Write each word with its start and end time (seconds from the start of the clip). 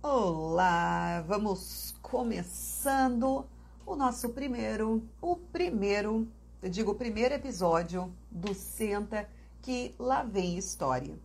Olá, 0.00 1.24
vamos 1.26 1.92
começando 2.00 3.44
o 3.84 3.96
nosso 3.96 4.28
primeiro, 4.28 5.02
o 5.20 5.34
primeiro, 5.34 6.28
eu 6.62 6.70
digo 6.70 6.92
o 6.92 6.94
primeiro 6.94 7.34
episódio 7.34 8.14
do 8.30 8.54
Senta 8.54 9.28
que 9.60 9.96
lá 9.98 10.22
vem 10.22 10.56
história. 10.56 11.18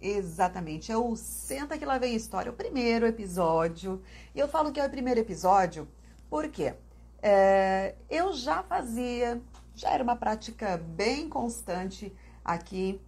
Exatamente, 0.00 0.92
é 0.92 0.96
o 0.96 1.16
Senta 1.16 1.76
que 1.76 1.84
lá 1.84 1.98
vem 1.98 2.14
história, 2.14 2.52
o 2.52 2.54
primeiro 2.54 3.04
episódio. 3.04 4.00
E 4.32 4.38
eu 4.38 4.46
falo 4.46 4.70
que 4.70 4.78
é 4.78 4.86
o 4.86 4.90
primeiro 4.90 5.18
episódio 5.18 5.88
porque 6.30 6.72
é, 7.20 7.96
eu 8.08 8.32
já 8.32 8.62
fazia, 8.62 9.42
já 9.74 9.90
era 9.90 10.04
uma 10.04 10.14
prática 10.14 10.76
bem 10.76 11.28
constante 11.28 12.14
aqui 12.44 13.00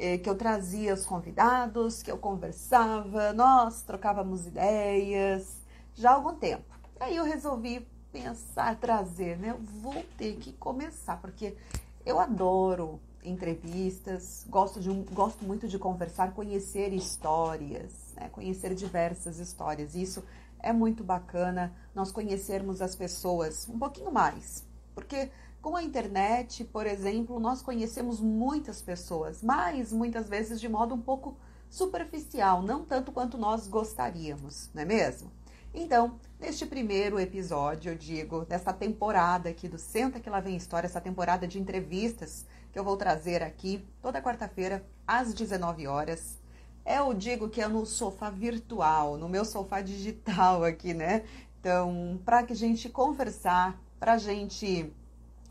é, 0.00 0.16
que 0.16 0.28
eu 0.28 0.34
trazia 0.34 0.94
os 0.94 1.04
convidados, 1.04 2.02
que 2.02 2.10
eu 2.10 2.16
conversava, 2.16 3.34
nós 3.34 3.82
trocávamos 3.82 4.46
ideias 4.46 5.60
já 5.94 6.10
há 6.10 6.14
algum 6.14 6.34
tempo. 6.34 6.64
Aí 6.98 7.16
eu 7.16 7.24
resolvi 7.24 7.86
pensar, 8.10 8.76
trazer, 8.76 9.38
né? 9.38 9.50
Eu 9.50 9.58
vou 9.58 10.02
ter 10.16 10.36
que 10.36 10.52
começar, 10.54 11.20
porque 11.20 11.54
eu 12.04 12.18
adoro 12.18 12.98
entrevistas, 13.22 14.46
gosto, 14.48 14.80
de 14.80 14.88
gosto 15.12 15.44
muito 15.44 15.68
de 15.68 15.78
conversar, 15.78 16.32
conhecer 16.32 16.94
histórias, 16.94 17.92
né? 18.16 18.30
conhecer 18.32 18.74
diversas 18.74 19.38
histórias. 19.38 19.94
Isso 19.94 20.24
é 20.58 20.72
muito 20.72 21.04
bacana, 21.04 21.74
nós 21.94 22.10
conhecermos 22.10 22.80
as 22.80 22.96
pessoas 22.96 23.68
um 23.68 23.78
pouquinho 23.78 24.10
mais, 24.10 24.66
porque 24.94 25.30
com 25.60 25.76
a 25.76 25.82
internet, 25.82 26.64
por 26.64 26.86
exemplo, 26.86 27.38
nós 27.38 27.62
conhecemos 27.62 28.20
muitas 28.20 28.80
pessoas, 28.80 29.42
mas 29.42 29.92
muitas 29.92 30.28
vezes 30.28 30.60
de 30.60 30.68
modo 30.68 30.94
um 30.94 31.00
pouco 31.00 31.36
superficial, 31.68 32.62
não 32.62 32.84
tanto 32.84 33.12
quanto 33.12 33.38
nós 33.38 33.68
gostaríamos, 33.68 34.70
não 34.74 34.82
é 34.82 34.84
mesmo? 34.84 35.30
Então, 35.72 36.18
neste 36.40 36.66
primeiro 36.66 37.20
episódio, 37.20 37.92
eu 37.92 37.96
digo, 37.96 38.44
dessa 38.44 38.72
temporada 38.72 39.50
aqui 39.50 39.68
do 39.68 39.78
Senta 39.78 40.18
que 40.18 40.28
lá 40.28 40.40
vem 40.40 40.56
história, 40.56 40.86
essa 40.86 41.00
temporada 41.00 41.46
de 41.46 41.60
entrevistas 41.60 42.44
que 42.72 42.78
eu 42.78 42.82
vou 42.82 42.96
trazer 42.96 43.42
aqui 43.42 43.84
toda 44.02 44.20
quarta-feira 44.20 44.84
às 45.06 45.32
19 45.32 45.86
horas. 45.86 46.38
Eu 46.84 47.14
digo 47.14 47.48
que 47.48 47.60
é 47.60 47.68
no 47.68 47.86
sofá 47.86 48.30
virtual, 48.30 49.16
no 49.16 49.28
meu 49.28 49.44
sofá 49.44 49.80
digital 49.80 50.64
aqui, 50.64 50.92
né? 50.92 51.24
Então, 51.60 52.20
para 52.24 52.42
que 52.42 52.52
a 52.52 52.56
gente 52.56 52.88
conversar, 52.88 53.80
para 54.00 54.14
a 54.14 54.18
gente 54.18 54.92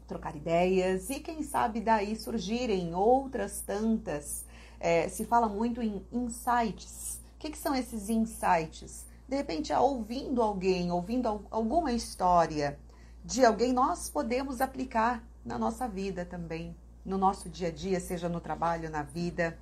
trocar 0.10 0.36
ideias 0.36 1.10
e 1.10 1.20
quem 1.20 1.44
sabe 1.44 1.80
daí 1.80 2.16
surgirem 2.16 2.94
outras 2.96 3.62
tantas. 3.62 4.44
É, 4.80 5.08
se 5.08 5.24
fala 5.24 5.48
muito 5.48 5.82
em 5.82 6.04
insights. 6.12 7.22
O 7.36 7.40
que, 7.40 7.52
que 7.52 7.58
são 7.58 7.76
esses 7.76 8.10
insights? 8.10 9.06
De 9.28 9.36
repente, 9.36 9.72
ouvindo 9.72 10.42
alguém, 10.42 10.92
ouvindo 10.92 11.46
alguma 11.52 11.94
história 11.94 12.80
de 13.24 13.46
alguém, 13.46 13.72
nós 13.72 14.10
podemos 14.10 14.60
aplicar 14.60 15.24
na 15.46 15.58
nossa 15.58 15.88
vida 15.88 16.26
também, 16.26 16.76
no 17.06 17.18
nosso 17.18 17.48
dia 17.48 17.68
a 17.68 17.72
dia, 17.72 18.00
seja 18.00 18.28
no 18.28 18.42
trabalho, 18.42 18.90
na 18.90 19.04
vida, 19.04 19.58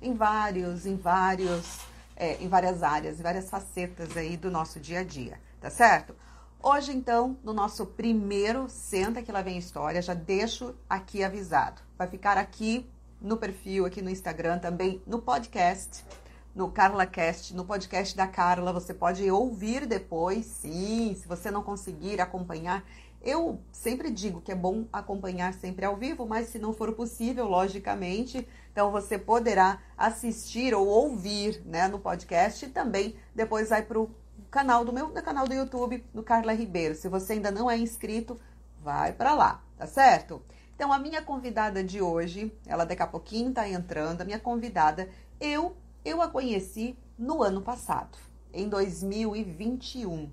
em 0.00 0.14
vários, 0.14 0.86
em 0.86 0.96
vários, 0.96 1.80
é, 2.14 2.36
em 2.42 2.48
várias 2.48 2.82
áreas, 2.82 3.18
em 3.18 3.22
várias 3.22 3.50
facetas 3.50 4.16
aí 4.16 4.36
do 4.36 4.50
nosso 4.50 4.78
dia 4.78 5.00
a 5.00 5.04
dia, 5.04 5.40
tá 5.60 5.68
certo? 5.68 6.14
Hoje, 6.60 6.92
então, 6.92 7.38
no 7.44 7.52
nosso 7.52 7.86
primeiro 7.86 8.68
Senta 8.68 9.22
que 9.22 9.30
lá 9.30 9.40
vem 9.40 9.56
história, 9.56 10.02
já 10.02 10.12
deixo 10.12 10.74
aqui 10.90 11.22
avisado. 11.22 11.80
Vai 11.96 12.08
ficar 12.08 12.36
aqui 12.36 12.84
no 13.20 13.36
perfil, 13.36 13.86
aqui 13.86 14.02
no 14.02 14.10
Instagram, 14.10 14.58
também 14.58 15.00
no 15.06 15.20
podcast, 15.20 16.04
no 16.52 16.68
CarlaCast, 16.68 17.54
no 17.54 17.64
podcast 17.64 18.16
da 18.16 18.26
Carla. 18.26 18.72
Você 18.72 18.92
pode 18.92 19.30
ouvir 19.30 19.86
depois, 19.86 20.46
sim, 20.46 21.14
se 21.14 21.28
você 21.28 21.48
não 21.48 21.62
conseguir 21.62 22.20
acompanhar. 22.20 22.84
Eu 23.22 23.60
sempre 23.70 24.10
digo 24.10 24.40
que 24.40 24.50
é 24.50 24.56
bom 24.56 24.86
acompanhar 24.92 25.54
sempre 25.54 25.84
ao 25.84 25.96
vivo, 25.96 26.26
mas 26.26 26.48
se 26.48 26.58
não 26.58 26.72
for 26.72 26.92
possível, 26.92 27.46
logicamente, 27.46 28.46
então 28.72 28.90
você 28.90 29.16
poderá 29.16 29.80
assistir 29.96 30.74
ou 30.74 30.86
ouvir 30.86 31.62
né, 31.64 31.86
no 31.86 31.98
podcast 32.00 32.64
e 32.64 32.68
também 32.68 33.16
depois 33.34 33.68
vai 33.68 33.82
para 33.82 33.98
o 33.98 34.10
canal 34.50 34.84
do 34.84 34.92
meu 34.92 35.10
canal 35.22 35.46
do 35.46 35.54
YouTube, 35.54 36.04
do 36.14 36.22
Carla 36.22 36.52
Ribeiro. 36.52 36.94
Se 36.94 37.08
você 37.08 37.34
ainda 37.34 37.50
não 37.50 37.70
é 37.70 37.76
inscrito, 37.76 38.38
vai 38.82 39.12
para 39.12 39.34
lá, 39.34 39.62
tá 39.76 39.86
certo? 39.86 40.42
Então 40.74 40.92
a 40.92 40.98
minha 40.98 41.20
convidada 41.20 41.82
de 41.82 42.00
hoje, 42.00 42.52
ela 42.66 42.84
daqui 42.84 43.02
a 43.02 43.06
pouquinho 43.06 43.52
tá 43.52 43.68
entrando, 43.68 44.22
a 44.22 44.24
minha 44.24 44.38
convidada, 44.38 45.08
eu 45.40 45.76
eu 46.04 46.22
a 46.22 46.28
conheci 46.28 46.96
no 47.18 47.42
ano 47.42 47.60
passado, 47.60 48.16
em 48.52 48.68
2021. 48.68 50.30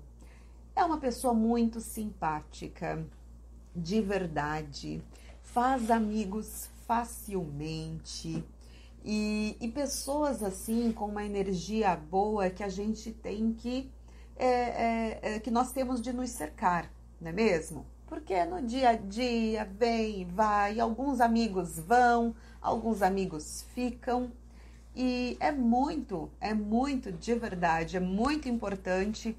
É 0.74 0.84
uma 0.84 0.98
pessoa 0.98 1.34
muito 1.34 1.80
simpática, 1.80 3.04
de 3.74 4.00
verdade, 4.00 5.02
faz 5.42 5.90
amigos 5.90 6.68
facilmente. 6.86 8.44
E, 9.04 9.56
e, 9.60 9.68
pessoas 9.68 10.42
assim, 10.42 10.92
com 10.92 11.06
uma 11.06 11.24
energia 11.24 11.94
boa 11.94 12.50
que 12.50 12.62
a 12.62 12.68
gente 12.68 13.12
tem 13.12 13.52
que 13.52 13.90
é, 14.36 14.46
é, 14.46 15.20
é, 15.22 15.40
que 15.40 15.50
nós 15.50 15.72
temos 15.72 16.00
de 16.00 16.12
nos 16.12 16.30
cercar, 16.30 16.90
não 17.20 17.30
é 17.30 17.32
mesmo? 17.32 17.86
Porque 18.06 18.44
no 18.44 18.62
dia 18.62 18.90
a 18.90 18.94
dia 18.94 19.64
vem 19.64 20.26
vai, 20.26 20.78
alguns 20.78 21.20
amigos 21.20 21.78
vão, 21.78 22.34
alguns 22.60 23.02
amigos 23.02 23.64
ficam. 23.74 24.30
E 24.94 25.36
é 25.40 25.50
muito, 25.50 26.30
é 26.40 26.54
muito 26.54 27.10
de 27.12 27.34
verdade, 27.34 27.96
é 27.96 28.00
muito 28.00 28.48
importante 28.48 29.36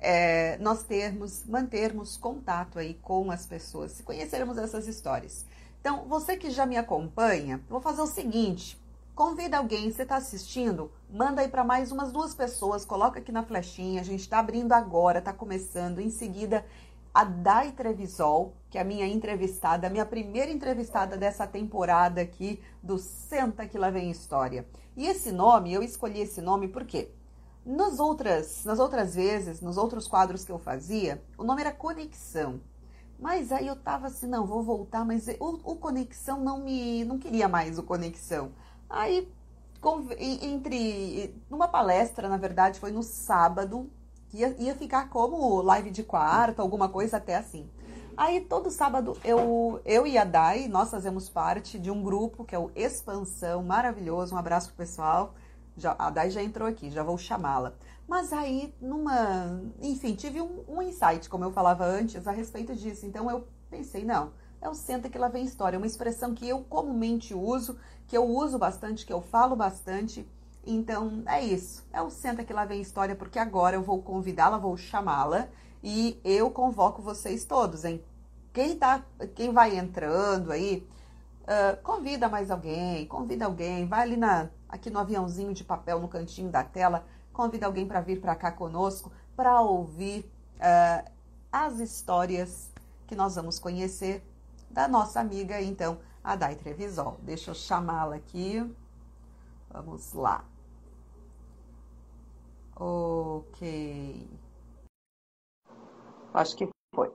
é, 0.00 0.56
nós 0.58 0.82
termos, 0.82 1.44
mantermos 1.44 2.16
contato 2.16 2.78
aí 2.78 2.94
com 2.94 3.30
as 3.30 3.46
pessoas, 3.46 4.00
conhecermos 4.00 4.56
essas 4.58 4.88
histórias. 4.88 5.44
Então, 5.80 6.04
você 6.06 6.36
que 6.36 6.50
já 6.50 6.66
me 6.66 6.76
acompanha, 6.76 7.60
vou 7.68 7.80
fazer 7.80 8.02
o 8.02 8.06
seguinte: 8.06 8.79
Convida 9.20 9.58
alguém, 9.58 9.92
você 9.92 10.00
está 10.00 10.16
assistindo? 10.16 10.90
Manda 11.10 11.42
aí 11.42 11.48
para 11.48 11.62
mais 11.62 11.92
umas 11.92 12.10
duas 12.10 12.34
pessoas, 12.34 12.86
coloca 12.86 13.18
aqui 13.18 13.30
na 13.30 13.42
flechinha. 13.42 14.00
A 14.00 14.02
gente 14.02 14.20
está 14.20 14.38
abrindo 14.38 14.72
agora, 14.72 15.18
está 15.18 15.30
começando. 15.30 15.98
Em 15.98 16.08
seguida, 16.08 16.64
a 17.12 17.22
Dai 17.22 17.72
Trevisol, 17.72 18.54
que 18.70 18.78
é 18.78 18.80
a 18.80 18.84
minha 18.84 19.06
entrevistada, 19.06 19.86
a 19.86 19.90
minha 19.90 20.06
primeira 20.06 20.50
entrevistada 20.50 21.18
dessa 21.18 21.46
temporada 21.46 22.22
aqui 22.22 22.62
do 22.82 22.96
Senta 22.96 23.66
que 23.66 23.76
lá 23.76 23.90
vem 23.90 24.10
história. 24.10 24.66
E 24.96 25.06
esse 25.06 25.30
nome, 25.30 25.70
eu 25.70 25.82
escolhi 25.82 26.20
esse 26.20 26.40
nome 26.40 26.66
porque 26.68 27.10
nas 27.62 28.00
outras, 28.00 28.64
nas 28.64 28.78
outras 28.78 29.14
vezes, 29.14 29.60
nos 29.60 29.76
outros 29.76 30.08
quadros 30.08 30.46
que 30.46 30.52
eu 30.52 30.58
fazia, 30.58 31.22
o 31.36 31.44
nome 31.44 31.60
era 31.60 31.72
Conexão. 31.72 32.58
Mas 33.18 33.52
aí 33.52 33.66
eu 33.66 33.76
tava 33.76 34.06
assim, 34.06 34.26
não, 34.26 34.46
vou 34.46 34.62
voltar, 34.62 35.04
mas 35.04 35.26
o, 35.38 35.60
o 35.72 35.76
Conexão 35.76 36.40
não 36.40 36.64
me, 36.64 37.04
não 37.04 37.18
queria 37.18 37.46
mais 37.48 37.78
o 37.78 37.82
Conexão. 37.82 38.52
Aí, 38.90 39.26
entre. 40.42 41.34
Numa 41.48 41.68
palestra, 41.68 42.28
na 42.28 42.36
verdade, 42.36 42.80
foi 42.80 42.90
no 42.90 43.02
sábado, 43.02 43.88
ia, 44.34 44.54
ia 44.58 44.74
ficar 44.74 45.08
como 45.08 45.62
live 45.62 45.90
de 45.90 46.02
quarta, 46.02 46.60
alguma 46.60 46.88
coisa 46.88 47.16
até 47.16 47.36
assim. 47.36 47.70
Aí 48.16 48.40
todo 48.40 48.70
sábado 48.70 49.16
eu, 49.24 49.80
eu 49.84 50.06
e 50.06 50.18
a 50.18 50.24
Dai, 50.24 50.68
nós 50.68 50.90
fazemos 50.90 51.30
parte 51.30 51.78
de 51.78 51.90
um 51.90 52.02
grupo 52.02 52.44
que 52.44 52.54
é 52.54 52.58
o 52.58 52.70
Expansão, 52.74 53.62
maravilhoso. 53.62 54.34
Um 54.34 54.38
abraço 54.38 54.68
pro 54.68 54.76
pessoal. 54.76 55.34
Já, 55.76 55.94
a 55.98 56.10
Dai 56.10 56.30
já 56.30 56.42
entrou 56.42 56.68
aqui, 56.68 56.90
já 56.90 57.02
vou 57.02 57.16
chamá-la. 57.16 57.72
Mas 58.06 58.32
aí, 58.32 58.74
numa. 58.80 59.62
Enfim, 59.80 60.14
tive 60.14 60.42
um, 60.42 60.64
um 60.68 60.82
insight, 60.82 61.28
como 61.30 61.44
eu 61.44 61.52
falava 61.52 61.84
antes, 61.84 62.26
a 62.26 62.32
respeito 62.32 62.74
disso. 62.74 63.06
Então 63.06 63.30
eu 63.30 63.46
pensei, 63.70 64.04
não, 64.04 64.32
é 64.60 64.68
o 64.68 64.74
senta 64.74 65.08
que 65.08 65.16
lá 65.16 65.28
vem 65.28 65.44
história, 65.44 65.76
é 65.76 65.78
uma 65.78 65.86
expressão 65.86 66.34
que 66.34 66.46
eu 66.46 66.62
comumente 66.64 67.32
uso, 67.32 67.78
que 68.10 68.16
eu 68.16 68.26
uso 68.28 68.58
bastante, 68.58 69.06
que 69.06 69.12
eu 69.12 69.22
falo 69.22 69.54
bastante. 69.54 70.28
Então 70.66 71.22
é 71.26 71.42
isso, 71.42 71.86
é 71.92 72.02
o 72.02 72.10
senta 72.10 72.44
que 72.44 72.52
lá 72.52 72.64
vem 72.64 72.80
história, 72.80 73.14
porque 73.14 73.38
agora 73.38 73.76
eu 73.76 73.82
vou 73.82 74.02
convidá-la, 74.02 74.58
vou 74.58 74.76
chamá-la 74.76 75.48
e 75.82 76.20
eu 76.24 76.50
convoco 76.50 77.00
vocês 77.00 77.44
todos, 77.44 77.84
hein? 77.84 78.04
Quem 78.52 78.76
tá, 78.76 79.04
quem 79.36 79.52
vai 79.52 79.78
entrando 79.78 80.50
aí, 80.50 80.86
uh, 81.44 81.80
convida 81.82 82.28
mais 82.28 82.50
alguém, 82.50 83.06
convida 83.06 83.44
alguém, 83.44 83.86
vai 83.86 84.02
ali 84.02 84.16
na, 84.16 84.50
aqui 84.68 84.90
no 84.90 84.98
aviãozinho 84.98 85.54
de 85.54 85.62
papel 85.62 86.00
no 86.00 86.08
cantinho 86.08 86.50
da 86.50 86.64
tela, 86.64 87.06
convida 87.32 87.64
alguém 87.64 87.86
para 87.86 88.00
vir 88.00 88.20
para 88.20 88.34
cá 88.34 88.50
conosco 88.50 89.12
para 89.36 89.60
ouvir 89.60 90.30
uh, 90.56 91.10
as 91.52 91.78
histórias 91.78 92.70
que 93.06 93.14
nós 93.14 93.36
vamos 93.36 93.60
conhecer 93.60 94.22
da 94.68 94.88
nossa 94.88 95.20
amiga, 95.20 95.62
então, 95.62 95.98
a 96.22 96.36
Dai 96.36 96.56
Trevisol. 96.56 97.18
Deixa 97.22 97.50
eu 97.50 97.54
chamá-la 97.54 98.16
aqui. 98.16 98.58
Vamos 99.70 100.12
lá. 100.12 100.44
Ok. 102.76 104.28
Acho 106.32 106.56
que 106.56 106.68
foi. 106.94 107.10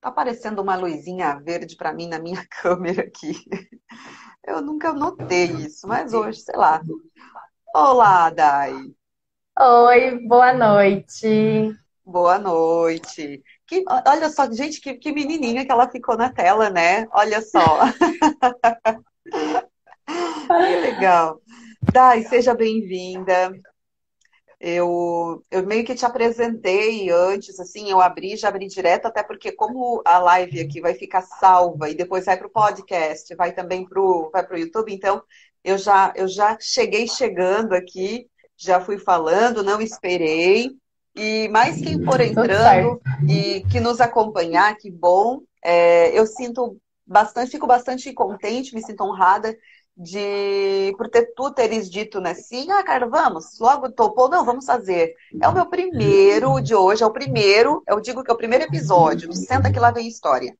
Tá 0.00 0.08
aparecendo 0.08 0.60
uma 0.60 0.76
luzinha 0.76 1.38
verde 1.38 1.76
para 1.76 1.92
mim 1.92 2.08
na 2.08 2.18
minha 2.18 2.44
câmera 2.50 3.02
aqui. 3.02 3.34
Eu 4.44 4.60
nunca 4.60 4.92
notei 4.92 5.46
isso, 5.52 5.86
mas 5.86 6.12
hoje, 6.12 6.40
sei 6.40 6.56
lá. 6.56 6.82
Olá, 7.74 8.28
Dai. 8.30 8.74
Oi, 9.58 10.26
boa 10.26 10.52
noite. 10.52 11.78
Boa 12.04 12.38
noite. 12.38 13.42
Que, 13.66 13.84
olha 14.06 14.28
só, 14.28 14.50
gente, 14.50 14.80
que, 14.80 14.94
que 14.94 15.12
menininha 15.12 15.64
que 15.64 15.72
ela 15.72 15.88
ficou 15.88 16.16
na 16.16 16.30
tela, 16.32 16.68
né? 16.68 17.06
Olha 17.12 17.40
só. 17.40 17.80
que 20.06 20.76
legal. 20.80 21.40
Dai, 21.92 22.22
seja 22.24 22.54
bem-vinda. 22.54 23.52
Eu, 24.64 25.44
eu 25.50 25.66
meio 25.66 25.84
que 25.84 25.94
te 25.94 26.06
apresentei 26.06 27.10
antes, 27.10 27.58
assim, 27.58 27.90
eu 27.90 28.00
abri, 28.00 28.36
já 28.36 28.48
abri 28.48 28.68
direto, 28.68 29.06
até 29.06 29.20
porque 29.20 29.50
como 29.50 30.00
a 30.04 30.18
live 30.18 30.60
aqui 30.60 30.80
vai 30.80 30.94
ficar 30.94 31.22
salva 31.22 31.90
e 31.90 31.96
depois 31.96 32.26
vai 32.26 32.36
para 32.36 32.46
o 32.46 32.50
podcast, 32.50 33.34
vai 33.34 33.52
também 33.52 33.84
para 33.84 34.00
o 34.00 34.30
vai 34.30 34.46
pro 34.46 34.56
YouTube, 34.56 34.94
então 34.94 35.20
eu 35.64 35.76
já, 35.76 36.12
eu 36.14 36.28
já 36.28 36.56
cheguei 36.60 37.08
chegando 37.08 37.72
aqui, 37.72 38.28
já 38.56 38.80
fui 38.80 38.98
falando, 38.98 39.64
não 39.64 39.80
esperei. 39.80 40.70
E 41.14 41.48
mais 41.48 41.80
quem 41.80 42.02
for 42.04 42.20
entrando 42.20 43.00
e 43.28 43.64
que 43.70 43.80
nos 43.80 44.00
acompanhar, 44.00 44.76
que 44.76 44.90
bom. 44.90 45.40
É, 45.64 46.18
eu 46.18 46.26
sinto 46.26 46.78
bastante, 47.06 47.50
fico 47.50 47.66
bastante 47.66 48.12
contente, 48.12 48.74
me 48.74 48.82
sinto 48.82 49.04
honrada 49.04 49.54
de 49.96 50.94
por 50.96 51.08
ter 51.08 51.32
tu 51.34 51.50
teres 51.50 51.90
dito, 51.90 52.20
né? 52.20 52.34
Sim, 52.34 52.70
ah, 52.70 52.82
cara, 52.82 53.06
vamos, 53.06 53.58
logo 53.60 53.92
topou, 53.92 54.28
não, 54.28 54.44
vamos 54.44 54.64
fazer. 54.64 55.14
É 55.40 55.46
o 55.46 55.52
meu 55.52 55.66
primeiro 55.66 56.60
de 56.60 56.74
hoje, 56.74 57.02
é 57.02 57.06
o 57.06 57.12
primeiro, 57.12 57.82
eu 57.86 58.00
digo 58.00 58.24
que 58.24 58.30
é 58.30 58.34
o 58.34 58.38
primeiro 58.38 58.64
episódio 58.64 59.28
do 59.28 59.36
Senta 59.36 59.70
que 59.70 59.78
lá 59.78 59.90
vem 59.90 60.08
história. 60.08 60.56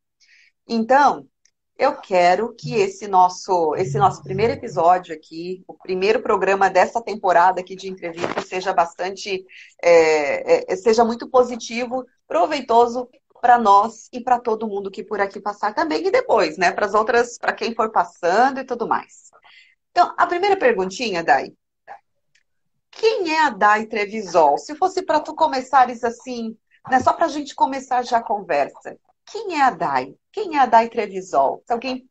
Então, 0.68 1.26
eu 1.82 1.96
quero 1.96 2.54
que 2.54 2.74
esse 2.74 3.08
nosso, 3.08 3.74
esse 3.74 3.98
nosso 3.98 4.22
primeiro 4.22 4.52
episódio 4.52 5.12
aqui, 5.12 5.64
o 5.66 5.74
primeiro 5.74 6.22
programa 6.22 6.70
dessa 6.70 7.02
temporada 7.02 7.60
aqui 7.60 7.74
de 7.74 7.88
entrevista, 7.88 8.40
seja 8.40 8.72
bastante, 8.72 9.44
é, 9.82 10.72
é, 10.72 10.76
seja 10.76 11.04
muito 11.04 11.28
positivo, 11.28 12.06
proveitoso 12.28 13.08
para 13.40 13.58
nós 13.58 14.08
e 14.12 14.20
para 14.20 14.38
todo 14.38 14.68
mundo 14.68 14.92
que 14.92 15.02
por 15.02 15.20
aqui 15.20 15.40
passar 15.40 15.74
também 15.74 16.06
e 16.06 16.10
depois, 16.12 16.56
né? 16.56 16.70
Para 16.70 16.86
as 16.86 16.94
outras, 16.94 17.36
para 17.36 17.52
quem 17.52 17.74
for 17.74 17.90
passando 17.90 18.60
e 18.60 18.64
tudo 18.64 18.86
mais. 18.86 19.32
Então, 19.90 20.14
a 20.16 20.24
primeira 20.24 20.56
perguntinha, 20.56 21.24
Dai. 21.24 21.52
Quem 22.92 23.34
é 23.34 23.40
a 23.40 23.50
Dai 23.50 23.86
Trevisol? 23.86 24.56
Se 24.56 24.76
fosse 24.76 25.02
para 25.02 25.18
tu 25.18 25.34
começares 25.34 26.04
assim, 26.04 26.56
né, 26.88 27.00
só 27.00 27.12
para 27.12 27.26
a 27.26 27.28
gente 27.28 27.56
começar 27.56 28.02
já 28.02 28.18
a 28.18 28.22
conversa. 28.22 28.96
Quem 29.26 29.58
é 29.58 29.62
a 29.62 29.70
Dai? 29.70 30.14
Quem 30.32 30.56
é 30.56 30.60
a 30.60 30.66
Dai 30.66 30.88
Trevisol? 30.88 31.62
Se 31.66 31.72
alguém, 31.72 32.08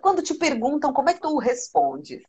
quando 0.00 0.22
te 0.22 0.34
perguntam, 0.34 0.92
como 0.92 1.10
é 1.10 1.14
que 1.14 1.20
tu 1.20 1.38
responde? 1.38 2.22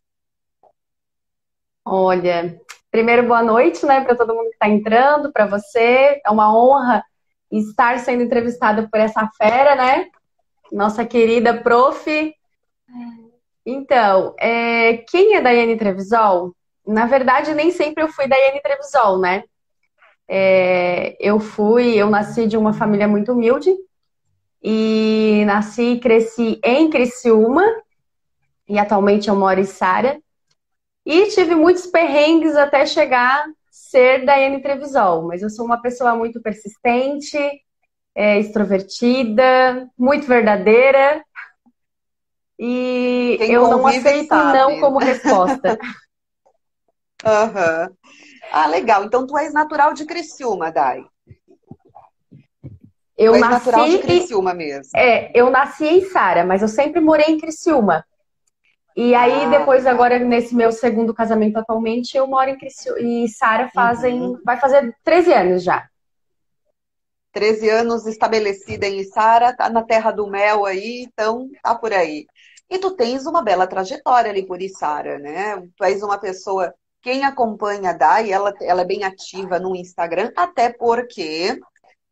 Olha, 1.83 2.59
primeiro 2.89 3.27
boa 3.27 3.41
noite, 3.41 3.85
né, 3.85 4.01
para 4.01 4.15
todo 4.15 4.35
mundo 4.35 4.49
que 4.49 4.53
está 4.53 4.69
entrando, 4.69 5.31
para 5.31 5.45
você. 5.45 6.21
É 6.25 6.29
uma 6.29 6.55
honra 6.55 7.03
estar 7.51 7.99
sendo 7.99 8.23
entrevistada 8.23 8.87
por 8.89 8.99
essa 8.99 9.29
fera, 9.37 9.75
né? 9.75 10.07
Nossa 10.71 11.05
querida 11.05 11.61
prof. 11.61 12.33
Então, 13.65 14.35
é, 14.39 14.97
quem 15.09 15.35
é 15.35 15.41
Daiane 15.41 15.77
Trevisol? 15.77 16.55
Na 16.85 17.05
verdade, 17.05 17.53
nem 17.53 17.71
sempre 17.71 18.03
eu 18.03 18.07
fui 18.07 18.27
Daiane 18.27 18.61
Trevisol, 18.61 19.19
né? 19.19 19.43
É, 20.27 21.17
eu 21.19 21.39
fui, 21.39 21.95
eu 21.95 22.09
nasci 22.09 22.47
de 22.47 22.55
uma 22.55 22.73
família 22.73 23.07
muito 23.07 23.33
humilde 23.33 23.75
e 24.61 25.43
nasci 25.45 25.93
e 25.93 25.99
cresci 25.99 26.59
em 26.63 26.89
Criciúma 26.89 27.63
e 28.67 28.77
atualmente 28.77 29.29
eu 29.29 29.35
moro 29.35 29.59
em 29.59 29.65
Sara 29.65 30.21
e 31.05 31.27
tive 31.27 31.55
muitos 31.55 31.87
perrengues 31.87 32.55
até 32.55 32.85
chegar 32.85 33.45
ser 33.71 34.25
Daiane 34.25 34.61
Trevisol, 34.61 35.23
mas 35.23 35.41
eu 35.41 35.49
sou 35.49 35.65
uma 35.65 35.81
pessoa 35.81 36.15
muito 36.15 36.41
persistente, 36.41 37.37
é, 38.15 38.39
extrovertida, 38.39 39.89
muito 39.97 40.27
verdadeira. 40.27 41.23
E 42.59 43.35
Quem 43.39 43.51
eu 43.51 43.67
não 43.67 43.87
aceito 43.87 44.27
sabe. 44.27 44.57
não 44.57 44.79
como 44.79 44.99
resposta. 44.99 45.77
uhum. 47.25 47.95
Ah, 48.51 48.67
legal. 48.67 49.03
Então 49.03 49.25
tu 49.25 49.37
és 49.37 49.53
natural 49.53 49.93
de 49.93 50.05
Criciúma, 50.05 50.71
Dai. 50.71 51.03
Eu 53.21 53.33
tu 53.33 53.39
nasci 53.39 53.53
natural 53.53 53.89
de 53.89 53.99
Criciúma 53.99 54.53
mesmo. 54.53 54.91
É, 54.95 55.31
eu 55.33 55.49
nasci 55.51 55.85
em 55.85 56.05
Sara, 56.05 56.43
mas 56.43 56.61
eu 56.61 56.67
sempre 56.67 56.99
morei 56.99 57.27
em 57.27 57.39
Criciúma. 57.39 58.03
E 58.95 59.13
aí, 59.13 59.45
ah, 59.45 59.49
depois, 59.49 59.83
tá. 59.83 59.91
agora, 59.91 60.17
nesse 60.17 60.55
meu 60.55 60.71
segundo 60.71 61.13
casamento 61.13 61.57
atualmente, 61.57 62.17
eu 62.17 62.25
moro 62.25 62.49
em 62.49 62.57
Criciúma. 62.57 62.99
E 62.99 63.29
Sara 63.29 63.69
fazem. 63.69 64.21
Uhum. 64.21 64.41
Vai 64.43 64.59
fazer 64.59 64.95
13 65.03 65.33
anos 65.33 65.63
já. 65.63 65.87
13 67.31 67.69
anos 67.69 68.05
estabelecida 68.07 68.87
em 68.87 69.03
Sara, 69.03 69.55
tá 69.55 69.69
na 69.69 69.83
terra 69.83 70.11
do 70.11 70.27
mel 70.27 70.65
aí, 70.65 71.03
então 71.07 71.47
tá 71.63 71.75
por 71.75 71.93
aí. 71.93 72.25
E 72.69 72.77
tu 72.77 72.91
tens 72.91 73.25
uma 73.25 73.41
bela 73.41 73.67
trajetória 73.67 74.31
ali 74.31 74.45
por 74.45 74.61
Isara, 74.61 75.19
né? 75.19 75.61
Tu 75.77 75.83
és 75.83 76.01
uma 76.01 76.17
pessoa. 76.17 76.73
Quem 77.01 77.23
acompanha 77.23 77.91
a 77.91 77.93
Dai, 77.93 78.31
ela, 78.31 78.53
ela 78.61 78.81
é 78.81 78.85
bem 78.85 79.03
ativa 79.03 79.59
no 79.59 79.75
Instagram, 79.75 80.31
até 80.35 80.69
porque. 80.69 81.59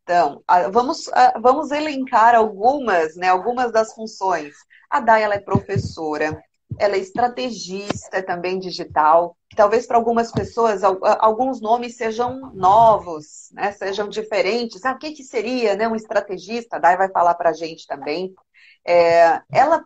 Então, 0.02 0.42
vamos, 0.72 1.08
vamos 1.40 1.70
elencar 1.70 2.34
algumas, 2.34 3.14
né? 3.16 3.28
Algumas 3.28 3.72
das 3.72 3.92
funções. 3.94 4.54
A 4.88 4.98
Dai, 5.00 5.22
ela 5.22 5.34
é 5.34 5.40
professora, 5.40 6.42
ela 6.78 6.96
é 6.96 6.98
estrategista 6.98 8.22
também 8.22 8.58
digital. 8.58 9.36
Talvez 9.56 9.86
para 9.86 9.96
algumas 9.96 10.30
pessoas 10.32 10.82
alguns 10.84 11.60
nomes 11.60 11.96
sejam 11.96 12.52
novos, 12.54 13.50
né? 13.52 13.72
sejam 13.72 14.08
diferentes. 14.08 14.84
Ah, 14.84 14.92
o 14.92 14.98
que, 14.98 15.12
que 15.12 15.24
seria 15.24 15.76
né? 15.76 15.88
um 15.88 15.96
estrategista? 15.96 16.76
A 16.76 16.78
Dai 16.78 16.96
vai 16.96 17.10
falar 17.10 17.34
para 17.34 17.50
a 17.50 17.54
gente 17.54 17.86
também. 17.86 18.34
É, 18.86 19.40
ela, 19.52 19.84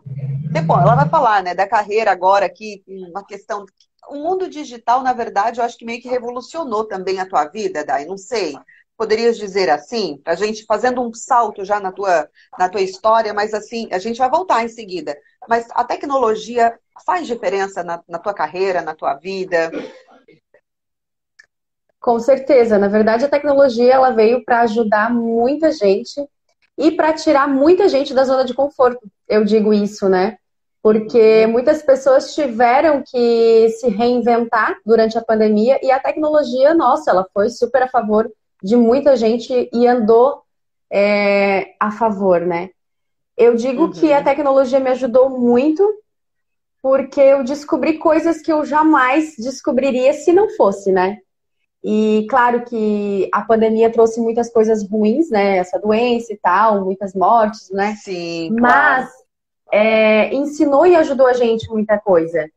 depois, 0.53 0.81
ela 0.81 0.95
vai 0.95 1.09
falar 1.09 1.43
né, 1.43 1.55
da 1.55 1.67
carreira 1.67 2.13
agora 2.13 2.47
aqui, 2.47 2.83
uma 2.87 3.25
questão. 3.25 3.65
O 4.09 4.17
mundo 4.17 4.49
digital, 4.49 5.03
na 5.03 5.13
verdade, 5.13 5.59
eu 5.61 5.65
acho 5.65 5.79
que 5.79 5.85
meio 5.85 6.01
que 6.01 6.09
revolucionou 6.09 6.87
também 6.87 7.19
a 7.19 7.29
tua 7.29 7.47
vida, 7.47 7.85
Dai. 7.85 8.05
Não 8.05 8.19
sei. 8.19 8.55
Poderias 8.97 9.37
dizer 9.37 9.69
assim, 9.71 10.21
a 10.25 10.35
gente 10.35 10.65
fazendo 10.65 11.03
um 11.03 11.13
salto 11.13 11.65
já 11.65 11.81
na 11.81 11.91
tua, 11.91 12.29
na 12.59 12.69
tua 12.69 12.81
história, 12.81 13.35
mas 13.35 13.53
assim, 13.53 13.89
a 13.91 13.99
gente 13.99 14.19
vai 14.19 14.31
voltar 14.31 14.65
em 14.65 14.69
seguida. 14.69 15.17
Mas 15.49 15.67
a 15.73 15.83
tecnologia 15.83 16.79
faz 17.05 17.27
diferença 17.27 17.83
na, 17.83 18.03
na 18.09 18.19
tua 18.19 18.33
carreira, 18.33 18.83
na 18.83 18.95
tua 18.95 19.15
vida? 19.15 19.71
Com 22.01 22.21
certeza. 22.21 22.79
Na 22.79 22.87
verdade, 22.87 23.25
a 23.25 23.29
tecnologia 23.29 23.95
ela 23.95 24.11
veio 24.11 24.45
para 24.45 24.61
ajudar 24.61 25.13
muita 25.13 25.73
gente 25.73 26.23
e 26.77 26.91
para 26.91 27.13
tirar 27.13 27.49
muita 27.49 27.89
gente 27.89 28.13
da 28.13 28.25
zona 28.25 28.45
de 28.45 28.55
conforto. 28.55 29.01
Eu 29.29 29.45
digo 29.45 29.73
isso, 29.73 30.09
né? 30.09 30.37
Porque 30.83 31.47
muitas 31.47 31.83
pessoas 31.83 32.35
tiveram 32.35 33.03
que 33.03 33.71
se 33.71 33.89
reinventar 33.89 34.77
durante 34.85 35.17
a 35.17 35.25
pandemia 35.25 35.81
e 35.83 35.91
a 35.91 35.99
tecnologia, 35.99 36.75
nossa, 36.75 37.11
ela 37.11 37.27
foi 37.33 37.49
super 37.49 37.83
a 37.83 37.89
favor 37.89 38.31
de 38.65 38.77
muita 38.77 39.15
gente 39.15 39.69
e 39.71 39.87
andou 39.87 40.43
é, 40.91 41.75
a 41.79 41.91
favor, 41.91 42.41
né? 42.41 42.71
Eu 43.37 43.55
digo 43.55 43.85
uhum. 43.85 43.91
que 43.91 44.11
a 44.11 44.25
tecnologia 44.25 44.81
me 44.81 44.89
ajudou 44.89 45.29
muito 45.29 45.87
porque 46.81 47.21
eu 47.21 47.45
descobri 47.45 47.99
coisas 47.99 48.41
que 48.41 48.51
eu 48.51 48.65
jamais 48.65 49.35
descobriria 49.37 50.15
se 50.15 50.33
não 50.33 50.49
fosse, 50.51 50.91
né? 50.91 51.19
E 51.83 52.27
claro 52.31 52.65
que 52.65 53.29
a 53.35 53.43
pandemia 53.43 53.93
trouxe 53.93 54.19
muitas 54.19 54.51
coisas 54.51 54.89
ruins, 54.89 55.29
né? 55.29 55.59
Essa 55.59 55.79
doença 55.79 56.33
e 56.33 56.37
tal, 56.39 56.87
muitas 56.87 57.13
mortes, 57.13 57.71
né? 57.71 57.95
Sim. 57.97 58.51
Mas 58.59 59.05
claro. 59.05 59.11
é, 59.73 60.35
ensinou 60.35 60.87
e 60.87 60.97
ajudou 60.97 61.27
a 61.27 61.35
gente 61.35 61.69
muita 61.69 61.99
coisa. 61.99 62.49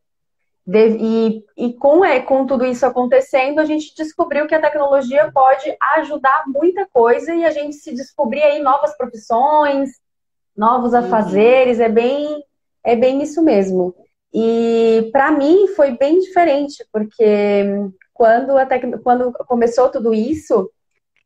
De, 0.67 0.97
e, 0.99 1.45
e 1.55 1.73
com, 1.75 2.03
é, 2.03 2.19
com 2.19 2.45
tudo 2.45 2.65
isso 2.65 2.85
acontecendo, 2.85 3.59
a 3.59 3.63
gente 3.63 3.95
descobriu 3.95 4.45
que 4.45 4.53
a 4.53 4.59
tecnologia 4.59 5.31
pode 5.33 5.73
ajudar 5.95 6.43
muita 6.47 6.85
coisa 6.91 7.33
e 7.33 7.45
a 7.45 7.51
gente 7.51 7.77
se 7.77 7.95
descobrir 7.95 8.43
aí 8.43 8.61
novas 8.61 8.95
profissões, 8.97 9.91
novos 10.55 10.91
uhum. 10.91 10.99
afazeres, 10.99 11.77
uhum. 11.77 11.85
é 11.85 11.89
bem, 11.89 12.43
é 12.83 12.95
bem 12.97 13.21
isso 13.23 13.41
mesmo. 13.41 13.95
E 14.33 15.09
para 15.13 15.31
mim 15.31 15.69
foi 15.69 15.97
bem 15.97 16.19
diferente, 16.19 16.85
porque 16.91 17.63
quando, 18.13 18.57
até, 18.57 18.77
quando 18.97 19.31
começou 19.47 19.87
tudo 19.87 20.13
isso, 20.13 20.69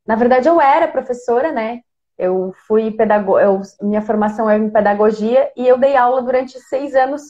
na 0.06 0.14
verdade 0.14 0.48
eu 0.48 0.60
era 0.60 0.86
professora, 0.86 1.50
né? 1.50 1.80
Eu 2.16 2.54
fui 2.68 2.92
pedagoga, 2.92 3.60
minha 3.80 4.02
formação 4.02 4.48
é 4.48 4.56
em 4.56 4.70
pedagogia 4.70 5.50
e 5.56 5.66
eu 5.66 5.76
dei 5.76 5.96
aula 5.96 6.22
durante 6.22 6.60
seis 6.60 6.94
anos 6.94 7.22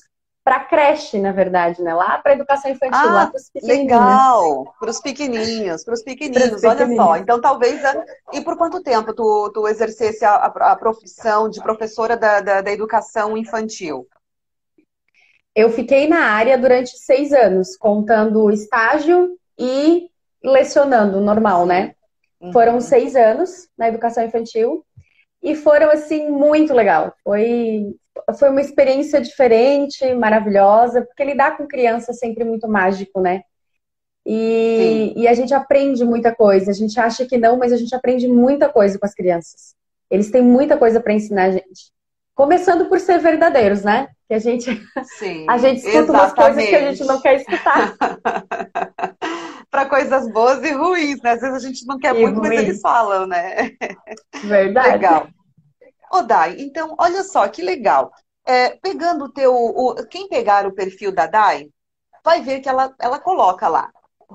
para 0.45 0.61
creche, 0.61 1.19
na 1.19 1.33
verdade, 1.33 1.81
né? 1.83 1.95
Lá 1.95 2.19
para 2.19 2.33
educação 2.33 2.71
infantil, 2.71 2.99
ah, 2.99 3.13
lá 3.13 3.27
para 3.27 3.37
os 3.37 3.49
pequenininhos. 3.51 3.93
Legal, 3.93 4.75
para 4.81 4.91
os 4.91 5.01
pequenininhos, 5.01 5.85
para 5.85 5.95
os 5.95 6.03
pequenininhos, 6.03 6.65
olha 6.65 6.97
só. 6.97 7.17
Então, 7.17 7.41
talvez. 7.41 7.81
E 8.33 8.41
por 8.41 8.57
quanto 8.57 8.83
tempo 8.83 9.15
tu, 9.15 9.51
tu 9.55 9.69
exercesse 9.69 10.25
a, 10.25 10.35
a 10.35 10.77
profissão 10.77 11.49
de 11.49 11.63
professora 11.63 12.17
da, 12.17 12.41
da, 12.41 12.61
da 12.61 12.73
educação 12.73 13.37
infantil? 13.37 14.07
eu 15.55 15.71
fiquei 15.71 16.09
na 16.09 16.31
área 16.31 16.57
durante 16.57 16.97
seis 16.99 17.33
anos, 17.33 17.77
contando 17.77 18.51
estágio 18.51 19.37
e 19.59 20.09
lecionando 20.43 21.21
normal, 21.21 21.67
né? 21.67 21.95
Uhum. 22.41 22.53
Foram 22.53 22.81
seis 22.81 23.15
anos 23.15 23.69
na 23.77 23.89
educação 23.89 24.25
infantil 24.25 24.85
e 25.43 25.55
foram 25.55 25.91
assim 25.91 26.31
muito 26.31 26.73
legal. 26.73 27.15
Foi 27.23 27.95
foi 28.39 28.51
uma 28.51 28.61
experiência 28.61 29.21
diferente, 29.21 30.15
maravilhosa, 30.15 31.03
porque 31.03 31.25
lidar 31.25 31.57
com 31.57 31.67
criança 31.67 32.13
é 32.13 32.15
sempre 32.15 32.45
muito 32.45 32.69
mágico, 32.69 33.21
né? 33.21 33.43
E, 34.25 35.13
e, 35.17 35.27
a 35.27 35.35
gente 35.35 35.53
aprende 35.53 36.05
muita 36.05 36.33
coisa. 36.35 36.71
A 36.71 36.75
gente 36.75 36.99
acha 37.01 37.27
que 37.27 37.37
não, 37.37 37.59
mas 37.59 37.73
a 37.73 37.77
gente 37.77 37.95
aprende 37.95 38.29
muita 38.29 38.69
coisa 38.69 38.99
com 38.99 39.05
as 39.05 39.15
crianças. 39.15 39.75
Eles 40.09 40.31
têm 40.31 40.43
muita 40.43 40.77
coisa 40.77 41.01
para 41.01 41.13
ensinar 41.13 41.45
a 41.45 41.51
gente. 41.51 41.93
Começando 42.35 42.87
por 42.87 43.01
ser 43.01 43.19
verdadeiros, 43.19 43.83
né? 43.83 44.09
Que 44.29 44.35
a 44.35 44.39
gente, 44.39 44.81
Sim, 45.19 45.45
a 45.51 45.59
gente 45.59 45.79
escuta 45.79 45.99
exatamente. 45.99 46.21
umas 46.21 46.33
coisas 46.33 46.67
que 46.67 46.77
a 46.77 46.91
gente 46.93 47.05
não 47.05 47.21
quer 47.21 47.37
escutar. 47.37 47.97
para 49.71 49.87
coisas 49.87 50.31
boas 50.31 50.63
e 50.63 50.71
ruins, 50.71 51.21
né? 51.23 51.31
Às 51.31 51.41
vezes 51.41 51.57
a 51.57 51.67
gente 51.67 51.87
não 51.87 51.99
quer 51.99 52.15
e 52.15 52.21
muito, 52.21 52.39
ruim. 52.39 52.49
mas 52.51 52.61
eles 52.61 52.81
falam, 52.81 53.27
né? 53.27 53.73
Verdade. 54.45 54.91
Legal. 54.91 55.29
Ô, 56.13 56.23
Dai, 56.23 56.57
então, 56.59 56.95
olha 56.99 57.23
só 57.25 57.49
que 57.49 57.63
legal. 57.63 58.13
É, 58.45 58.71
pegando 58.77 59.27
o 59.27 59.33
teu. 59.33 59.55
O, 59.55 59.95
quem 60.09 60.29
pegar 60.29 60.67
o 60.67 60.75
perfil 60.75 61.13
da 61.13 61.27
Dai, 61.27 61.69
vai 62.25 62.43
ver 62.43 62.61
que 62.61 62.69
ela, 62.69 62.95
ela 63.01 63.19
coloca 63.19 63.69
lá. 63.69 63.91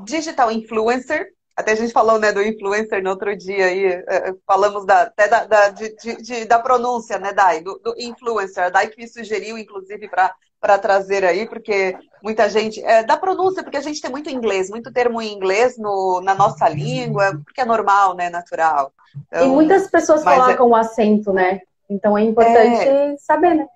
Digital 0.05 0.51
Influencer, 0.51 1.27
até 1.55 1.71
a 1.73 1.75
gente 1.75 1.93
falou 1.93 2.19
né, 2.19 2.31
do 2.31 2.41
influencer 2.41 3.03
no 3.03 3.09
outro 3.11 3.35
dia 3.35 3.65
aí, 3.65 3.85
é, 3.85 4.03
é, 4.09 4.33
falamos 4.45 4.85
da, 4.85 5.03
até 5.03 5.27
da, 5.27 5.45
da, 5.45 5.69
de, 5.69 5.95
de, 6.21 6.45
da 6.45 6.59
pronúncia, 6.59 7.19
né, 7.19 7.33
Dai? 7.33 7.61
Do, 7.61 7.79
do 7.79 7.95
influencer. 7.97 8.65
A 8.65 8.69
Dai 8.69 8.89
que 8.89 8.97
me 8.97 9.07
sugeriu, 9.07 9.57
inclusive, 9.57 10.09
para 10.09 10.33
trazer 10.77 11.23
aí, 11.23 11.47
porque 11.47 11.97
muita 12.21 12.49
gente. 12.49 12.83
É, 12.83 13.03
da 13.03 13.17
pronúncia, 13.17 13.63
porque 13.63 13.77
a 13.77 13.81
gente 13.81 14.01
tem 14.01 14.11
muito 14.11 14.29
inglês, 14.29 14.69
muito 14.69 14.91
termo 14.91 15.21
em 15.21 15.33
inglês 15.33 15.77
no, 15.77 16.21
na 16.21 16.33
nossa 16.33 16.67
língua, 16.69 17.39
porque 17.43 17.61
é 17.61 17.65
normal, 17.65 18.15
né? 18.15 18.29
Natural. 18.29 18.91
Então, 19.27 19.45
e 19.45 19.49
muitas 19.49 19.89
pessoas 19.89 20.25
é 20.25 20.35
colocam 20.35 20.69
o 20.69 20.77
é... 20.77 20.79
acento, 20.79 21.31
né? 21.31 21.61
Então 21.89 22.17
é 22.17 22.23
importante 22.23 22.87
é... 22.87 23.15
saber, 23.17 23.55
né? 23.55 23.67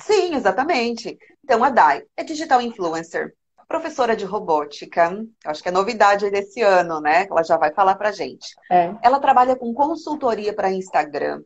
Sim, 0.00 0.34
exatamente. 0.34 1.18
Então, 1.44 1.62
a 1.62 1.70
Dai 1.70 2.02
é 2.16 2.24
digital 2.24 2.60
influencer 2.60 3.34
professora 3.72 4.14
de 4.14 4.26
robótica, 4.26 5.24
acho 5.46 5.62
que 5.62 5.68
é 5.70 5.72
novidade 5.72 6.30
desse 6.30 6.60
ano, 6.60 7.00
né? 7.00 7.26
Ela 7.30 7.42
já 7.42 7.56
vai 7.56 7.72
falar 7.72 7.94
pra 7.94 8.12
gente. 8.12 8.54
É. 8.70 8.94
Ela 9.02 9.18
trabalha 9.18 9.56
com 9.56 9.72
consultoria 9.72 10.52
para 10.52 10.70
Instagram. 10.70 11.40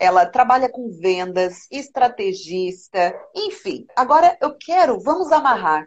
Ela 0.00 0.24
trabalha 0.24 0.66
com 0.66 0.90
vendas, 0.90 1.66
estrategista, 1.70 3.14
enfim. 3.36 3.86
Agora 3.94 4.34
eu 4.40 4.56
quero, 4.56 4.98
vamos 4.98 5.30
amarrar. 5.30 5.86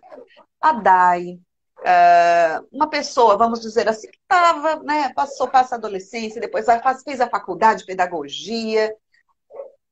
A 0.62 0.72
Dai, 0.72 1.40
uh, 1.80 2.68
uma 2.72 2.88
pessoa, 2.88 3.36
vamos 3.36 3.60
dizer 3.60 3.90
assim, 3.90 4.08
que 4.08 4.20
estava, 4.22 4.84
né, 4.84 5.12
passou, 5.16 5.48
passa 5.48 5.74
a 5.74 5.78
adolescência, 5.80 6.40
depois 6.40 6.68
fez 7.04 7.20
a 7.20 7.28
faculdade 7.28 7.80
de 7.80 7.88
pedagogia, 7.88 8.96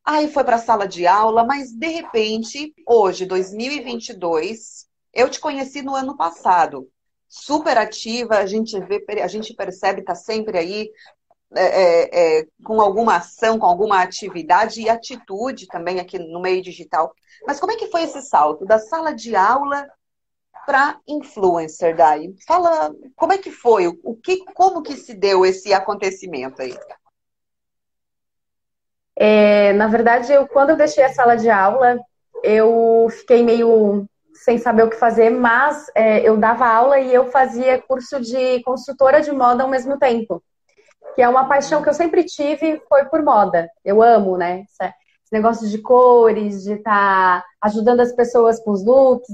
aí 0.05 0.31
foi 0.31 0.43
para 0.43 0.57
a 0.57 0.59
sala 0.59 0.87
de 0.87 1.07
aula, 1.07 1.43
mas 1.43 1.71
de 1.71 1.87
repente, 1.87 2.75
hoje, 2.87 3.25
2022, 3.25 4.87
eu 5.11 5.31
te 5.31 5.39
conheci 5.39 5.81
no 5.81 5.95
ano 5.95 6.15
passado, 6.15 6.87
super 7.27 7.75
ativa, 7.75 8.37
a 8.37 8.45
gente 8.45 8.79
vê, 8.81 9.03
a 9.19 9.27
gente 9.27 9.55
percebe, 9.55 10.01
está 10.01 10.13
sempre 10.13 10.59
aí 10.59 10.91
é, 11.55 11.63
é, 11.63 12.39
é, 12.39 12.47
com 12.63 12.79
alguma 12.79 13.17
ação, 13.17 13.59
com 13.59 13.65
alguma 13.65 14.01
atividade 14.01 14.81
e 14.81 14.89
atitude 14.89 15.67
também 15.67 15.99
aqui 15.99 16.17
no 16.17 16.39
meio 16.39 16.61
digital. 16.61 17.13
Mas 17.45 17.59
como 17.59 17.71
é 17.73 17.75
que 17.75 17.87
foi 17.87 18.03
esse 18.03 18.21
salto 18.21 18.65
da 18.65 18.79
sala 18.79 19.13
de 19.13 19.35
aula 19.35 19.87
para 20.65 20.99
influencer, 21.07 21.95
Dai? 21.95 22.33
Fala 22.47 22.93
como 23.15 23.33
é 23.33 23.37
que 23.37 23.51
foi, 23.51 23.87
o 23.87 24.15
que, 24.15 24.45
como 24.53 24.81
que 24.81 24.95
se 24.95 25.13
deu 25.13 25.45
esse 25.45 25.73
acontecimento 25.73 26.61
aí? 26.61 26.77
É, 29.15 29.73
na 29.73 29.87
verdade, 29.87 30.31
eu, 30.31 30.47
quando 30.47 30.71
eu 30.71 30.77
deixei 30.77 31.03
a 31.03 31.13
sala 31.13 31.35
de 31.35 31.49
aula, 31.49 31.99
eu 32.43 33.07
fiquei 33.11 33.43
meio 33.43 34.07
sem 34.33 34.57
saber 34.57 34.83
o 34.83 34.89
que 34.89 34.95
fazer, 34.95 35.29
mas 35.29 35.91
é, 35.93 36.27
eu 36.27 36.37
dava 36.37 36.65
aula 36.65 36.99
e 36.99 37.13
eu 37.13 37.29
fazia 37.29 37.81
curso 37.81 38.19
de 38.19 38.61
consultora 38.63 39.21
de 39.21 39.31
moda 39.31 39.63
ao 39.63 39.69
mesmo 39.69 39.99
tempo. 39.99 40.41
Que 41.15 41.21
é 41.21 41.29
uma 41.29 41.47
paixão 41.47 41.81
que 41.81 41.89
eu 41.89 41.93
sempre 41.93 42.23
tive, 42.23 42.81
foi 42.87 43.05
por 43.05 43.21
moda. 43.23 43.69
Eu 43.83 44.01
amo, 44.01 44.37
né? 44.37 44.63
Esse 44.63 44.93
negócio 45.31 45.67
de 45.67 45.77
cores, 45.79 46.63
de 46.63 46.73
estar 46.73 47.41
tá 47.41 47.45
ajudando 47.61 48.01
as 48.01 48.13
pessoas 48.13 48.59
com 48.63 48.71
os 48.71 48.85
looks. 48.85 49.29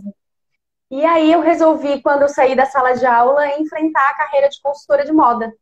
E 0.90 1.06
aí 1.06 1.32
eu 1.32 1.42
resolvi, 1.42 2.02
quando 2.02 2.22
eu 2.22 2.30
saí 2.30 2.56
da 2.56 2.66
sala 2.66 2.94
de 2.94 3.06
aula, 3.06 3.60
enfrentar 3.60 4.10
a 4.10 4.18
carreira 4.18 4.50
de 4.50 4.62
consultora 4.62 5.06
de 5.06 5.12
moda. 5.12 5.54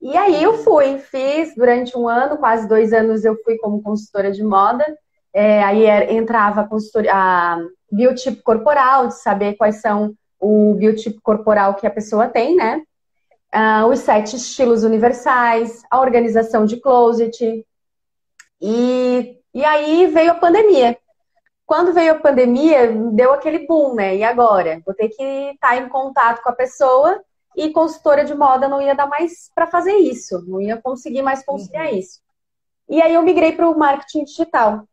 E 0.00 0.16
aí 0.16 0.42
eu 0.42 0.58
fui, 0.58 0.98
fiz 0.98 1.54
durante 1.56 1.96
um 1.96 2.08
ano, 2.08 2.36
quase 2.38 2.68
dois 2.68 2.92
anos 2.92 3.24
eu 3.24 3.36
fui 3.44 3.56
como 3.58 3.82
consultora 3.82 4.30
de 4.30 4.44
moda. 4.44 4.84
É, 5.32 5.62
aí 5.62 5.86
entrava 6.10 6.68
a, 6.68 7.12
a 7.12 7.58
biotipo 7.90 8.42
corporal, 8.42 9.08
de 9.08 9.20
saber 9.20 9.54
quais 9.56 9.80
são 9.80 10.14
o 10.38 10.74
biotipo 10.74 11.20
corporal 11.22 11.74
que 11.74 11.86
a 11.86 11.90
pessoa 11.90 12.28
tem, 12.28 12.54
né? 12.54 12.82
Uh, 13.54 13.86
os 13.86 14.00
sete 14.00 14.36
estilos 14.36 14.84
universais, 14.84 15.82
a 15.90 16.00
organização 16.00 16.66
de 16.66 16.78
closet. 16.80 17.66
E, 18.60 19.38
e 19.54 19.64
aí 19.64 20.06
veio 20.06 20.32
a 20.32 20.34
pandemia. 20.34 20.98
Quando 21.64 21.92
veio 21.92 22.12
a 22.12 22.18
pandemia, 22.18 22.92
deu 23.12 23.32
aquele 23.32 23.66
boom, 23.66 23.94
né? 23.94 24.16
E 24.16 24.24
agora? 24.24 24.80
Vou 24.84 24.94
ter 24.94 25.08
que 25.08 25.22
estar 25.22 25.76
em 25.76 25.88
contato 25.88 26.42
com 26.42 26.48
a 26.50 26.54
pessoa 26.54 27.22
e 27.58 27.70
consultora 27.70 28.24
de 28.24 28.34
moda 28.34 28.68
não 28.68 28.80
ia 28.80 28.94
dar 28.94 29.06
mais 29.06 29.50
para 29.54 29.66
fazer 29.66 29.96
isso, 29.96 30.44
não 30.46 30.60
ia 30.60 30.80
conseguir 30.80 31.22
mais 31.22 31.44
conciliar 31.44 31.88
uhum. 31.88 31.98
isso. 31.98 32.20
E 32.88 33.02
aí 33.02 33.12
eu 33.12 33.22
migrei 33.22 33.52
para 33.52 33.68
o 33.68 33.76
marketing 33.76 34.24
digital. 34.24 34.84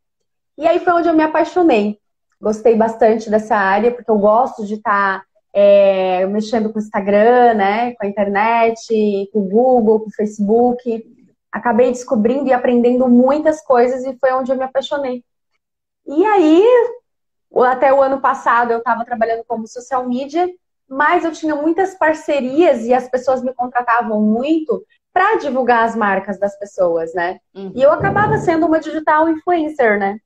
E 0.57 0.67
aí 0.67 0.79
foi 0.79 0.93
onde 0.93 1.07
eu 1.07 1.13
me 1.13 1.23
apaixonei. 1.23 1.99
Gostei 2.41 2.75
bastante 2.75 3.29
dessa 3.29 3.55
área, 3.55 3.91
porque 3.91 4.09
eu 4.09 4.17
gosto 4.17 4.65
de 4.65 4.75
estar 4.75 5.19
tá, 5.19 5.25
é, 5.57 6.25
mexendo 6.25 6.69
com 6.69 6.77
o 6.77 6.81
Instagram, 6.81 7.53
né? 7.53 7.95
Com 7.95 8.05
a 8.05 8.09
internet, 8.09 9.29
com 9.31 9.39
o 9.39 9.47
Google, 9.47 10.01
com 10.01 10.07
o 10.07 10.13
Facebook. 10.13 11.05
Acabei 11.49 11.91
descobrindo 11.91 12.49
e 12.49 12.53
aprendendo 12.53 13.07
muitas 13.07 13.61
coisas 13.61 14.03
e 14.03 14.17
foi 14.19 14.33
onde 14.33 14.51
eu 14.51 14.57
me 14.57 14.65
apaixonei. 14.65 15.23
E 16.05 16.25
aí, 16.25 16.61
até 17.63 17.93
o 17.93 18.01
ano 18.01 18.19
passado 18.19 18.71
eu 18.71 18.79
estava 18.79 19.05
trabalhando 19.05 19.45
como 19.47 19.65
social 19.65 20.05
media, 20.05 20.45
mas 20.89 21.23
eu 21.23 21.31
tinha 21.31 21.55
muitas 21.55 21.95
parcerias 21.95 22.83
e 22.83 22.93
as 22.93 23.07
pessoas 23.07 23.41
me 23.41 23.53
contratavam 23.53 24.21
muito 24.21 24.85
para 25.13 25.37
divulgar 25.37 25.85
as 25.85 25.95
marcas 25.95 26.37
das 26.37 26.59
pessoas, 26.59 27.13
né? 27.13 27.39
Uhum. 27.55 27.71
E 27.73 27.81
eu 27.81 27.93
acabava 27.93 28.37
sendo 28.39 28.65
uma 28.65 28.81
digital 28.81 29.29
influencer, 29.29 29.97
né? 29.97 30.19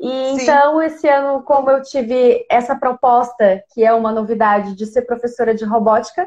E 0.00 0.08
Sim. 0.08 0.42
então, 0.42 0.82
esse 0.82 1.06
ano, 1.06 1.42
como 1.42 1.70
eu 1.70 1.82
tive 1.82 2.46
essa 2.48 2.74
proposta, 2.74 3.62
que 3.74 3.84
é 3.84 3.92
uma 3.92 4.10
novidade, 4.10 4.74
de 4.74 4.86
ser 4.86 5.02
professora 5.02 5.54
de 5.54 5.62
robótica 5.62 6.26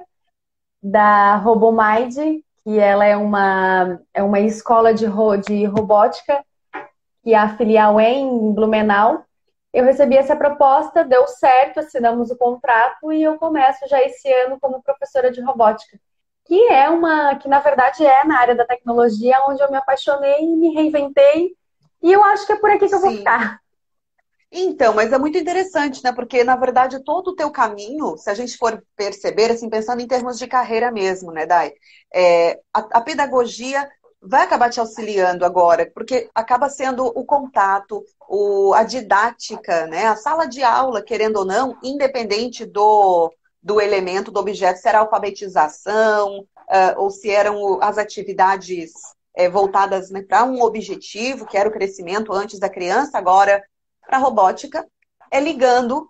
da 0.82 1.38
RoboMind, 1.38 2.44
que 2.64 2.80
ela 2.80 3.04
é 3.04 3.18
uma, 3.18 4.00
é 4.14 4.22
uma 4.22 4.40
escola 4.40 4.94
de, 4.94 5.08
ro, 5.08 5.38
de 5.38 5.66
robótica, 5.66 6.46
que 7.24 7.34
é 7.34 7.38
a 7.38 7.58
filial 7.58 8.00
em 8.00 8.54
Blumenau. 8.54 9.26
Eu 9.74 9.86
recebi 9.86 10.18
essa 10.18 10.36
proposta, 10.36 11.04
deu 11.04 11.26
certo, 11.28 11.80
assinamos 11.80 12.30
o 12.30 12.38
contrato 12.38 13.12
e 13.12 13.24
eu 13.24 13.40
começo 13.40 13.88
já 13.88 14.00
esse 14.02 14.32
ano 14.32 14.60
como 14.60 14.84
professora 14.84 15.32
de 15.32 15.42
robótica, 15.42 15.98
que 16.46 16.68
é 16.68 16.88
uma, 16.90 17.36
que 17.38 17.48
na 17.48 17.60
verdade 17.60 18.06
é 18.06 18.24
na 18.24 18.40
área 18.40 18.54
da 18.54 18.66
tecnologia 18.66 19.36
onde 19.48 19.64
eu 19.64 19.72
me 19.72 19.78
apaixonei 19.78 20.44
e 20.44 20.56
me 20.56 20.76
reinventei. 20.76 21.56
E 22.04 22.12
eu 22.12 22.24
acho 22.24 22.46
que 22.46 22.54
é 22.54 22.58
por 22.58 22.70
aqui 22.70 22.88
que 22.88 22.94
eu 22.94 23.02
vou 23.02 23.12
ficar. 23.12 23.63
Então, 24.56 24.94
mas 24.94 25.12
é 25.12 25.18
muito 25.18 25.36
interessante, 25.36 26.04
né? 26.04 26.12
Porque, 26.12 26.44
na 26.44 26.56
verdade, 26.56 27.04
todo 27.04 27.30
o 27.30 27.36
teu 27.36 27.50
caminho, 27.50 28.16
se 28.18 28.30
a 28.30 28.36
gente 28.36 28.56
for 28.56 28.84
perceber, 28.96 29.50
assim, 29.50 29.68
pensando 29.68 30.00
em 30.02 30.08
termos 30.08 30.38
de 30.38 30.46
carreira 30.46 30.92
mesmo, 30.92 31.32
né, 31.32 31.48
Dai? 31.48 31.74
É, 32.14 32.60
a, 32.72 32.80
a, 33.00 33.02
pedagogia 33.02 33.90
vai 34.22 34.44
acabar 34.44 34.70
te 34.70 34.80
auxiliando 34.80 35.44
agora, 35.44 35.92
porque 35.92 36.30
acaba 36.36 36.70
sendo 36.70 37.04
o 37.04 37.26
contato, 37.26 38.06
o, 38.30 38.74
a 38.76 38.84
didática, 38.84 39.88
né? 39.88 40.06
A 40.06 40.16
sala 40.16 40.46
de 40.46 40.62
aula, 40.62 41.02
querendo 41.02 41.38
ou 41.38 41.46
não, 41.46 41.76
independente 41.82 42.64
do, 42.64 43.34
do 43.62 43.82
elemento, 43.82 44.32
do 44.32 44.40
objeto, 44.40 44.80
se 44.80 44.88
era 44.88 45.00
alfabetização, 45.00 46.42
uh, 46.42 46.94
ou 46.98 47.10
se 47.10 47.32
eram 47.32 47.82
as 47.82 47.98
atividades 47.98 48.92
é, 49.36 49.50
voltadas 49.50 50.12
né, 50.12 50.22
para 50.22 50.44
um 50.44 50.62
objetivo, 50.62 51.48
que 51.48 51.58
era 51.58 51.68
o 51.68 51.72
crescimento 51.72 52.32
antes 52.32 52.60
da 52.60 52.70
criança, 52.70 53.18
agora 53.18 53.64
para 54.06 54.18
a 54.18 54.20
robótica, 54.20 54.88
é 55.32 55.40
ligando, 55.40 56.10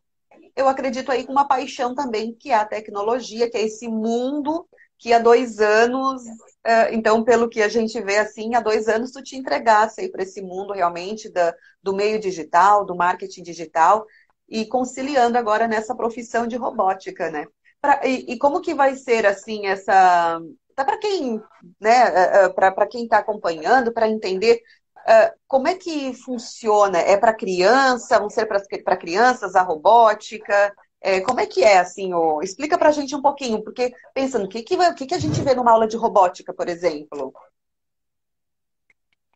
eu 0.55 0.67
acredito 0.67 1.11
aí, 1.11 1.25
com 1.25 1.31
uma 1.31 1.47
paixão 1.47 1.95
também, 1.95 2.33
que 2.35 2.51
é 2.51 2.55
a 2.55 2.65
tecnologia, 2.65 3.49
que 3.49 3.57
é 3.57 3.63
esse 3.63 3.87
mundo 3.87 4.67
que 4.97 5.11
há 5.11 5.19
dois 5.19 5.59
anos, 5.59 6.23
é, 6.63 6.93
então, 6.93 7.23
pelo 7.23 7.49
que 7.49 7.61
a 7.61 7.67
gente 7.67 7.99
vê 8.01 8.17
assim, 8.17 8.55
há 8.55 8.61
dois 8.61 8.87
anos 8.87 9.11
tu 9.11 9.21
te 9.21 9.35
entregasse 9.35 10.01
aí 10.01 10.09
para 10.09 10.23
esse 10.23 10.41
mundo 10.41 10.73
realmente 10.73 11.29
da, 11.29 11.53
do 11.81 11.93
meio 11.93 12.19
digital, 12.19 12.85
do 12.85 12.95
marketing 12.95 13.43
digital. 13.43 14.05
e 14.47 14.65
conciliando 14.65 15.37
agora 15.37 15.67
nessa 15.67 15.95
profissão 15.95 16.45
de 16.47 16.55
robótica, 16.57 17.31
né? 17.31 17.45
Pra, 17.81 18.01
e, 18.05 18.33
e, 18.33 18.37
como 18.37 18.61
que 18.61 18.73
vai 18.73 18.95
ser 18.95 19.25
assim 19.25 19.65
essa 19.67 20.39
tá 20.75 20.83
para 20.85 20.97
quem 20.97 21.41
né 21.79 22.49
para 22.55 22.87
quem 22.87 23.03
está 23.03 23.19
acompanhando 23.19 23.93
para 23.93 24.07
entender 24.07 24.61
uh, 25.07 25.31
como 25.47 25.67
é 25.67 25.75
que 25.75 26.13
funciona 26.13 26.99
é 26.99 27.17
para 27.17 27.33
criança 27.33 28.19
vão 28.19 28.29
ser 28.29 28.45
para 28.45 28.97
crianças 28.97 29.55
a 29.55 29.61
robótica 29.61 30.73
é, 31.01 31.19
como 31.21 31.39
é 31.39 31.45
que 31.45 31.63
é 31.63 31.79
assim 31.79 32.13
o 32.13 32.41
explica 32.41 32.77
para 32.77 32.89
a 32.89 32.91
gente 32.91 33.15
um 33.15 33.21
pouquinho 33.21 33.63
porque 33.63 33.93
pensando 34.13 34.45
o 34.45 34.49
que 34.49 34.61
que, 34.63 34.75
o 34.75 34.95
que 34.95 35.05
que 35.05 35.15
a 35.15 35.19
gente 35.19 35.41
vê 35.41 35.53
numa 35.53 35.71
aula 35.71 35.87
de 35.87 35.97
robótica 35.97 36.53
por 36.53 36.67
exemplo 36.67 37.33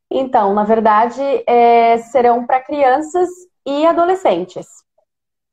então 0.09 0.53
na 0.53 0.63
verdade 0.63 1.21
é, 1.45 1.97
serão 1.97 2.45
para 2.45 2.63
crianças 2.63 3.29
e 3.65 3.86
adolescentes 3.86 4.65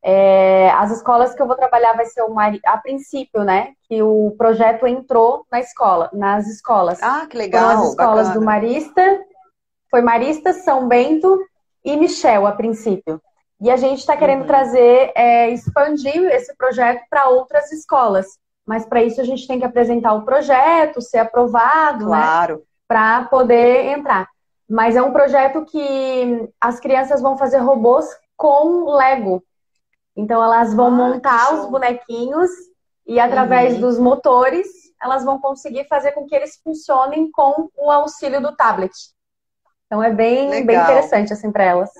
é, 0.06 0.70
as 0.72 0.90
escolas 0.90 1.34
que 1.34 1.40
eu 1.40 1.46
vou 1.46 1.56
trabalhar 1.56 1.94
vai 1.94 2.04
ser 2.04 2.20
uma, 2.24 2.52
a 2.66 2.76
princípio, 2.76 3.42
né? 3.42 3.72
Que 3.88 4.02
o 4.02 4.34
projeto 4.36 4.86
entrou 4.86 5.46
na 5.50 5.60
escola, 5.60 6.10
nas 6.12 6.46
escolas. 6.46 7.02
Ah, 7.02 7.26
que 7.26 7.38
legal. 7.38 7.62
Foram 7.62 7.80
as 7.80 7.88
escolas 7.88 8.26
bacana. 8.28 8.34
do 8.38 8.44
Marista, 8.44 9.24
foi 9.90 10.00
Marista, 10.02 10.52
São 10.52 10.88
Bento 10.88 11.38
e 11.84 11.96
Michel 11.96 12.46
a 12.46 12.52
princípio. 12.52 13.20
E 13.60 13.70
a 13.70 13.76
gente 13.76 14.00
está 14.00 14.16
querendo 14.16 14.42
uhum. 14.42 14.46
trazer, 14.46 15.12
é, 15.14 15.50
expandir 15.50 16.24
esse 16.32 16.54
projeto 16.56 17.02
para 17.08 17.28
outras 17.28 17.70
escolas. 17.72 18.26
Mas 18.66 18.86
para 18.86 19.02
isso 19.02 19.20
a 19.20 19.24
gente 19.24 19.46
tem 19.46 19.58
que 19.58 19.64
apresentar 19.64 20.14
o 20.14 20.24
projeto, 20.24 21.00
ser 21.00 21.18
aprovado, 21.18 22.06
né? 22.06 22.16
claro. 22.16 22.56
né? 22.56 22.62
Para 22.88 23.24
poder 23.24 23.86
entrar. 23.86 24.28
Mas 24.68 24.96
é 24.96 25.02
um 25.02 25.12
projeto 25.12 25.64
que 25.64 26.48
as 26.60 26.80
crianças 26.80 27.20
vão 27.20 27.36
fazer 27.36 27.58
robôs 27.58 28.06
com 28.36 28.90
Lego. 28.96 29.42
Então 30.16 30.42
elas 30.42 30.74
vão 30.74 30.86
ah, 30.86 30.90
montar 30.90 31.54
os 31.54 31.70
bonequinhos 31.70 32.50
e 33.06 33.20
através 33.20 33.74
uhum. 33.74 33.80
dos 33.80 33.98
motores 33.98 34.66
elas 35.02 35.24
vão 35.24 35.38
conseguir 35.38 35.84
fazer 35.86 36.12
com 36.12 36.26
que 36.26 36.34
eles 36.34 36.58
funcionem 36.62 37.30
com 37.30 37.68
o 37.76 37.90
auxílio 37.90 38.40
do 38.40 38.56
tablet. 38.56 38.92
Então 39.94 40.02
é 40.02 40.12
bem, 40.12 40.66
bem 40.66 40.76
interessante 40.76 41.32
assim 41.32 41.52
para 41.52 41.62
elas. 41.62 41.90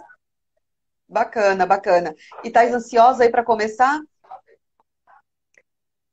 Bacana, 1.09 1.65
bacana. 1.65 2.13
E 2.43 2.51
tá 2.51 2.65
ansiosa 2.65 3.23
aí 3.23 3.31
para 3.31 3.45
começar? 3.45 4.01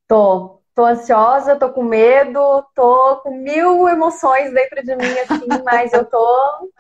Tô. 0.08 0.60
Tô 0.76 0.86
ansiosa, 0.86 1.56
tô 1.56 1.70
com 1.72 1.84
medo, 1.84 2.64
tô 2.76 3.18
com 3.24 3.36
mil 3.36 3.90
emoções 3.90 4.54
dentro 4.54 4.84
de 4.84 4.96
mim, 4.96 5.20
assim, 5.20 5.48
mas 5.66 5.92
eu 5.92 6.06
tô, 6.06 6.72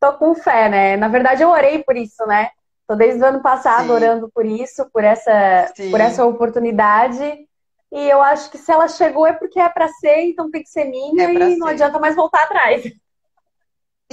tô 0.00 0.14
com 0.14 0.34
fé, 0.34 0.70
né? 0.70 0.96
Na 0.96 1.08
verdade, 1.08 1.42
eu 1.42 1.50
orei 1.50 1.84
por 1.84 1.94
isso, 1.94 2.26
né? 2.26 2.48
Tô 2.88 2.96
desde 2.96 3.22
o 3.22 3.26
ano 3.26 3.42
passado 3.42 3.88
Sim. 3.88 3.92
orando 3.92 4.30
por 4.34 4.46
isso, 4.46 4.88
por 4.90 5.04
essa, 5.04 5.70
por 5.90 6.00
essa 6.00 6.24
oportunidade. 6.24 7.46
E 7.92 8.08
eu 8.08 8.22
acho 8.22 8.50
que 8.50 8.58
se 8.58 8.72
ela 8.72 8.88
chegou 8.88 9.26
é 9.26 9.34
porque 9.34 9.60
é 9.60 9.68
para 9.68 9.86
ser, 9.88 10.22
então 10.22 10.50
tem 10.50 10.62
que 10.62 10.70
ser 10.70 10.86
minha 10.86 11.24
é 11.24 11.34
e 11.34 11.50
ser. 11.50 11.56
não 11.58 11.68
adianta 11.68 12.00
mais 12.00 12.16
voltar 12.16 12.42
atrás. 12.42 12.82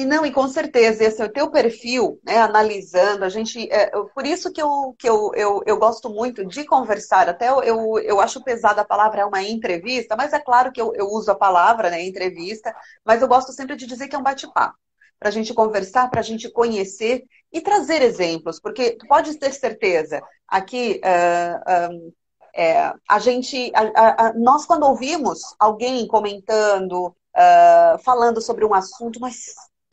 E 0.01 0.05
não, 0.05 0.25
e 0.25 0.31
com 0.31 0.48
certeza, 0.48 1.03
esse 1.03 1.22
é 1.22 1.25
o 1.25 1.31
teu 1.31 1.51
perfil, 1.51 2.20
né, 2.25 2.39
analisando, 2.39 3.24
a 3.24 3.29
gente, 3.29 3.72
é, 3.72 3.91
por 4.15 4.25
isso 4.25 4.51
que, 4.51 4.60
eu, 4.60 4.96
que 4.98 5.08
eu, 5.08 5.31
eu, 5.36 5.62
eu 5.63 5.77
gosto 5.77 6.10
muito 6.10 6.43
de 6.43 6.65
conversar, 6.65 7.29
até 7.29 7.50
eu, 7.50 7.62
eu, 7.62 8.00
eu 8.00 8.20
acho 8.20 8.43
pesada 8.43 8.81
a 8.81 8.86
palavra 8.86 9.22
é 9.22 9.25
uma 9.25 9.43
entrevista, 9.43 10.15
mas 10.15 10.34
é 10.34 10.39
claro 10.39 10.72
que 10.72 10.81
eu, 10.81 10.91
eu 10.96 11.05
uso 11.05 11.29
a 11.29 11.36
palavra, 11.36 11.91
né, 11.91 12.01
entrevista, 12.01 12.75
mas 13.05 13.22
eu 13.22 13.27
gosto 13.27 13.51
sempre 13.51 13.75
de 13.75 13.86
dizer 13.86 14.08
que 14.08 14.15
é 14.15 14.17
um 14.17 14.24
bate-papo 14.24 14.75
para 15.20 15.29
a 15.29 15.31
gente 15.31 15.53
conversar, 15.53 16.10
para 16.10 16.22
a 16.22 16.24
gente 16.24 16.50
conhecer 16.50 17.24
e 17.53 17.62
trazer 17.62 18.01
exemplos, 18.01 18.60
porque 18.60 18.98
tu 18.98 19.05
pode 19.05 19.38
ter 19.38 19.53
certeza, 19.53 20.20
aqui 20.48 21.00
uh, 21.05 21.93
um, 21.93 22.12
é, 22.55 22.91
a 23.08 23.20
gente, 23.20 23.72
a, 23.75 24.29
a, 24.29 24.34
nós 24.34 24.65
quando 24.65 24.81
ouvimos 24.81 25.41
alguém 25.60 26.07
comentando, 26.07 27.16
uh, 27.37 28.00
falando 28.03 28.42
sobre 28.42 28.66
um 28.66 28.74
assunto, 28.74 29.20
nós 29.20 29.35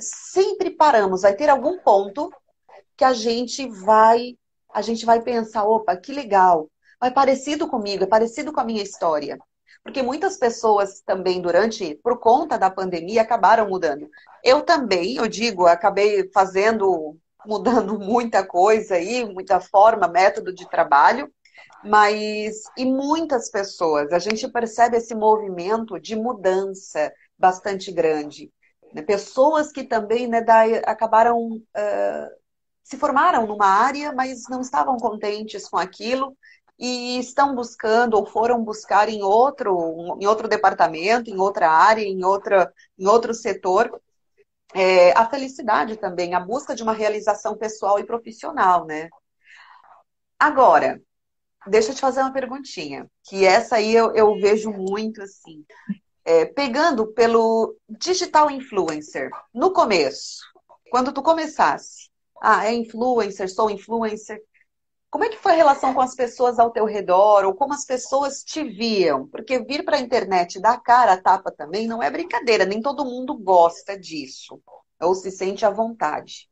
sempre 0.01 0.71
paramos, 0.71 1.23
vai 1.23 1.35
ter 1.35 1.49
algum 1.49 1.79
ponto 1.81 2.33
que 2.97 3.05
a 3.05 3.13
gente 3.13 3.69
vai, 3.69 4.37
a 4.73 4.83
gente 4.83 5.05
vai 5.05 5.21
pensar, 5.23 5.65
opa, 5.65 5.97
que 5.97 6.13
legal, 6.13 6.69
é 7.03 7.11
parecido 7.11 7.69
comigo, 7.69 8.05
é 8.05 8.07
parecido 8.07 8.53
com 8.53 8.61
a 8.61 8.65
minha 8.65 8.83
história. 8.83 9.39
Porque 9.83 10.03
muitas 10.03 10.37
pessoas 10.37 11.01
também, 11.01 11.41
durante, 11.41 11.95
por 12.03 12.19
conta 12.19 12.59
da 12.59 12.71
pandemia, 12.71 13.23
acabaram 13.23 13.69
mudando. 13.69 14.09
Eu 14.45 14.63
também, 14.63 15.17
eu 15.17 15.29
digo, 15.29 15.67
acabei 15.67 16.29
fazendo, 16.33 17.17
mudando 17.47 17.99
muita 18.01 18.45
coisa 18.45 18.97
aí, 18.97 19.25
muita 19.25 19.61
forma, 19.61 20.09
método 20.09 20.53
de 20.53 20.69
trabalho, 20.69 21.33
mas 21.85 22.65
e 22.77 22.85
muitas 22.85 23.51
pessoas, 23.51 24.13
a 24.13 24.19
gente 24.19 24.49
percebe 24.49 24.97
esse 24.97 25.15
movimento 25.15 25.99
de 26.01 26.17
mudança 26.17 27.13
bastante 27.39 27.93
grande. 27.93 28.51
Né? 28.93 29.03
Pessoas 29.03 29.73
que 29.73 29.85
também 29.85 30.27
né, 30.27 30.45
acabaram, 30.87 31.39
uh, 31.57 32.31
se 32.83 32.97
formaram 32.97 33.47
numa 33.47 33.67
área, 33.67 34.13
mas 34.13 34.45
não 34.49 34.61
estavam 34.61 34.97
contentes 34.97 35.69
com 35.69 35.77
aquilo 35.77 36.37
e 36.79 37.19
estão 37.19 37.55
buscando 37.55 38.15
ou 38.15 38.25
foram 38.25 38.63
buscar 38.63 39.09
em 39.09 39.23
outro, 39.23 40.17
em 40.21 40.27
outro 40.27 40.47
departamento, 40.47 41.29
em 41.29 41.39
outra 41.39 41.69
área, 41.69 42.03
em, 42.03 42.25
outra, 42.25 42.73
em 42.97 43.07
outro 43.07 43.35
setor, 43.35 44.01
é, 44.75 45.13
a 45.13 45.29
felicidade 45.29 45.97
também, 45.97 46.35
a 46.35 46.41
busca 46.41 46.75
de 46.75 46.83
uma 46.83 46.93
realização 46.93 47.57
pessoal 47.57 47.99
e 47.99 48.07
profissional, 48.07 48.85
né? 48.87 49.09
Agora, 50.39 51.03
deixa 51.67 51.91
eu 51.91 51.95
te 51.95 52.01
fazer 52.01 52.21
uma 52.21 52.33
perguntinha, 52.33 53.11
que 53.25 53.45
essa 53.45 53.77
aí 53.77 53.95
eu, 53.95 54.15
eu 54.15 54.35
vejo 54.41 54.71
muito 54.71 55.21
assim. 55.21 55.65
É, 56.31 56.45
pegando 56.45 57.07
pelo 57.07 57.75
digital 57.89 58.51
influencer, 58.51 59.31
no 59.55 59.73
começo, 59.73 60.43
quando 60.91 61.11
tu 61.11 61.23
começasse, 61.23 62.11
ah, 62.43 62.67
é 62.67 62.75
influencer, 62.75 63.49
sou 63.49 63.71
influencer, 63.71 64.39
como 65.11 65.25
é 65.25 65.31
que 65.31 65.39
foi 65.39 65.53
a 65.53 65.57
relação 65.57 65.95
com 65.95 66.03
as 66.03 66.15
pessoas 66.15 66.59
ao 66.59 66.71
teu 66.71 66.85
redor, 66.85 67.47
ou 67.47 67.55
como 67.55 67.73
as 67.73 67.87
pessoas 67.87 68.45
te 68.45 68.63
viam? 68.63 69.27
Porque 69.29 69.59
vir 69.61 69.87
para 69.87 69.97
a 69.97 70.01
internet 70.01 70.61
dar 70.61 70.79
cara 70.83 71.15
a 71.15 71.23
tapa 71.23 71.51
também 71.51 71.87
não 71.87 72.03
é 72.03 72.11
brincadeira, 72.11 72.67
nem 72.67 72.83
todo 72.83 73.07
mundo 73.07 73.35
gosta 73.35 73.99
disso, 73.99 74.61
ou 75.01 75.15
se 75.15 75.31
sente 75.31 75.65
à 75.65 75.71
vontade. 75.71 76.47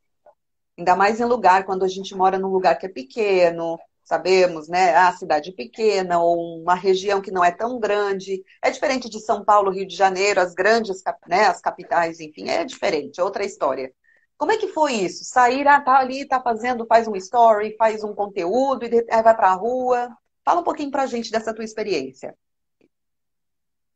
Ainda 0.75 0.95
mais 0.95 1.19
em 1.19 1.25
lugar, 1.25 1.67
quando 1.67 1.85
a 1.85 1.87
gente 1.87 2.15
mora 2.15 2.39
num 2.39 2.49
lugar 2.49 2.79
que 2.79 2.87
é 2.87 2.89
pequeno, 2.89 3.77
sabemos, 4.07 4.69
né? 4.69 4.95
A 4.95 5.11
cidade 5.11 5.51
pequena, 5.51 6.19
ou 6.19 6.61
uma 6.61 6.75
região 6.75 7.21
que 7.21 7.29
não 7.29 7.43
é 7.43 7.51
tão 7.51 7.77
grande. 7.77 8.41
É 8.63 8.71
diferente 8.71 9.09
de 9.09 9.19
São 9.19 9.43
Paulo, 9.43 9.69
Rio 9.69 9.85
de 9.85 9.95
Janeiro, 9.95 10.39
as 10.39 10.53
grandes, 10.53 11.03
né, 11.27 11.47
as 11.47 11.59
capitais, 11.59 12.21
enfim, 12.21 12.47
é 12.47 12.63
diferente, 12.63 13.19
é 13.19 13.23
outra 13.23 13.43
história. 13.43 13.91
Como 14.37 14.51
é 14.51 14.57
que 14.57 14.69
foi 14.69 14.93
isso? 14.93 15.25
Sair, 15.25 15.67
ah, 15.67 15.81
tá 15.81 15.97
ali, 15.97 16.25
tá 16.25 16.41
fazendo, 16.41 16.85
faz 16.85 17.07
um 17.07 17.15
story, 17.17 17.75
faz 17.77 18.03
um 18.03 18.13
conteúdo 18.13 18.85
e 18.85 19.05
aí 19.11 19.23
vai 19.23 19.35
para 19.35 19.49
a 19.49 19.55
rua. 19.55 20.09
Fala 20.45 20.61
um 20.61 20.63
pouquinho 20.63 20.91
pra 20.91 21.05
gente 21.05 21.29
dessa 21.29 21.53
tua 21.53 21.65
experiência. 21.65 22.33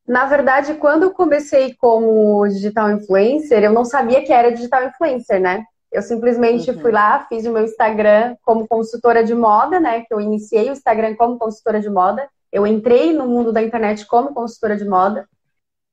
Na 0.05 0.25
verdade, 0.25 0.73
quando 0.73 1.03
eu 1.03 1.11
comecei 1.11 1.73
como 1.75 2.45
digital 2.49 2.91
influencer, 2.91 3.63
eu 3.63 3.71
não 3.71 3.85
sabia 3.85 4.25
que 4.25 4.33
era 4.33 4.51
digital 4.51 4.83
influencer, 4.83 5.39
né? 5.39 5.63
Eu 5.91 6.01
simplesmente 6.01 6.71
uhum. 6.71 6.79
fui 6.79 6.91
lá, 6.91 7.25
fiz 7.27 7.45
o 7.45 7.51
meu 7.51 7.63
Instagram 7.63 8.35
como 8.43 8.67
consultora 8.67 9.23
de 9.23 9.35
moda, 9.35 9.79
né? 9.79 10.01
Que 10.01 10.13
eu 10.13 10.21
iniciei 10.21 10.69
o 10.69 10.73
Instagram 10.73 11.15
como 11.15 11.37
consultora 11.37 11.81
de 11.81 11.89
moda. 11.89 12.29
Eu 12.51 12.65
entrei 12.65 13.11
no 13.11 13.27
mundo 13.27 13.51
da 13.51 13.61
internet 13.61 14.05
como 14.05 14.33
consultora 14.33 14.77
de 14.77 14.87
moda. 14.87 15.27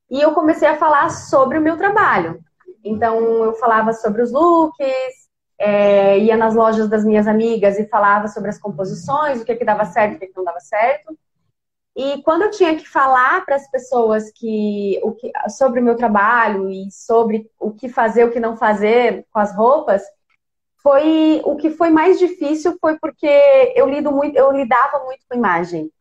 E 0.09 0.21
eu 0.21 0.33
comecei 0.33 0.67
a 0.67 0.77
falar 0.77 1.09
sobre 1.09 1.57
o 1.57 1.61
meu 1.61 1.77
trabalho. 1.77 2.39
Então, 2.83 3.43
eu 3.43 3.53
falava 3.55 3.91
sobre 3.91 4.21
os 4.21 4.31
looks, 4.31 5.19
é, 5.59 6.17
ia 6.17 6.37
nas 6.37 6.55
lojas 6.55 6.87
das 6.87 7.03
minhas 7.03 7.27
amigas 7.27 7.77
e 7.77 7.87
falava 7.87 8.29
sobre 8.29 8.49
as 8.49 8.57
composições, 8.57 9.41
o 9.41 9.45
que, 9.45 9.55
que 9.55 9.65
dava 9.65 9.83
certo, 9.83 10.15
o 10.15 10.19
que, 10.19 10.27
que 10.27 10.37
não 10.37 10.45
dava 10.45 10.61
certo. 10.61 11.18
E 12.01 12.21
quando 12.21 12.43
eu 12.43 12.49
tinha 12.49 12.77
que 12.77 12.87
falar 12.87 13.45
para 13.45 13.57
as 13.57 13.69
pessoas 13.69 14.31
que, 14.31 14.97
o 15.03 15.11
que, 15.11 15.29
sobre 15.49 15.81
o 15.81 15.83
meu 15.83 15.97
trabalho 15.97 16.69
e 16.69 16.89
sobre 16.89 17.51
o 17.59 17.73
que 17.73 17.89
fazer, 17.89 18.23
o 18.23 18.31
que 18.31 18.39
não 18.39 18.55
fazer 18.55 19.25
com 19.29 19.37
as 19.37 19.53
roupas, 19.53 20.01
foi 20.81 21.41
o 21.43 21.57
que 21.57 21.69
foi 21.69 21.89
mais 21.89 22.17
difícil 22.17 22.77
foi 22.79 22.97
porque 22.99 23.27
eu 23.75 23.85
lido 23.89 24.13
muito, 24.13 24.33
eu 24.37 24.49
lidava 24.49 25.03
muito 25.03 25.25
com 25.29 25.35
imagem. 25.35 25.91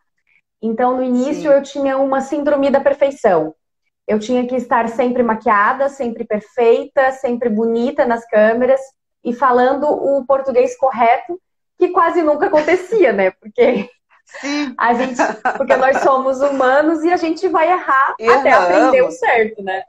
Então, 0.62 0.96
no 0.96 1.02
início, 1.02 1.50
Sim. 1.50 1.56
eu 1.56 1.62
tinha 1.64 1.98
uma 1.98 2.20
síndrome 2.20 2.70
da 2.70 2.78
perfeição. 2.78 3.52
Eu 4.06 4.20
tinha 4.20 4.46
que 4.46 4.54
estar 4.54 4.88
sempre 4.90 5.24
maquiada, 5.24 5.88
sempre 5.88 6.24
perfeita, 6.24 7.10
sempre 7.10 7.48
bonita 7.48 8.06
nas 8.06 8.24
câmeras 8.28 8.80
e 9.24 9.32
falando 9.32 9.88
o 9.88 10.24
português 10.24 10.78
correto, 10.78 11.40
que 11.76 11.88
quase 11.88 12.22
nunca 12.22 12.46
acontecia, 12.46 13.12
né? 13.12 13.32
Porque 13.32 13.90
Sim. 14.40 14.74
a 14.76 14.94
gente, 14.94 15.16
porque 15.56 15.76
nós 15.76 16.00
somos 16.02 16.40
humanos 16.40 17.02
e 17.02 17.10
a 17.10 17.16
gente 17.16 17.48
vai 17.48 17.70
errar 17.70 18.14
até 18.20 18.52
aprender 18.52 19.02
o 19.02 19.10
certo, 19.10 19.62
né? 19.62 19.82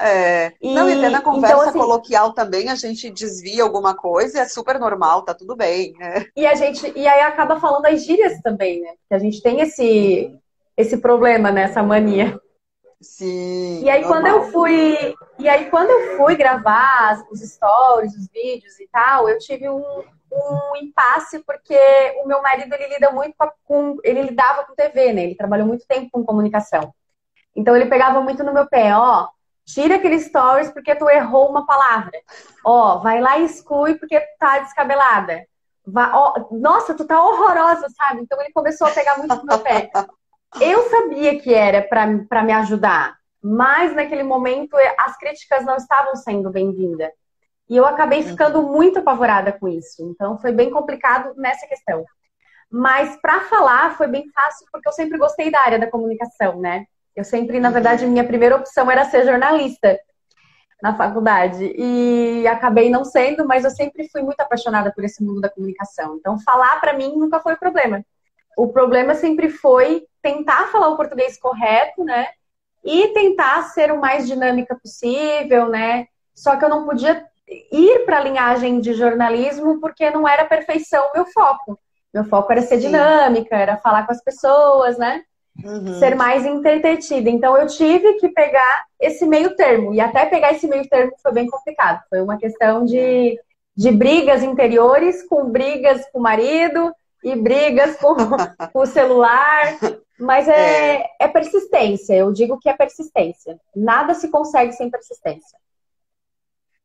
É, 0.00 0.52
e, 0.62 0.74
não, 0.74 0.88
e 0.88 0.92
até 0.92 1.08
na 1.08 1.20
conversa 1.20 1.56
então, 1.56 1.68
assim, 1.68 1.78
coloquial 1.78 2.32
também 2.32 2.68
a 2.68 2.76
gente 2.76 3.10
desvia 3.10 3.64
alguma 3.64 3.96
coisa, 3.96 4.40
é 4.40 4.44
super 4.44 4.78
normal, 4.78 5.22
tá 5.22 5.34
tudo 5.34 5.56
bem. 5.56 5.92
Né? 5.98 6.26
E 6.36 6.46
a 6.46 6.54
gente, 6.54 6.92
e 6.94 7.08
aí 7.08 7.20
acaba 7.22 7.58
falando 7.58 7.86
as 7.86 8.04
gírias 8.04 8.40
também, 8.40 8.80
né? 8.80 8.92
Que 9.08 9.14
a 9.14 9.18
gente 9.18 9.42
tem 9.42 9.60
esse, 9.60 10.32
esse 10.76 10.98
problema, 10.98 11.50
né? 11.50 11.62
Essa 11.62 11.82
mania. 11.82 12.40
Sim. 13.00 13.82
E 13.82 13.90
aí 13.90 14.02
normal. 14.02 14.22
quando 14.22 14.26
eu 14.28 14.52
fui, 14.52 15.14
e 15.38 15.48
aí 15.48 15.68
quando 15.68 15.90
eu 15.90 16.16
fui 16.16 16.36
gravar 16.36 17.20
os 17.30 17.40
stories, 17.40 18.14
os 18.14 18.28
vídeos 18.28 18.78
e 18.78 18.88
tal, 18.92 19.28
eu 19.28 19.38
tive 19.38 19.68
um, 19.68 20.04
um 20.30 20.76
impasse 20.76 21.38
porque 21.40 21.78
o 22.22 22.26
meu 22.26 22.42
marido 22.42 22.72
ele 22.74 22.88
lida 22.88 23.10
muito 23.10 23.34
com, 23.64 23.96
ele 24.04 24.22
lidava 24.22 24.64
com 24.64 24.74
TV, 24.74 25.12
né? 25.12 25.22
Ele 25.24 25.34
trabalhou 25.34 25.66
muito 25.66 25.86
tempo 25.86 26.08
com 26.10 26.24
comunicação. 26.24 26.92
Então 27.54 27.74
ele 27.74 27.86
pegava 27.86 28.20
muito 28.20 28.44
no 28.44 28.52
meu 28.52 28.68
pé, 28.68 28.94
ó, 28.96 29.28
tira 29.64 29.96
aqueles 29.96 30.26
stories 30.26 30.70
porque 30.70 30.94
tu 30.94 31.08
errou 31.08 31.50
uma 31.50 31.66
palavra. 31.66 32.12
Ó, 32.64 32.98
vai 32.98 33.20
lá 33.20 33.38
e 33.38 33.44
exclui 33.44 33.96
porque 33.96 34.20
tá 34.38 34.60
descabelada. 34.60 35.44
Ó, 35.94 36.48
nossa, 36.52 36.94
tu 36.94 37.06
tá 37.06 37.22
horrorosa, 37.22 37.86
sabe? 37.90 38.22
Então 38.22 38.40
ele 38.40 38.52
começou 38.52 38.86
a 38.86 38.90
pegar 38.90 39.18
muito 39.18 39.34
no 39.36 39.44
meu 39.44 39.58
pé. 39.58 39.90
Eu 40.60 40.88
sabia 40.88 41.38
que 41.40 41.52
era 41.52 41.82
para 41.82 42.42
me 42.42 42.52
ajudar, 42.52 43.16
mas 43.42 43.94
naquele 43.94 44.22
momento 44.22 44.76
as 44.98 45.16
críticas 45.18 45.64
não 45.64 45.76
estavam 45.76 46.14
sendo 46.16 46.50
bem-vindas. 46.50 47.10
E 47.68 47.76
eu 47.76 47.84
acabei 47.84 48.22
ficando 48.22 48.60
uhum. 48.60 48.72
muito 48.72 48.98
apavorada 48.98 49.52
com 49.52 49.68
isso. 49.68 50.02
Então 50.02 50.38
foi 50.38 50.52
bem 50.52 50.70
complicado 50.70 51.34
nessa 51.36 51.66
questão. 51.66 52.04
Mas 52.70 53.16
para 53.20 53.40
falar 53.42 53.96
foi 53.96 54.06
bem 54.06 54.28
fácil 54.30 54.66
porque 54.72 54.88
eu 54.88 54.92
sempre 54.92 55.18
gostei 55.18 55.50
da 55.50 55.60
área 55.60 55.78
da 55.78 55.90
comunicação, 55.90 56.60
né? 56.60 56.86
Eu 57.14 57.24
sempre, 57.24 57.58
na 57.58 57.70
verdade, 57.70 58.06
minha 58.06 58.24
primeira 58.24 58.56
opção 58.56 58.90
era 58.90 59.04
ser 59.04 59.24
jornalista 59.24 59.98
na 60.82 60.96
faculdade. 60.96 61.74
E 61.76 62.46
acabei 62.46 62.88
não 62.88 63.04
sendo, 63.04 63.46
mas 63.46 63.64
eu 63.64 63.70
sempre 63.70 64.08
fui 64.08 64.22
muito 64.22 64.40
apaixonada 64.40 64.92
por 64.92 65.04
esse 65.04 65.22
mundo 65.22 65.40
da 65.40 65.50
comunicação. 65.50 66.16
Então 66.16 66.38
falar 66.40 66.80
para 66.80 66.94
mim 66.94 67.16
nunca 67.16 67.40
foi 67.40 67.56
problema. 67.56 68.04
O 68.56 68.68
problema 68.68 69.14
sempre 69.14 69.50
foi 69.50 70.06
tentar 70.22 70.68
falar 70.68 70.88
o 70.88 70.96
português 70.96 71.38
correto, 71.38 72.02
né? 72.04 72.28
E 72.84 73.08
tentar 73.08 73.62
ser 73.64 73.92
o 73.92 74.00
mais 74.00 74.26
dinâmica 74.26 74.78
possível, 74.80 75.68
né? 75.68 76.06
Só 76.34 76.56
que 76.56 76.64
eu 76.64 76.68
não 76.68 76.84
podia 76.84 77.24
ir 77.72 78.04
para 78.04 78.18
a 78.18 78.24
linhagem 78.24 78.80
de 78.80 78.94
jornalismo 78.94 79.80
porque 79.80 80.10
não 80.10 80.28
era 80.28 80.44
perfeição 80.44 81.04
meu 81.14 81.26
foco. 81.26 81.78
Meu 82.12 82.24
foco 82.24 82.50
era 82.52 82.62
ser 82.62 82.78
dinâmica, 82.78 83.56
era 83.56 83.76
falar 83.76 84.06
com 84.06 84.12
as 84.12 84.22
pessoas, 84.22 84.96
né? 84.96 85.22
Uhum. 85.64 85.98
Ser 85.98 86.14
mais 86.14 86.44
entretida. 86.46 87.28
Então 87.28 87.56
eu 87.56 87.66
tive 87.66 88.14
que 88.14 88.28
pegar 88.28 88.84
esse 89.00 89.26
meio 89.26 89.54
termo. 89.56 89.92
E 89.92 90.00
até 90.00 90.26
pegar 90.26 90.52
esse 90.52 90.66
meio 90.66 90.88
termo 90.88 91.12
foi 91.22 91.32
bem 91.32 91.46
complicado. 91.46 92.02
Foi 92.08 92.20
uma 92.20 92.38
questão 92.38 92.84
de, 92.84 93.38
de 93.76 93.90
brigas 93.90 94.42
interiores 94.42 95.26
com 95.26 95.50
brigas 95.50 96.04
com 96.12 96.18
o 96.18 96.22
marido 96.22 96.92
e 97.22 97.34
brigas 97.34 97.96
com, 97.96 98.14
com 98.72 98.80
o 98.80 98.86
celular. 98.86 99.78
Mas 100.18 100.48
é, 100.48 100.96
é. 100.96 101.10
é 101.20 101.28
persistência. 101.28 102.14
Eu 102.14 102.32
digo 102.32 102.58
que 102.58 102.68
é 102.68 102.76
persistência. 102.76 103.58
Nada 103.74 104.14
se 104.14 104.28
consegue 104.28 104.72
sem 104.72 104.90
persistência. 104.90 105.58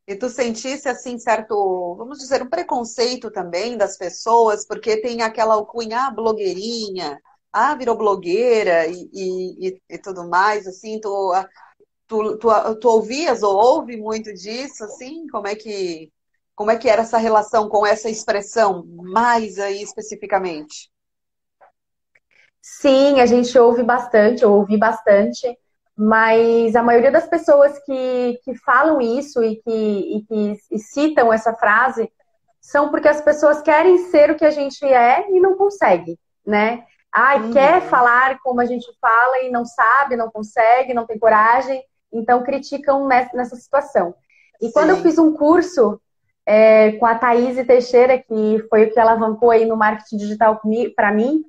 E 0.07 0.15
tu 0.15 0.29
sentisse, 0.29 0.89
assim, 0.89 1.17
certo, 1.17 1.95
vamos 1.97 2.19
dizer, 2.19 2.41
um 2.43 2.49
preconceito 2.49 3.31
também 3.31 3.77
das 3.77 3.97
pessoas, 3.97 4.65
porque 4.67 4.97
tem 5.01 5.21
aquela 5.21 5.53
alcunha, 5.55 6.07
ah, 6.07 6.11
blogueirinha, 6.11 7.17
ah, 7.53 7.73
virou 7.75 7.97
blogueira 7.97 8.85
e, 8.87 9.09
e, 9.13 9.81
e 9.89 9.97
tudo 9.99 10.27
mais, 10.27 10.67
assim, 10.67 10.99
tu, 10.99 11.31
tu, 12.07 12.37
tu, 12.37 12.49
tu 12.79 12.89
ouvias 12.89 13.43
ou 13.43 13.55
ouve 13.55 13.97
muito 13.97 14.33
disso, 14.33 14.83
assim? 14.85 15.27
Como 15.27 15.47
é 15.47 15.55
que, 15.55 16.11
como 16.55 16.71
é 16.71 16.77
que 16.77 16.89
era 16.89 17.03
essa 17.03 17.17
relação 17.17 17.69
com 17.69 17.85
essa 17.85 18.09
expressão, 18.09 18.85
mais 18.87 19.59
aí 19.59 19.81
especificamente? 19.81 20.91
Sim, 22.61 23.19
a 23.19 23.25
gente 23.25 23.57
ouve 23.59 23.83
bastante, 23.83 24.45
ouvi 24.45 24.77
bastante. 24.77 25.47
Mas 25.95 26.75
a 26.75 26.81
maioria 26.81 27.11
das 27.11 27.27
pessoas 27.27 27.77
que, 27.85 28.39
que 28.43 28.55
falam 28.55 28.99
isso 28.99 29.43
e 29.43 29.57
que, 29.57 29.71
e 29.71 30.25
que 30.27 30.57
e 30.71 30.79
citam 30.79 31.31
essa 31.31 31.53
frase 31.53 32.11
são 32.59 32.89
porque 32.89 33.07
as 33.07 33.21
pessoas 33.21 33.61
querem 33.61 33.97
ser 34.09 34.31
o 34.31 34.35
que 34.35 34.45
a 34.45 34.49
gente 34.49 34.83
é 34.85 35.29
e 35.29 35.39
não 35.39 35.55
consegue, 35.55 36.17
né? 36.45 36.85
Ai, 37.11 37.39
uhum. 37.39 37.51
quer 37.51 37.81
falar 37.81 38.39
como 38.39 38.59
a 38.59 38.65
gente 38.65 38.87
fala 38.99 39.43
e 39.43 39.51
não 39.51 39.65
sabe, 39.65 40.15
não 40.15 40.31
consegue, 40.31 40.95
não 40.95 41.05
tem 41.05 41.19
coragem, 41.19 41.83
então 42.11 42.43
criticam 42.43 43.07
nessa 43.07 43.55
situação. 43.55 44.15
E 44.59 44.67
Sim. 44.67 44.71
quando 44.71 44.89
eu 44.91 44.97
fiz 44.97 45.19
um 45.19 45.33
curso 45.33 46.01
é, 46.45 46.93
com 46.93 47.05
a 47.05 47.15
Thaís 47.15 47.55
Teixeira, 47.67 48.17
que 48.17 48.65
foi 48.69 48.85
o 48.85 48.91
que 48.91 48.99
alavancou 48.99 49.51
aí 49.51 49.65
no 49.65 49.77
marketing 49.77 50.17
digital 50.17 50.59
para 50.95 51.11
mim, 51.11 51.43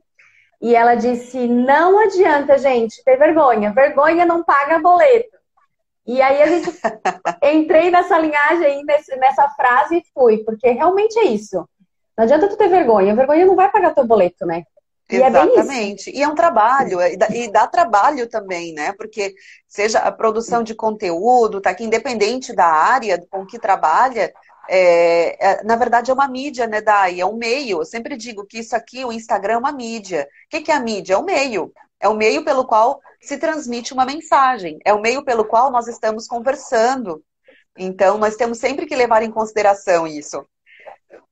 e 0.64 0.74
ela 0.74 0.94
disse: 0.94 1.46
não 1.46 1.98
adianta, 1.98 2.57
gente, 2.57 3.05
ter 3.05 3.18
vergonha. 3.18 3.70
Vergonha 3.70 4.24
não 4.24 4.42
paga 4.42 4.79
boleto. 4.79 5.37
E 6.07 6.22
aí 6.22 6.42
a 6.42 6.46
gente 6.46 6.70
entrei 7.53 7.90
nessa 7.90 8.18
linhagem 8.18 8.64
aí, 8.64 8.83
nessa 8.83 9.46
frase 9.50 9.98
e 9.98 10.05
fui, 10.14 10.38
porque 10.38 10.70
realmente 10.70 11.18
é 11.18 11.24
isso. 11.24 11.68
Não 12.16 12.24
adianta 12.24 12.48
tu 12.48 12.57
ter 12.57 12.68
vergonha. 12.68 13.14
Vergonha 13.14 13.44
não 13.44 13.55
vai 13.55 13.70
pagar 13.70 13.94
teu 13.94 14.07
boleto, 14.07 14.46
né? 14.46 14.62
E 15.11 15.16
é 15.16 15.27
Exatamente. 15.27 16.09
É 16.09 16.14
e 16.14 16.22
é 16.22 16.29
um 16.29 16.35
trabalho, 16.35 16.98
e 17.03 17.14
dá, 17.14 17.29
e 17.29 17.53
dá, 17.53 17.66
trabalho 17.66 18.27
também, 18.27 18.72
né? 18.72 18.94
Porque 18.94 19.35
seja 19.68 19.98
a 19.98 20.11
produção 20.11 20.62
de 20.62 20.74
conteúdo, 20.74 21.61
tá 21.61 21.68
aqui, 21.70 21.85
independente 21.85 22.55
da 22.55 22.64
área 22.64 23.22
com 23.29 23.44
que 23.44 23.59
trabalha, 23.59 24.33
é, 24.68 25.53
é, 25.53 25.64
na 25.64 25.77
verdade, 25.77 26.11
é 26.11 26.14
uma 26.14 26.29
mídia, 26.29 26.66
né, 26.66 26.81
Dai? 26.81 27.20
É 27.20 27.27
um 27.27 27.37
meio. 27.37 27.81
Eu 27.81 27.85
sempre 27.85 28.16
digo 28.16 28.46
que 28.46 28.59
isso 28.59 28.74
aqui, 28.74 29.05
o 29.05 29.12
Instagram, 29.12 29.55
é 29.55 29.59
uma 29.59 29.72
mídia. 29.72 30.29
O 30.46 30.48
que, 30.50 30.62
que 30.62 30.70
é 30.70 30.74
a 30.74 30.81
mídia? 30.81 31.14
É 31.14 31.16
o 31.16 31.20
um 31.20 31.24
meio. 31.24 31.72
É 32.00 32.09
o 32.09 32.14
meio 32.14 32.44
pelo 32.44 32.66
qual 32.66 33.00
se 33.20 33.38
transmite 33.38 33.92
uma 33.92 34.05
mensagem. 34.05 34.79
É 34.85 34.92
o 34.92 35.00
meio 35.00 35.24
pelo 35.24 35.44
qual 35.44 35.70
nós 35.70 35.88
estamos 35.88 36.27
conversando. 36.27 37.22
Então, 37.77 38.18
nós 38.18 38.37
temos 38.37 38.59
sempre 38.59 38.87
que 38.87 38.94
levar 38.94 39.22
em 39.22 39.31
consideração 39.31 40.07
isso. 40.07 40.46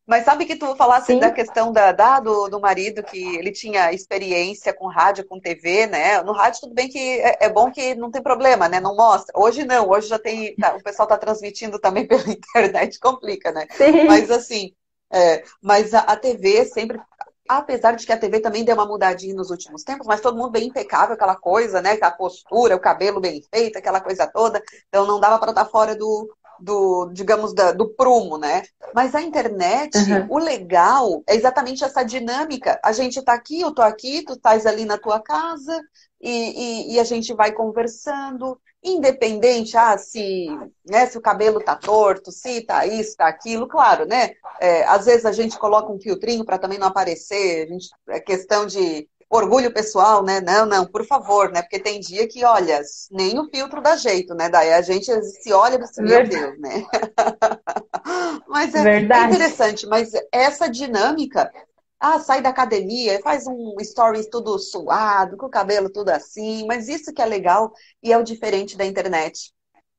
Mas 0.06 0.24
sabe 0.24 0.44
que 0.44 0.56
tu 0.56 0.74
falasse 0.74 1.06
Sim. 1.06 1.18
da 1.20 1.30
questão 1.30 1.72
da, 1.72 1.92
da 1.92 2.18
do, 2.18 2.48
do, 2.48 2.60
marido, 2.60 3.02
que 3.02 3.36
ele 3.36 3.52
tinha 3.52 3.92
experiência 3.92 4.74
com 4.74 4.88
rádio, 4.88 5.26
com 5.26 5.40
TV, 5.40 5.86
né? 5.86 6.20
No 6.22 6.32
rádio, 6.32 6.62
tudo 6.62 6.74
bem 6.74 6.88
que 6.88 6.98
é, 6.98 7.38
é 7.40 7.48
bom 7.48 7.70
que 7.70 7.94
não 7.94 8.10
tem 8.10 8.22
problema, 8.22 8.68
né? 8.68 8.80
Não 8.80 8.96
mostra. 8.96 9.32
Hoje 9.38 9.64
não, 9.64 9.88
hoje 9.88 10.08
já 10.08 10.18
tem. 10.18 10.56
Tá, 10.56 10.74
o 10.74 10.82
pessoal 10.82 11.06
tá 11.06 11.16
transmitindo 11.16 11.78
também 11.78 12.04
pela 12.08 12.28
internet, 12.28 12.98
complica, 12.98 13.52
né? 13.52 13.66
Sim. 13.70 14.04
Mas 14.04 14.30
assim, 14.30 14.72
é, 15.12 15.44
mas 15.62 15.94
a, 15.94 16.00
a 16.00 16.16
TV 16.16 16.64
sempre 16.64 17.00
apesar 17.48 17.92
de 17.92 18.06
que 18.06 18.12
a 18.12 18.18
TV 18.18 18.40
também 18.40 18.64
deu 18.64 18.74
uma 18.74 18.86
mudadinha 18.86 19.34
nos 19.34 19.50
últimos 19.50 19.82
tempos, 19.82 20.06
mas 20.06 20.20
todo 20.20 20.36
mundo 20.36 20.50
bem 20.50 20.68
impecável, 20.68 21.14
aquela 21.14 21.36
coisa, 21.36 21.80
né? 21.82 21.98
A 22.00 22.10
postura, 22.10 22.76
o 22.76 22.80
cabelo 22.80 23.20
bem 23.20 23.42
feito, 23.52 23.78
aquela 23.78 24.00
coisa 24.00 24.26
toda. 24.26 24.62
Então 24.88 25.06
não 25.06 25.20
dava 25.20 25.38
para 25.38 25.50
estar 25.50 25.64
fora 25.66 25.94
do, 25.94 26.28
do, 26.62 27.10
digamos, 27.12 27.52
da, 27.52 27.72
do 27.72 27.88
prumo, 27.88 28.38
né? 28.38 28.62
Mas 28.94 29.14
a 29.14 29.20
internet, 29.20 29.98
uhum. 29.98 30.26
o 30.30 30.38
legal 30.38 31.22
é 31.26 31.34
exatamente 31.34 31.82
essa 31.82 32.04
dinâmica. 32.04 32.78
A 32.84 32.92
gente 32.92 33.20
tá 33.22 33.34
aqui, 33.34 33.60
eu 33.60 33.74
tô 33.74 33.82
aqui, 33.82 34.22
tu 34.24 34.34
estás 34.34 34.64
ali 34.64 34.84
na 34.84 34.96
tua 34.96 35.20
casa 35.20 35.80
e, 36.20 36.30
e, 36.30 36.94
e, 36.94 37.00
a 37.00 37.04
gente 37.04 37.34
vai 37.34 37.50
conversando, 37.50 38.56
independente, 38.82 39.76
ah, 39.76 39.98
se, 39.98 40.46
né, 40.88 41.06
se 41.06 41.18
o 41.18 41.20
cabelo 41.20 41.60
tá 41.60 41.74
torto, 41.74 42.30
se 42.30 42.60
tá 42.60 42.86
isso, 42.86 43.16
tá 43.16 43.26
aquilo, 43.26 43.66
claro, 43.66 44.06
né? 44.06 44.30
É, 44.60 44.84
às 44.84 45.06
vezes 45.06 45.24
a 45.24 45.32
gente 45.32 45.58
coloca 45.58 45.90
um 45.90 45.98
filtrinho 45.98 46.44
para 46.44 46.58
também 46.58 46.78
não 46.78 46.86
aparecer, 46.86 47.66
a 47.66 47.72
gente, 47.72 47.88
é 48.08 48.20
questão 48.20 48.64
de 48.66 49.08
orgulho 49.32 49.72
pessoal, 49.72 50.22
né? 50.22 50.40
Não, 50.42 50.66
não, 50.66 50.86
por 50.86 51.06
favor, 51.06 51.50
né? 51.50 51.62
Porque 51.62 51.80
tem 51.80 51.98
dia 51.98 52.28
que, 52.28 52.44
olha, 52.44 52.82
nem 53.10 53.38
o 53.38 53.48
filtro 53.48 53.80
dá 53.80 53.96
jeito, 53.96 54.34
né? 54.34 54.50
Daí 54.50 54.72
a 54.74 54.82
gente 54.82 55.10
se 55.22 55.52
olha 55.52 55.76
e 55.76 55.78
diz, 55.78 55.96
meu 55.96 56.28
Deus, 56.28 56.60
né? 56.60 56.84
mas 58.46 58.74
é, 58.74 58.98
é, 58.98 59.00
interessante, 59.00 59.86
mas 59.86 60.12
essa 60.30 60.68
dinâmica, 60.68 61.50
ah, 61.98 62.20
sai 62.20 62.42
da 62.42 62.50
academia, 62.50 63.20
faz 63.22 63.46
um 63.46 63.74
stories 63.80 64.28
tudo 64.28 64.58
suado, 64.58 65.38
com 65.38 65.46
o 65.46 65.50
cabelo 65.50 65.88
tudo 65.88 66.10
assim, 66.10 66.66
mas 66.66 66.86
isso 66.86 67.12
que 67.12 67.22
é 67.22 67.26
legal 67.26 67.72
e 68.02 68.12
é 68.12 68.18
o 68.18 68.22
diferente 68.22 68.76
da 68.76 68.84
internet, 68.84 69.50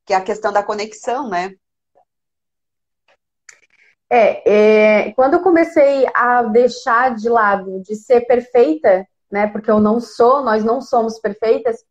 que 0.06 0.13
é 0.13 0.15
a 0.15 0.22
questão 0.22 0.54
da 0.54 0.62
conexão, 0.62 1.28
né? 1.28 1.56
É, 4.12 5.08
é, 5.08 5.12
quando 5.13 5.34
eu 5.34 5.41
comecei 5.41 6.06
a 6.13 6.43
deixar 6.43 7.15
de 7.15 7.28
lado 7.28 7.82
de 7.82 7.96
ser 7.96 8.22
perfeita, 8.28 9.08
né? 9.34 9.48
Porque 9.48 9.72
eu 9.72 9.80
não 9.80 10.00
sou, 10.00 10.43
nós 10.43 10.63
não 10.63 10.80
somos 10.80 11.19
perfeitas. 11.19 11.84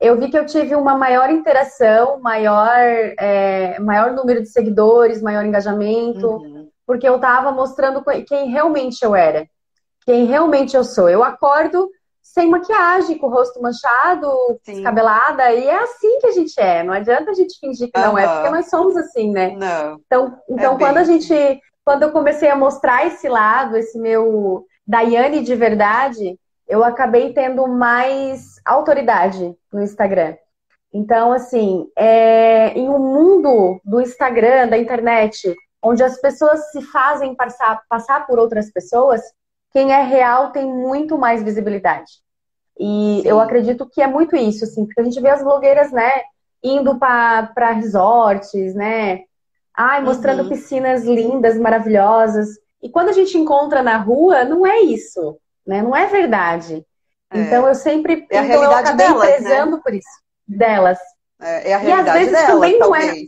Eu 0.00 0.18
vi 0.18 0.28
que 0.28 0.36
eu 0.36 0.44
tive 0.44 0.74
uma 0.74 0.96
maior 0.96 1.30
interação, 1.30 2.20
maior, 2.20 2.76
é, 2.76 3.78
maior 3.78 4.12
número 4.12 4.42
de 4.42 4.48
seguidores, 4.48 5.22
maior 5.22 5.44
engajamento, 5.44 6.28
uhum. 6.28 6.68
porque 6.84 7.08
eu 7.08 7.14
estava 7.14 7.52
mostrando 7.52 8.04
quem 8.26 8.50
realmente 8.50 9.04
eu 9.04 9.14
era, 9.14 9.46
quem 10.04 10.24
realmente 10.24 10.76
eu 10.76 10.82
sou. 10.82 11.08
Eu 11.08 11.22
acordo 11.22 11.88
sem 12.20 12.50
maquiagem, 12.50 13.16
com 13.16 13.28
o 13.28 13.30
rosto 13.30 13.62
manchado, 13.62 14.28
Sim. 14.64 14.74
descabelada, 14.74 15.52
e 15.52 15.68
é 15.68 15.78
assim 15.78 16.18
que 16.18 16.26
a 16.26 16.32
gente 16.32 16.60
é. 16.60 16.82
Não 16.82 16.92
adianta 16.92 17.30
a 17.30 17.34
gente 17.34 17.58
fingir 17.60 17.90
que 17.92 17.98
uhum. 17.98 18.06
não 18.06 18.18
é, 18.18 18.26
porque 18.26 18.50
nós 18.50 18.68
somos 18.68 18.96
assim, 18.96 19.30
né? 19.30 19.54
Não. 19.56 20.00
Então, 20.04 20.36
então 20.50 20.74
é 20.74 20.78
quando 20.78 20.96
a 20.98 21.04
gente, 21.04 21.60
quando 21.84 22.02
eu 22.02 22.10
comecei 22.10 22.50
a 22.50 22.56
mostrar 22.56 23.06
esse 23.06 23.28
lado, 23.28 23.76
esse 23.76 23.96
meu 23.98 24.64
Daiane 24.84 25.44
de 25.44 25.54
verdade, 25.54 26.36
eu 26.68 26.84
acabei 26.84 27.32
tendo 27.32 27.66
mais 27.66 28.60
autoridade 28.64 29.56
no 29.72 29.82
Instagram. 29.82 30.36
Então, 30.92 31.32
assim, 31.32 31.88
é, 31.96 32.72
em 32.72 32.88
um 32.88 32.98
mundo 32.98 33.80
do 33.84 34.00
Instagram, 34.00 34.68
da 34.68 34.78
internet, 34.78 35.54
onde 35.82 36.02
as 36.02 36.20
pessoas 36.20 36.70
se 36.70 36.82
fazem 36.82 37.34
passar, 37.34 37.82
passar 37.88 38.26
por 38.26 38.38
outras 38.38 38.70
pessoas, 38.70 39.22
quem 39.72 39.92
é 39.92 40.02
real 40.02 40.50
tem 40.50 40.66
muito 40.66 41.16
mais 41.16 41.42
visibilidade. 41.42 42.12
E 42.78 43.20
Sim. 43.22 43.28
eu 43.28 43.40
acredito 43.40 43.88
que 43.88 44.02
é 44.02 44.06
muito 44.06 44.36
isso, 44.36 44.64
assim, 44.64 44.84
porque 44.84 45.00
a 45.00 45.04
gente 45.04 45.20
vê 45.20 45.30
as 45.30 45.42
blogueiras, 45.42 45.90
né, 45.90 46.10
indo 46.62 46.98
para 46.98 47.72
resorts, 47.72 48.74
né, 48.74 49.22
ai, 49.76 50.02
mostrando 50.02 50.42
uhum. 50.42 50.48
piscinas 50.48 51.04
lindas, 51.04 51.58
maravilhosas. 51.58 52.48
E 52.82 52.88
quando 52.88 53.08
a 53.08 53.12
gente 53.12 53.36
encontra 53.36 53.82
na 53.82 53.96
rua, 53.96 54.44
não 54.44 54.66
é 54.66 54.80
isso, 54.80 55.38
né, 55.68 55.82
não 55.82 55.94
é 55.94 56.06
verdade. 56.06 56.84
É. 57.30 57.40
Então 57.40 57.68
eu 57.68 57.74
sempre 57.74 58.26
é 58.30 58.38
a 58.38 58.44
então, 58.44 58.64
eu 58.64 58.72
acabei 58.72 59.06
delas, 59.06 59.28
né? 59.28 59.36
prezando 59.36 59.76
né? 59.76 59.82
por 59.84 59.94
isso 59.94 60.28
delas. 60.48 60.98
É, 61.40 61.70
é 61.70 61.74
a 61.74 61.78
realidade 61.78 62.08
e 62.08 62.10
às 62.10 62.18
vezes 62.18 62.32
delas, 62.32 62.46
também 62.46 62.78
talvez. 62.78 63.04
não 63.06 63.14
é. 63.14 63.26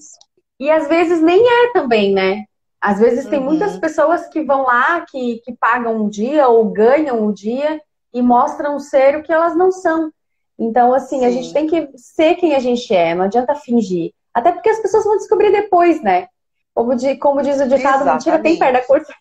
E 0.59 0.71
às 0.71 0.89
vezes 0.89 1.21
nem 1.21 1.47
é 1.47 1.73
também, 1.73 2.15
né? 2.15 2.45
Às 2.81 2.99
vezes 2.99 3.27
tem 3.27 3.39
uhum. 3.39 3.45
muitas 3.45 3.79
pessoas 3.79 4.27
que 4.29 4.43
vão 4.43 4.63
lá, 4.63 5.03
que, 5.03 5.41
que 5.45 5.53
pagam 5.53 5.97
um 5.97 6.09
dia 6.09 6.49
ou 6.49 6.65
ganham 6.71 7.23
um 7.23 7.33
dia 7.33 7.81
e 8.13 8.23
mostram 8.23 8.79
ser 8.79 9.17
o 9.17 9.23
que 9.23 9.33
elas 9.33 9.55
não 9.55 9.71
são. 9.71 10.11
Então, 10.59 10.93
assim, 10.95 11.21
Sim. 11.21 11.27
a 11.27 11.31
gente 11.31 11.53
tem 11.53 11.67
que 11.67 11.91
ser 11.97 12.37
quem 12.37 12.55
a 12.55 12.59
gente 12.59 12.95
é, 12.95 13.15
não 13.15 13.25
adianta 13.25 13.55
fingir. 13.55 14.13
Até 14.33 14.53
porque 14.53 14.71
as 14.71 14.79
pessoas 14.79 15.05
vão 15.05 15.17
descobrir 15.17 15.51
depois, 15.51 16.03
né? 16.03 16.27
Como, 16.75 16.95
de, 16.95 17.17
como 17.17 17.43
diz 17.43 17.61
o 17.61 17.69
ditado, 17.69 18.03
Exatamente. 18.03 18.13
mentira 18.13 18.39
tem 18.39 18.59
perna 18.59 18.81
curta. 18.81 19.15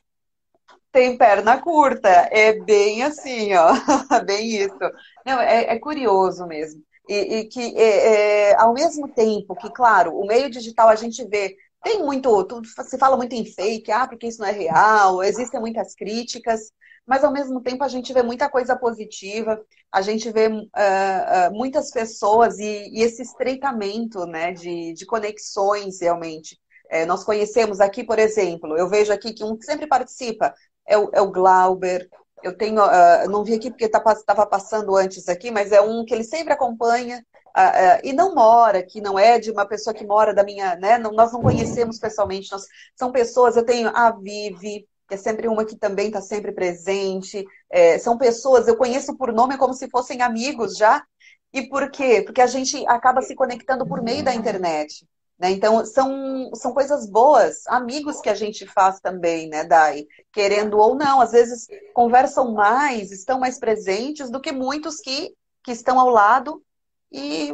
Tem 0.91 1.17
perna 1.17 1.62
curta, 1.62 2.10
é 2.10 2.54
bem 2.63 3.04
assim, 3.04 3.54
ó, 3.54 3.73
bem 4.25 4.63
isso. 4.63 4.78
Não, 5.25 5.39
é, 5.39 5.75
é 5.75 5.80
curioso 5.80 6.47
mesmo. 6.47 6.82
E, 7.08 7.39
e 7.39 7.45
que, 7.45 7.75
é, 7.78 8.52
é, 8.52 8.56
ao 8.56 8.73
mesmo 8.73 9.08
tempo 9.08 9.56
que, 9.56 9.69
claro, 9.71 10.15
o 10.15 10.25
meio 10.25 10.49
digital 10.49 10.89
a 10.89 10.95
gente 10.95 11.23
vê, 11.28 11.56
tem 11.84 12.04
muito, 12.04 12.43
tudo, 12.43 12.67
se 12.67 12.97
fala 12.97 13.17
muito 13.17 13.34
em 13.34 13.45
fake, 13.45 13.91
ah, 13.91 14.08
porque 14.08 14.28
isso 14.28 14.41
não 14.41 14.47
é 14.47 14.52
real, 14.52 15.23
existem 15.23 15.60
muitas 15.60 15.95
críticas, 15.95 16.71
mas 17.10 17.23
ao 17.23 17.32
mesmo 17.34 17.62
tempo 17.62 17.84
a 17.84 17.88
gente 17.88 18.13
vê 18.13 18.21
muita 18.21 18.47
coisa 18.47 18.75
positiva, 18.75 19.60
a 19.91 20.02
gente 20.02 20.32
vê 20.32 20.47
uh, 20.47 20.52
uh, 20.52 21.52
muitas 21.52 21.89
pessoas 21.89 22.60
e, 22.60 22.89
e, 22.93 23.02
esse 23.02 23.23
estreitamento 23.23 24.28
né, 24.28 24.52
de, 24.52 24.93
de 24.93 25.06
conexões 25.08 26.02
realmente. 26.02 26.60
É, 26.91 27.06
nós 27.08 27.23
conhecemos 27.23 27.80
aqui, 27.80 28.04
por 28.04 28.19
exemplo, 28.19 28.78
eu 28.78 28.88
vejo 28.88 29.12
aqui 29.12 29.34
que 29.34 29.43
um 29.43 29.58
que 29.58 29.65
sempre 29.65 29.88
participa 29.88 30.54
é 30.89 30.97
o, 30.97 31.10
é 31.13 31.21
o 31.21 31.32
Glauber, 31.32 32.10
eu 32.43 32.58
tenho, 32.58 32.84
uh, 32.84 33.30
não 33.30 33.43
vi 33.43 33.54
aqui 33.54 33.69
porque 33.69 33.86
estava 33.86 34.15
tá, 34.15 34.45
passando 34.45 34.95
antes 34.95 35.28
aqui, 35.28 35.52
mas 35.52 35.71
é 35.71 35.82
um 35.82 36.06
que 36.06 36.13
ele 36.13 36.23
sempre 36.23 36.54
acompanha 36.54 37.23
uh, 37.47 37.99
uh, 37.99 37.99
e 38.04 38.13
não 38.13 38.34
mora, 38.34 38.84
que 38.84 39.02
não 39.02 39.19
é 39.19 39.39
de 39.39 39.52
uma 39.52 39.65
pessoa 39.65 39.93
que 39.93 40.06
mora 40.06 40.34
da 40.34 40.43
minha, 40.43 40.75
né? 40.75 40.97
Não, 40.97 41.12
nós 41.12 41.32
não 41.32 41.41
conhecemos 41.41 41.99
pessoalmente. 41.99 42.52
Nós, 42.52 42.63
são 42.95 43.12
pessoas, 43.12 43.56
eu 43.56 43.65
tenho 43.65 43.89
a 43.95 44.12
Vivi, 44.12 44.88
que 45.08 45.15
é 45.15 45.17
sempre 45.17 45.47
uma 45.47 45.65
que 45.65 45.75
também 45.75 46.08
está 46.08 46.21
sempre 46.21 46.52
presente. 46.52 47.45
É, 47.69 47.99
são 47.99 48.17
pessoas, 48.17 48.67
eu 48.67 48.78
conheço 48.78 49.17
por 49.17 49.34
nome 49.34 49.58
como 49.58 49.73
se 49.73 49.89
fossem 49.89 50.21
amigos 50.21 50.78
já. 50.78 51.04
E 51.52 51.67
por 51.67 51.89
quê? 51.89 52.21
Porque 52.23 52.41
a 52.41 52.47
gente 52.47 52.86
acaba 52.88 53.21
se 53.21 53.36
conectando 53.36 53.86
por 53.86 54.02
meio 54.02 54.23
da 54.23 54.34
internet. 54.34 55.06
Né? 55.39 55.52
Então, 55.52 55.86
são, 55.86 56.52
são 56.54 56.73
coisas 56.73 57.10
boas, 57.10 57.65
amigos 57.67 58.19
que 58.19 58.30
a 58.30 58.36
gente 58.36 58.67
faz 58.67 58.99
também, 58.99 59.47
né, 59.47 59.63
Dai? 59.63 60.06
Querendo 60.34 60.78
ou 60.78 60.95
não, 60.95 61.21
às 61.21 61.32
vezes 61.32 61.65
conversam 61.93 62.54
mais, 62.54 63.12
estão 63.12 63.39
mais 63.39 63.58
presentes 63.58 64.30
do 64.30 64.41
que 64.41 64.52
muitos 64.52 64.99
que, 64.99 65.34
que 65.63 65.71
estão 65.71 65.97
ao 65.97 66.10
lado 66.10 66.62
e, 67.10 67.54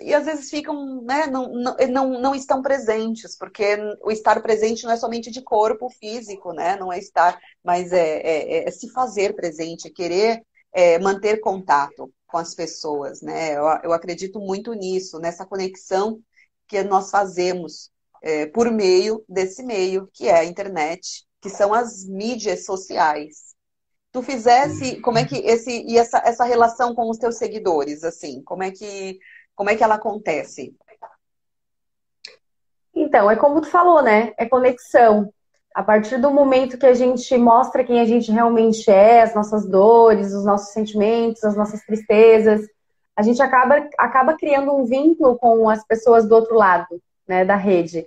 e 0.00 0.14
às 0.14 0.26
vezes 0.26 0.48
ficam, 0.48 1.02
né, 1.02 1.26
não, 1.26 1.52
não, 1.52 2.20
não, 2.20 2.34
estão 2.36 2.62
presentes, 2.62 3.36
porque 3.36 3.76
o 4.02 4.12
estar 4.12 4.40
presente 4.40 4.84
não 4.84 4.92
é 4.92 4.96
somente 4.96 5.28
de 5.30 5.42
corpo 5.42 5.90
físico, 5.90 6.52
né? 6.52 6.76
Não 6.76 6.92
é 6.92 6.98
estar, 6.98 7.38
mas 7.64 7.92
é, 7.92 8.20
é, 8.20 8.68
é 8.68 8.70
se 8.70 8.88
fazer 8.90 9.34
presente, 9.34 9.88
é 9.88 9.90
querer 9.90 10.42
é, 10.72 10.98
manter 11.00 11.40
contato 11.40 12.10
com 12.28 12.38
as 12.38 12.54
pessoas, 12.54 13.20
né? 13.20 13.56
Eu, 13.56 13.64
eu 13.82 13.92
acredito 13.92 14.38
muito 14.38 14.72
nisso, 14.72 15.18
nessa 15.18 15.44
conexão 15.44 16.22
que 16.68 16.82
nós 16.82 17.10
fazemos 17.10 17.90
é, 18.22 18.46
por 18.46 18.70
meio 18.70 19.24
desse 19.28 19.62
meio, 19.62 20.08
que 20.12 20.28
é 20.28 20.38
a 20.38 20.44
internet, 20.44 21.24
que 21.40 21.48
são 21.48 21.72
as 21.72 22.04
mídias 22.04 22.64
sociais. 22.64 23.54
Tu 24.12 24.22
fizesse, 24.22 25.00
como 25.00 25.18
é 25.18 25.24
que 25.24 25.36
esse 25.36 25.82
e 25.86 25.98
essa, 25.98 26.18
essa 26.24 26.44
relação 26.44 26.94
com 26.94 27.08
os 27.10 27.18
teus 27.18 27.36
seguidores, 27.36 28.04
assim, 28.04 28.42
como 28.42 28.62
é 28.62 28.70
que 28.70 29.18
como 29.54 29.70
é 29.70 29.76
que 29.76 29.82
ela 29.82 29.96
acontece? 29.96 30.76
Então, 32.94 33.30
é 33.30 33.36
como 33.36 33.60
tu 33.60 33.68
falou, 33.68 34.02
né? 34.02 34.32
É 34.36 34.46
conexão. 34.46 35.32
A 35.74 35.82
partir 35.82 36.18
do 36.20 36.30
momento 36.30 36.78
que 36.78 36.86
a 36.86 36.94
gente 36.94 37.36
mostra 37.36 37.84
quem 37.84 38.00
a 38.00 38.04
gente 38.04 38.32
realmente 38.32 38.90
é, 38.90 39.22
as 39.22 39.34
nossas 39.34 39.68
dores, 39.68 40.32
os 40.32 40.44
nossos 40.44 40.72
sentimentos, 40.72 41.44
as 41.44 41.56
nossas 41.56 41.84
tristezas, 41.84 42.66
a 43.18 43.22
gente 43.22 43.42
acaba, 43.42 43.84
acaba 43.98 44.34
criando 44.34 44.72
um 44.72 44.84
vínculo 44.84 45.36
com 45.36 45.68
as 45.68 45.84
pessoas 45.84 46.28
do 46.28 46.36
outro 46.36 46.54
lado, 46.54 47.02
né, 47.26 47.44
da 47.44 47.56
rede. 47.56 48.06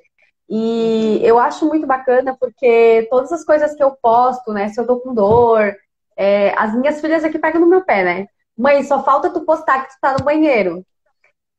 E 0.50 1.20
eu 1.22 1.38
acho 1.38 1.68
muito 1.68 1.86
bacana 1.86 2.34
porque 2.40 3.10
todas 3.12 3.30
as 3.34 3.44
coisas 3.44 3.76
que 3.76 3.84
eu 3.84 3.92
posto, 3.92 4.54
né, 4.54 4.70
se 4.70 4.80
eu 4.80 4.88
tô 4.88 5.02
com 5.02 5.14
dor, 5.14 5.76
é, 6.16 6.54
as 6.58 6.74
minhas 6.74 7.02
filhas 7.02 7.26
aqui 7.26 7.38
pegam 7.38 7.60
no 7.60 7.68
meu 7.68 7.82
pé, 7.82 8.06
né? 8.06 8.28
Mãe, 8.58 8.84
só 8.84 9.04
falta 9.04 9.30
tu 9.30 9.42
postar 9.42 9.82
que 9.82 9.90
tu 9.90 9.98
tá 10.00 10.14
no 10.14 10.24
banheiro. 10.24 10.82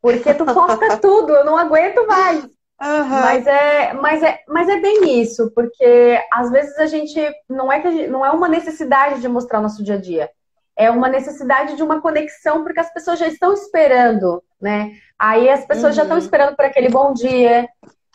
Porque 0.00 0.32
tu 0.32 0.46
posta 0.46 0.96
tudo, 0.96 1.34
eu 1.34 1.44
não 1.44 1.58
aguento 1.58 2.06
mais. 2.06 2.42
Uhum. 2.44 3.20
Mas, 3.20 3.46
é, 3.46 3.92
mas, 3.92 4.22
é, 4.22 4.40
mas 4.48 4.68
é 4.70 4.80
bem 4.80 5.20
isso, 5.20 5.52
porque 5.54 6.18
às 6.32 6.50
vezes 6.50 6.78
a 6.78 6.86
gente 6.86 7.20
não 7.50 7.70
é 7.70 7.80
que 7.80 7.90
gente, 7.90 8.08
não 8.08 8.24
é 8.24 8.30
uma 8.30 8.48
necessidade 8.48 9.20
de 9.20 9.28
mostrar 9.28 9.58
o 9.58 9.62
nosso 9.62 9.84
dia 9.84 9.96
a 9.96 10.00
dia 10.00 10.30
é 10.83 10.90
uma 10.90 11.09
necessidade 11.09 11.77
de 11.77 11.83
uma 11.83 12.01
conexão, 12.01 12.62
porque 12.62 12.81
as 12.81 12.92
pessoas 12.92 13.18
já 13.18 13.27
estão 13.27 13.53
esperando, 13.53 14.42
né? 14.61 14.92
Aí 15.18 15.49
as 15.49 15.64
pessoas 15.64 15.92
uhum. 15.92 15.97
já 15.97 16.03
estão 16.03 16.16
uhum. 16.16 16.23
esperando 16.23 16.57
por 16.57 16.64
aquele 16.64 16.88
bom 16.88 17.12
dia, 17.12 17.68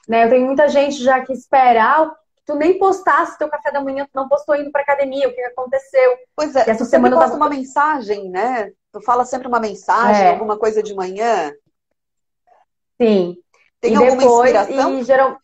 né? 0.07 0.25
Eu 0.25 0.29
tenho 0.29 0.45
muita 0.45 0.67
gente 0.67 1.01
já 1.03 1.21
que 1.21 1.33
espera, 1.33 1.83
ah, 1.83 2.15
tu 2.45 2.55
nem 2.55 2.77
postasse 2.77 3.37
teu 3.37 3.49
café 3.49 3.71
da 3.71 3.81
manhã, 3.81 4.05
tu 4.05 4.15
não 4.15 4.27
postou 4.27 4.55
indo 4.55 4.71
pra 4.71 4.81
academia, 4.81 5.27
o 5.27 5.33
que 5.33 5.41
aconteceu? 5.41 6.17
Pois 6.35 6.55
é, 6.55 6.69
essa 6.69 6.85
tu 6.85 6.89
semana 6.89 7.17
posta 7.17 7.35
uma 7.35 7.49
mensagem, 7.49 8.29
né? 8.29 8.71
Tu 8.91 9.01
fala 9.01 9.25
sempre 9.25 9.47
uma 9.47 9.59
mensagem, 9.59 10.25
é. 10.25 10.29
alguma 10.29 10.57
coisa 10.57 10.81
de 10.81 10.93
manhã. 10.93 11.53
Sim. 12.99 13.37
Tem 13.79 13.93
e 13.93 13.95
alguma 13.95 14.17
depois, 14.17 14.53
inspiração? 14.53 14.99
E 14.99 15.03
geral... 15.03 15.37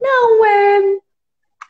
Não, 0.00 0.44
é... 0.44 0.80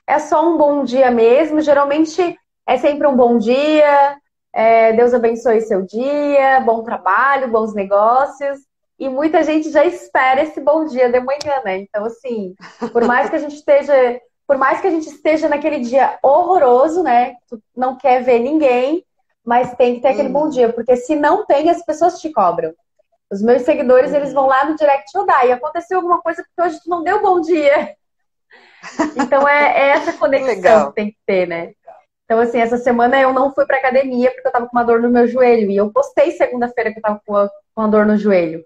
É 0.08 0.18
só 0.20 0.48
um 0.48 0.56
bom 0.56 0.84
dia 0.84 1.10
mesmo. 1.10 1.60
Geralmente 1.60 2.38
é 2.66 2.76
sempre 2.76 3.06
um 3.06 3.16
bom 3.16 3.38
dia, 3.38 4.16
é, 4.52 4.92
Deus 4.94 5.12
abençoe 5.12 5.60
seu 5.60 5.82
dia, 5.82 6.60
bom 6.60 6.82
trabalho, 6.82 7.50
bons 7.50 7.74
negócios. 7.74 8.58
E 8.98 9.08
muita 9.08 9.42
gente 9.42 9.70
já 9.70 9.84
espera 9.84 10.42
esse 10.42 10.60
bom 10.60 10.86
dia 10.86 11.10
de 11.10 11.20
manhã, 11.20 11.60
né? 11.64 11.78
Então, 11.78 12.06
assim, 12.06 12.54
por 12.92 13.04
mais 13.04 13.28
que 13.28 13.36
a 13.36 13.38
gente 13.38 13.54
esteja, 13.54 14.18
por 14.46 14.56
mais 14.56 14.80
que 14.80 14.86
a 14.86 14.90
gente 14.90 15.06
esteja 15.06 15.48
naquele 15.48 15.80
dia 15.80 16.18
horroroso, 16.22 17.02
né? 17.02 17.34
Tu 17.48 17.60
não 17.76 17.96
quer 17.96 18.22
ver 18.22 18.38
ninguém, 18.38 19.04
mas 19.44 19.74
tem 19.74 19.96
que 19.96 20.00
ter 20.00 20.08
aquele 20.08 20.30
bom 20.30 20.48
dia, 20.48 20.72
porque 20.72 20.96
se 20.96 21.14
não 21.14 21.44
tem, 21.44 21.68
as 21.68 21.84
pessoas 21.84 22.18
te 22.18 22.32
cobram. 22.32 22.72
Os 23.30 23.42
meus 23.42 23.62
seguidores, 23.62 24.14
eles 24.14 24.32
vão 24.32 24.46
lá 24.46 24.64
no 24.64 24.76
direct 24.76 25.10
e 25.44 25.52
aconteceu 25.52 25.98
alguma 25.98 26.22
coisa 26.22 26.42
porque 26.42 26.68
hoje 26.68 26.82
tu 26.82 26.88
não 26.88 27.02
deu 27.02 27.20
bom 27.20 27.40
dia. 27.40 27.94
Então 29.16 29.48
é, 29.48 29.80
é 29.80 29.88
essa 29.88 30.12
conexão 30.12 30.88
que 30.88 30.94
tem 30.94 31.10
que 31.10 31.16
ter, 31.26 31.48
né? 31.48 31.72
Então, 32.26 32.40
assim, 32.40 32.58
essa 32.58 32.76
semana 32.76 33.18
eu 33.20 33.32
não 33.32 33.54
fui 33.54 33.64
pra 33.64 33.78
academia 33.78 34.32
porque 34.32 34.46
eu 34.46 34.52
tava 34.52 34.66
com 34.66 34.76
uma 34.76 34.84
dor 34.84 35.00
no 35.00 35.08
meu 35.08 35.28
joelho. 35.28 35.70
E 35.70 35.76
eu 35.76 35.92
postei 35.92 36.32
segunda-feira 36.32 36.92
que 36.92 36.98
eu 36.98 37.02
tava 37.02 37.22
com 37.24 37.32
uma, 37.32 37.48
com 37.48 37.82
uma 37.82 37.88
dor 37.88 38.04
no 38.04 38.16
joelho. 38.16 38.64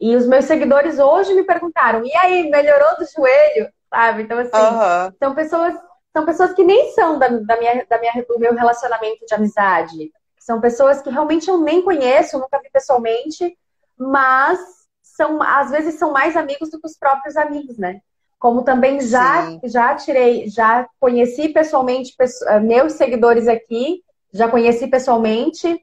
E 0.00 0.16
os 0.16 0.26
meus 0.26 0.44
seguidores 0.44 0.98
hoje 0.98 1.32
me 1.32 1.44
perguntaram: 1.44 2.04
e 2.04 2.14
aí, 2.16 2.50
melhorou 2.50 2.96
do 2.98 3.06
joelho? 3.06 3.70
Sabe? 3.88 4.24
Então, 4.24 4.38
assim, 4.38 4.50
uhum. 4.52 5.12
são 5.18 5.34
pessoas. 5.34 5.74
São 6.12 6.24
pessoas 6.24 6.52
que 6.54 6.64
nem 6.64 6.92
são 6.92 7.18
da, 7.18 7.28
da, 7.28 7.58
minha, 7.58 7.86
da 7.88 8.00
minha, 8.00 8.12
do 8.26 8.38
meu 8.38 8.54
relacionamento 8.54 9.24
de 9.26 9.34
amizade. 9.34 10.10
São 10.38 10.60
pessoas 10.60 11.02
que 11.02 11.10
realmente 11.10 11.48
eu 11.48 11.58
nem 11.58 11.82
conheço, 11.82 12.38
nunca 12.38 12.58
vi 12.58 12.70
pessoalmente, 12.70 13.56
mas 13.98 14.58
são, 15.02 15.42
às 15.42 15.70
vezes 15.70 15.98
são 15.98 16.12
mais 16.12 16.36
amigos 16.36 16.70
do 16.70 16.80
que 16.80 16.86
os 16.86 16.96
próprios 16.96 17.36
amigos, 17.36 17.76
né? 17.76 18.00
Como 18.38 18.62
também 18.62 19.00
já, 19.00 19.58
já 19.64 19.94
tirei, 19.94 20.48
já 20.48 20.86
conheci 21.00 21.48
pessoalmente 21.48 22.14
eh, 22.48 22.60
meus 22.60 22.92
seguidores 22.94 23.48
aqui, 23.48 24.02
já 24.32 24.46
conheci 24.48 24.86
pessoalmente, 24.88 25.80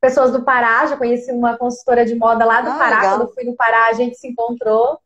pessoas 0.00 0.30
do 0.30 0.44
Pará, 0.44 0.84
já 0.86 0.96
conheci 0.98 1.32
uma 1.32 1.56
consultora 1.56 2.04
de 2.04 2.14
moda 2.14 2.44
lá 2.44 2.60
do 2.60 2.70
Ah, 2.70 2.74
Pará. 2.78 2.96
legal. 3.00 3.18
Quando 3.18 3.34
fui 3.34 3.44
no 3.44 3.56
Pará, 3.56 3.86
a 3.88 3.92
gente 3.94 4.16
se 4.16 4.28
encontrou. 4.28 4.98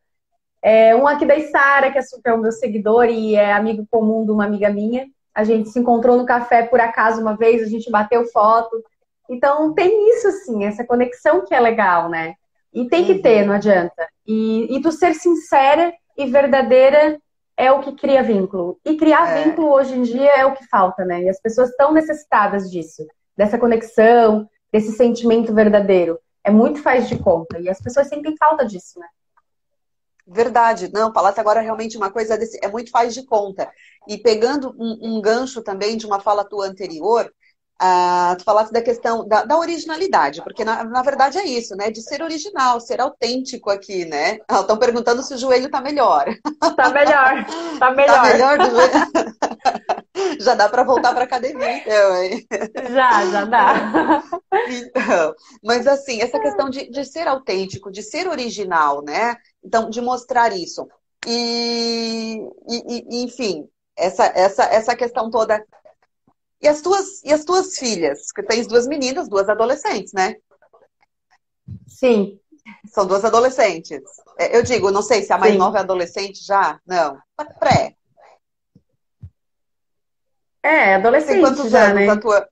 É, 0.60 0.94
um 0.96 1.06
aqui 1.06 1.24
da 1.24 1.40
Sara, 1.40 1.90
que 1.92 1.98
é 1.98 2.02
super 2.02 2.34
o 2.34 2.38
meu 2.38 2.50
seguidor 2.50 3.04
e 3.06 3.36
é 3.36 3.52
amigo 3.52 3.86
comum 3.90 4.24
de 4.24 4.32
uma 4.32 4.44
amiga 4.44 4.68
minha. 4.70 5.06
A 5.32 5.44
gente 5.44 5.68
se 5.68 5.78
encontrou 5.78 6.16
no 6.16 6.26
café 6.26 6.64
por 6.64 6.80
acaso 6.80 7.20
uma 7.20 7.36
vez, 7.36 7.62
a 7.62 7.66
gente 7.66 7.88
bateu 7.92 8.26
foto. 8.26 8.82
Então 9.30 9.72
tem 9.72 10.10
isso, 10.16 10.26
assim, 10.26 10.64
essa 10.64 10.84
conexão 10.84 11.44
que 11.44 11.54
é 11.54 11.60
legal, 11.60 12.08
né? 12.08 12.34
E 12.74 12.88
tem 12.88 13.04
que 13.04 13.12
Uhum. 13.12 13.22
ter, 13.22 13.46
não 13.46 13.54
adianta. 13.54 14.08
E, 14.26 14.76
e 14.76 14.80
tu 14.82 14.90
ser 14.90 15.14
sincera 15.14 15.92
e 16.18 16.26
verdadeira 16.26 17.18
é 17.56 17.70
o 17.72 17.80
que 17.80 17.92
cria 17.92 18.22
vínculo. 18.22 18.78
E 18.84 18.96
criar 18.96 19.30
É. 19.30 19.44
vínculo 19.44 19.72
hoje 19.72 19.94
em 19.94 20.02
dia 20.02 20.30
é 20.32 20.44
o 20.44 20.54
que 20.54 20.66
falta, 20.66 21.04
né? 21.04 21.22
E 21.22 21.28
as 21.28 21.40
pessoas 21.40 21.70
estão 21.70 21.92
necessitadas 21.92 22.70
disso, 22.70 23.06
dessa 23.36 23.56
conexão, 23.56 24.48
desse 24.72 24.92
sentimento 24.92 25.54
verdadeiro. 25.54 26.18
É 26.44 26.50
muito 26.50 26.82
faz 26.82 27.08
de 27.08 27.16
conta. 27.18 27.58
E 27.58 27.68
as 27.68 27.80
pessoas 27.80 28.08
sentem 28.08 28.36
falta 28.36 28.66
disso, 28.66 28.98
né? 28.98 29.06
Verdade, 30.26 30.90
não, 30.92 31.12
falasse 31.12 31.40
agora 31.40 31.60
realmente 31.60 31.96
uma 31.96 32.10
coisa 32.10 32.36
desse, 32.36 32.58
é 32.62 32.68
muito 32.68 32.90
faz 32.90 33.14
de 33.14 33.24
conta. 33.24 33.70
E 34.06 34.18
pegando 34.18 34.74
um, 34.78 35.16
um 35.16 35.20
gancho 35.22 35.62
também 35.62 35.96
de 35.96 36.04
uma 36.04 36.20
fala 36.20 36.44
tua 36.44 36.66
anterior, 36.66 37.32
ah, 37.80 38.34
tu 38.38 38.44
falasse 38.44 38.72
da 38.72 38.82
questão 38.82 39.26
da, 39.26 39.44
da 39.44 39.56
originalidade, 39.58 40.42
porque 40.42 40.64
na, 40.64 40.84
na 40.84 41.02
verdade 41.02 41.38
é 41.38 41.44
isso, 41.46 41.76
né? 41.76 41.90
De 41.90 42.02
ser 42.02 42.22
original, 42.22 42.80
ser 42.80 43.00
autêntico 43.00 43.70
aqui, 43.70 44.04
né? 44.04 44.38
Estão 44.50 44.78
perguntando 44.78 45.22
se 45.22 45.34
o 45.34 45.38
joelho 45.38 45.70
tá 45.70 45.80
melhor. 45.80 46.24
Tá 46.76 46.88
melhor, 46.90 47.44
tá 47.78 47.90
melhor. 47.92 48.16
Tá 48.16 48.22
melhor 48.22 48.58
do 48.58 48.70
joelho? 48.70 48.92
Já 50.40 50.54
dá 50.54 50.68
para 50.68 50.82
voltar 50.84 51.14
para 51.14 51.24
academia, 51.24 51.72
então, 51.72 52.16
hein? 52.22 52.46
Já, 52.94 53.26
já 53.30 53.44
dá. 53.44 53.74
Então, 54.70 55.34
mas 55.64 55.86
assim, 55.86 56.20
essa 56.20 56.38
questão 56.38 56.68
de, 56.68 56.90
de 56.90 57.04
ser 57.04 57.26
autêntico, 57.26 57.90
de 57.90 58.02
ser 58.02 58.28
original, 58.28 59.02
né? 59.02 59.34
Então, 59.64 59.88
de 59.88 60.00
mostrar 60.00 60.52
isso. 60.52 60.86
E, 61.26 62.36
e- 62.68 63.04
e, 63.10 63.24
enfim, 63.24 63.66
essa, 63.96 64.26
essa, 64.26 64.64
essa 64.64 64.96
questão 64.96 65.30
toda. 65.30 65.64
E 66.60 66.66
as 66.66 66.80
tuas, 66.80 67.22
e 67.24 67.32
as 67.32 67.44
tuas 67.44 67.78
filhas? 67.78 68.32
Que 68.32 68.42
tens 68.42 68.66
duas 68.66 68.86
meninas, 68.86 69.28
duas 69.28 69.48
adolescentes, 69.48 70.12
né? 70.12 70.36
Sim. 71.86 72.38
São 72.86 73.06
duas 73.06 73.24
adolescentes. 73.24 74.00
É, 74.38 74.56
Eu 74.56 74.62
digo, 74.62 74.90
não 74.90 75.02
sei 75.02 75.22
se 75.22 75.32
a 75.32 75.38
mais 75.38 75.52
Sim. 75.52 75.58
nova 75.58 75.78
é 75.78 75.80
adolescente 75.80 76.44
já. 76.44 76.80
Não. 76.86 77.18
Pré. 77.58 77.94
É, 80.62 80.84
Tem 80.84 80.94
adolescente 80.94 81.40
quantos 81.40 81.70
já, 81.70 81.84
anos 81.86 81.94
né? 82.06 82.08
a 82.10 82.20
tua. 82.20 82.48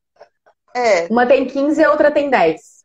É. 0.74 1.06
Uma 1.08 1.26
tem 1.26 1.46
15 1.46 1.80
e 1.80 1.84
a 1.84 1.90
outra 1.90 2.10
tem 2.10 2.30
10. 2.30 2.75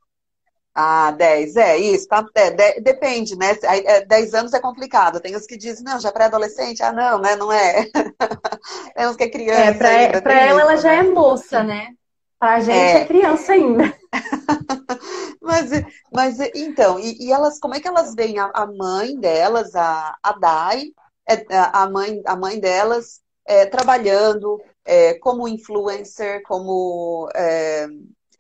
Ah, 0.74 1.12
10, 1.12 1.56
é 1.58 1.78
isso, 1.78 2.08
tá? 2.08 2.26
É, 2.34 2.50
de- 2.52 2.80
depende, 2.82 3.38
né? 3.38 3.58
Aí, 3.68 3.84
é, 3.86 4.06
10 4.06 4.34
anos 4.34 4.54
é 4.54 4.60
complicado. 4.60 5.20
Tem 5.20 5.36
os 5.36 5.46
que 5.46 5.58
dizem, 5.58 5.84
não, 5.84 6.00
já 6.00 6.10
é 6.10 6.12
pré-adolescente. 6.12 6.82
Ah, 6.82 6.94
não, 6.94 7.20
né? 7.20 7.36
Não 7.36 7.52
é. 7.52 7.86
Tem 8.96 9.08
uns 9.08 9.16
que 9.18 9.24
é 9.24 9.30
criança. 9.30 9.62
É, 9.62 9.74
pra, 9.74 9.90
ainda, 9.90 10.22
pra 10.22 10.34
ela, 10.34 10.62
ela 10.62 10.74
isso, 10.74 10.84
já 10.84 10.90
né? 10.90 10.98
é 11.00 11.04
moça, 11.04 11.64
né? 11.64 11.94
Pra 12.40 12.60
gente 12.62 12.96
É. 12.96 12.98
é, 12.98 13.06
criança 13.06 13.54
ainda. 13.54 13.84
Mas, 15.42 15.70
mas 16.12 16.40
então, 16.56 17.00
e, 17.00 17.18
e 17.28 17.32
elas, 17.32 17.60
como 17.60 17.74
é 17.76 17.80
que 17.80 17.88
elas 17.88 18.14
veem 18.14 18.40
a, 18.40 18.46
a 18.54 18.66
mãe 18.68 19.20
delas, 19.20 19.76
a, 19.76 20.16
a 20.22 20.34
Dai, 20.34 20.92
é, 21.28 21.44
a 21.74 21.90
mãe, 21.90 22.22
a 22.26 22.36
mãe 22.36 22.60
delas, 22.60 23.22
é, 23.46 23.66
trabalhando 23.66 24.62
é, 24.86 25.16
como 25.16 25.48
influencer, 25.48 26.42
como, 26.44 27.28
é, 27.36 27.88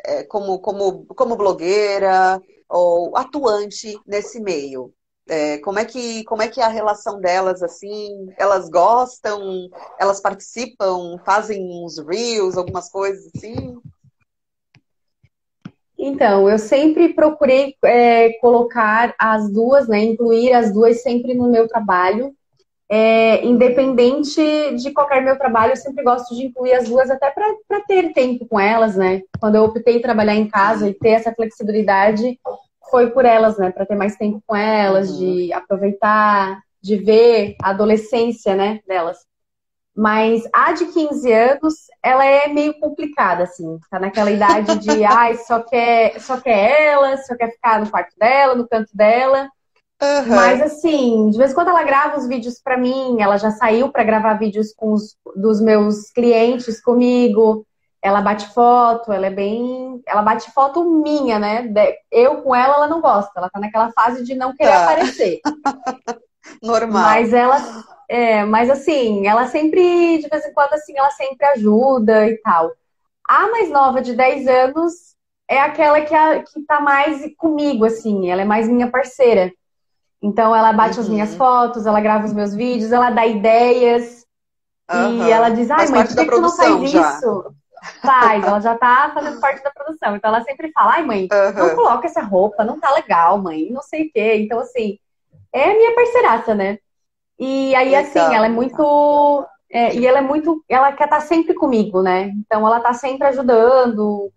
é, 0.05 0.23
como, 0.23 0.59
como, 0.59 1.05
como 1.07 1.35
blogueira 1.35 2.41
ou 2.69 3.15
atuante 3.17 3.99
nesse 4.05 4.39
meio? 4.39 4.93
É, 5.29 5.59
como 5.59 5.79
é 5.79 5.85
que, 5.85 6.23
como 6.25 6.41
é 6.41 6.47
que 6.47 6.59
é 6.59 6.63
a 6.63 6.69
relação 6.69 7.19
delas 7.19 7.61
assim? 7.61 8.27
Elas 8.37 8.69
gostam? 8.69 9.69
Elas 9.99 10.19
participam? 10.19 11.17
Fazem 11.25 11.61
uns 11.61 11.97
reels, 11.99 12.57
algumas 12.57 12.89
coisas 12.89 13.29
assim? 13.35 13.79
Então, 15.97 16.49
eu 16.49 16.57
sempre 16.57 17.13
procurei 17.13 17.75
é, 17.85 18.33
colocar 18.39 19.13
as 19.19 19.51
duas, 19.53 19.87
né? 19.87 19.99
Incluir 19.99 20.51
as 20.51 20.73
duas 20.73 21.03
sempre 21.03 21.35
no 21.35 21.49
meu 21.49 21.67
trabalho. 21.67 22.35
É, 22.93 23.45
independente 23.45 24.75
de 24.75 24.91
qualquer 24.91 25.21
meu 25.23 25.37
trabalho, 25.37 25.71
eu 25.71 25.77
sempre 25.77 26.03
gosto 26.03 26.35
de 26.35 26.47
incluir 26.47 26.73
as 26.73 26.89
duas 26.89 27.09
até 27.09 27.31
para 27.31 27.81
ter 27.87 28.11
tempo 28.11 28.45
com 28.45 28.59
elas, 28.59 28.97
né? 28.97 29.21
Quando 29.39 29.55
eu 29.55 29.63
optei 29.63 30.01
trabalhar 30.01 30.35
em 30.35 30.49
casa 30.49 30.89
e 30.89 30.93
ter 30.93 31.11
essa 31.11 31.33
flexibilidade, 31.33 32.37
foi 32.89 33.09
por 33.11 33.23
elas, 33.23 33.57
né? 33.57 33.71
Para 33.71 33.85
ter 33.85 33.95
mais 33.95 34.17
tempo 34.17 34.43
com 34.45 34.53
elas, 34.53 35.09
Uhum. 35.11 35.17
de 35.19 35.53
aproveitar, 35.53 36.59
de 36.81 36.97
ver 36.97 37.55
a 37.63 37.69
adolescência, 37.69 38.55
né, 38.55 38.81
delas. 38.85 39.19
Mas 39.95 40.43
a 40.53 40.73
de 40.73 40.85
15 40.87 41.31
anos, 41.31 41.75
ela 42.03 42.25
é 42.25 42.47
meio 42.49 42.77
complicada, 42.79 43.43
assim. 43.43 43.77
Tá 43.89 43.99
naquela 43.99 44.31
idade 44.31 44.79
de, 44.79 44.89
ai, 45.05 45.35
só 45.35 45.61
quer, 45.61 46.19
só 46.19 46.41
quer 46.41 46.81
ela, 46.91 47.17
só 47.17 47.35
quer 47.37 47.51
ficar 47.51 47.79
no 47.79 47.89
quarto 47.89 48.13
dela, 48.17 48.55
no 48.55 48.67
canto 48.67 48.89
dela. 48.93 49.49
Aham. 50.01 50.35
Mas 50.35 50.61
assim, 50.61 51.29
de 51.29 51.37
vez 51.37 51.51
em 51.51 51.53
quando 51.53 51.69
ela 51.69 51.83
grava 51.83 52.17
os 52.17 52.27
vídeos 52.27 52.59
pra 52.61 52.77
mim, 52.77 53.21
ela 53.21 53.37
já 53.37 53.51
saiu 53.51 53.91
pra 53.91 54.03
gravar 54.03 54.33
vídeos 54.35 54.73
com 54.75 54.93
os 54.93 55.15
dos 55.35 55.61
meus 55.61 56.09
clientes 56.11 56.81
comigo. 56.81 57.65
Ela 58.03 58.19
bate 58.21 58.47
foto, 58.51 59.11
ela 59.13 59.27
é 59.27 59.29
bem, 59.29 60.01
ela 60.07 60.23
bate 60.23 60.49
foto 60.51 60.83
minha, 60.83 61.37
né? 61.37 61.71
Eu 62.11 62.41
com 62.41 62.55
ela, 62.55 62.75
ela 62.75 62.87
não 62.87 62.99
gosta. 62.99 63.31
Ela 63.37 63.49
tá 63.49 63.59
naquela 63.59 63.91
fase 63.91 64.23
de 64.23 64.33
não 64.33 64.55
querer 64.55 64.71
Tá. 64.71 64.83
aparecer. 64.83 65.39
Normal. 66.63 67.03
Mas 67.03 67.31
ela, 67.33 67.57
é, 68.09 68.43
mas 68.45 68.69
assim, 68.71 69.27
ela 69.27 69.45
sempre, 69.47 70.17
de 70.17 70.27
vez 70.27 70.43
em 70.45 70.53
quando, 70.53 70.73
assim, 70.73 70.97
ela 70.97 71.11
sempre 71.11 71.45
ajuda 71.47 72.27
e 72.27 72.37
tal. 72.37 72.71
A 73.27 73.49
mais 73.51 73.69
nova 73.69 74.01
de 74.01 74.13
10 74.15 74.47
anos 74.47 74.93
é 75.47 75.59
aquela 75.59 76.01
que, 76.01 76.15
a, 76.15 76.41
que 76.43 76.61
tá 76.63 76.81
mais 76.81 77.21
comigo, 77.37 77.85
assim, 77.85 78.31
ela 78.31 78.41
é 78.41 78.45
mais 78.45 78.67
minha 78.67 78.89
parceira. 78.89 79.51
Então 80.21 80.55
ela 80.55 80.71
bate 80.71 80.99
as 80.99 81.07
Uhum. 81.07 81.13
minhas 81.13 81.35
fotos, 81.35 81.85
ela 81.85 81.99
grava 81.99 82.25
os 82.25 82.33
meus 82.33 82.53
vídeos, 82.53 82.91
ela 82.91 83.09
dá 83.09 83.25
ideias 83.25 84.25
Aham. 84.89 85.27
e 85.27 85.31
ela 85.31 85.49
diz, 85.49 85.71
ai 85.71 85.87
mãe, 85.87 86.03
por 86.05 86.15
que, 86.15 86.25
que 86.25 86.31
tu 86.31 86.41
não 86.41 86.55
faz 86.55 86.91
já. 86.91 87.17
isso? 87.17 87.55
Faz, 88.01 88.45
ela 88.45 88.59
já 88.59 88.77
tá 88.77 89.11
fazendo 89.13 89.39
parte 89.39 89.63
da 89.63 89.71
produção. 89.71 90.15
Então 90.15 90.29
ela 90.33 90.43
sempre 90.43 90.71
fala, 90.71 90.93
ai 90.93 91.03
mãe, 91.03 91.27
não 91.27 91.69
Aham. 91.69 91.75
coloca 91.75 92.07
essa 92.07 92.21
roupa, 92.21 92.63
não 92.63 92.79
tá 92.79 92.91
legal, 92.93 93.37
mãe, 93.39 93.69
não 93.71 93.81
sei 93.81 94.07
o 94.07 94.11
quê. 94.11 94.35
Então, 94.37 94.59
assim, 94.59 94.97
é 95.53 95.71
a 95.71 95.75
minha 95.75 95.95
parceiraça, 95.95 96.55
né? 96.55 96.77
E 97.39 97.73
aí, 97.75 97.95
assim, 97.95 98.19
ela 98.35 98.45
é 98.45 98.49
muito. 98.49 99.47
é, 99.71 99.95
e 99.95 100.05
ela 100.05 100.19
é 100.19 100.21
muito. 100.21 100.63
Ela 100.69 100.91
quer 100.91 101.05
estar 101.05 101.21
sempre 101.21 101.53
comigo, 101.55 102.01
né? 102.01 102.31
Então, 102.45 102.65
ela 102.67 102.79
tá 102.79 102.93
sempre 102.93 103.27
ajudando, 103.27 104.31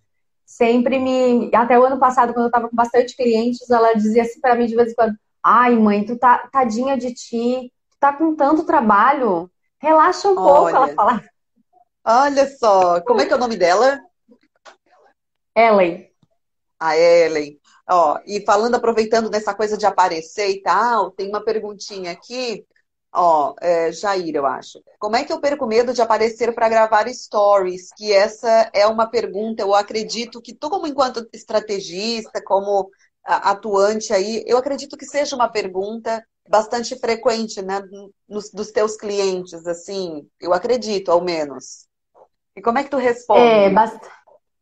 sempre 0.47 0.99
me. 0.99 1.51
Até 1.55 1.79
o 1.79 1.85
ano 1.85 1.99
passado, 1.99 2.33
quando 2.33 2.47
eu 2.47 2.51
tava 2.51 2.69
com 2.69 2.77
bastante 2.77 3.17
clientes, 3.17 3.69
ela 3.71 3.95
dizia 3.95 4.23
assim 4.23 4.41
pra 4.41 4.55
mim 4.55 4.67
de 4.67 4.77
vez 4.77 4.93
em 4.93 4.95
quando: 4.95 5.15
Ai, 5.45 5.77
mãe, 5.77 6.05
tu 6.05 6.19
tá 6.19 6.49
tadinha 6.51 6.97
de 6.97 7.13
ti, 7.13 7.71
tu 7.91 7.99
tá 8.01 8.13
com 8.13 8.35
tanto 8.35 8.65
trabalho, 8.65 9.51
relaxa 9.79 10.29
um 10.29 10.35
pouco. 10.35 10.63
Olha. 10.63 10.77
Ela 10.77 10.89
fala, 10.95 11.23
Olha 12.07 12.47
só, 12.59 13.01
como 13.01 13.23
é 13.23 13.27
que 13.27 13.33
é 13.33 13.37
o 13.37 13.39
nome 13.39 13.57
dela? 13.57 13.99
Ellen. 15.57 16.11
A 16.79 16.99
Ellen. 16.99 17.59
Ó, 17.89 18.19
e 18.27 18.45
falando, 18.45 18.75
aproveitando 18.75 19.31
dessa 19.31 19.55
coisa 19.55 19.79
de 19.79 19.87
aparecer 19.87 20.51
e 20.51 20.63
tal, 20.63 21.11
tem 21.11 21.29
uma 21.29 21.43
perguntinha 21.43 22.13
aqui. 22.13 22.67
Ó, 23.11 23.55
é, 23.61 23.91
Jair, 23.91 24.35
eu 24.35 24.45
acho. 24.45 24.83
Como 24.99 25.17
é 25.17 25.25
que 25.25 25.33
eu 25.33 25.41
perco 25.41 25.67
medo 25.67 25.95
de 25.95 26.03
aparecer 26.03 26.55
para 26.55 26.69
gravar 26.69 27.09
stories? 27.09 27.91
Que 27.97 28.13
essa 28.13 28.71
é 28.75 28.87
uma 28.87 29.07
pergunta, 29.07 29.63
eu 29.63 29.75
acredito 29.75 30.43
que 30.43 30.53
tu, 30.53 30.69
como 30.69 30.87
enquanto 30.87 31.27
estrategista, 31.33 32.43
como 32.45 32.91
atuante 33.25 34.13
aí, 34.13 34.45
eu 34.47 34.57
acredito 34.59 34.97
que 34.97 35.07
seja 35.07 35.35
uma 35.37 35.49
pergunta 35.49 36.25
bastante 36.49 36.97
frequente, 36.99 37.63
né, 37.63 37.81
nos, 38.29 38.51
dos 38.51 38.71
teus 38.71 38.97
clientes, 38.97 39.67
assim, 39.67 40.29
eu 40.41 40.53
acredito, 40.53 41.11
ao 41.11 41.23
menos. 41.23 41.87
E 42.57 42.63
como 42.63 42.79
é 42.79 42.85
que 42.85 42.91
tu 42.91 42.97
responde? 42.99 43.41
É, 43.59 43.71
bast- 43.71 44.01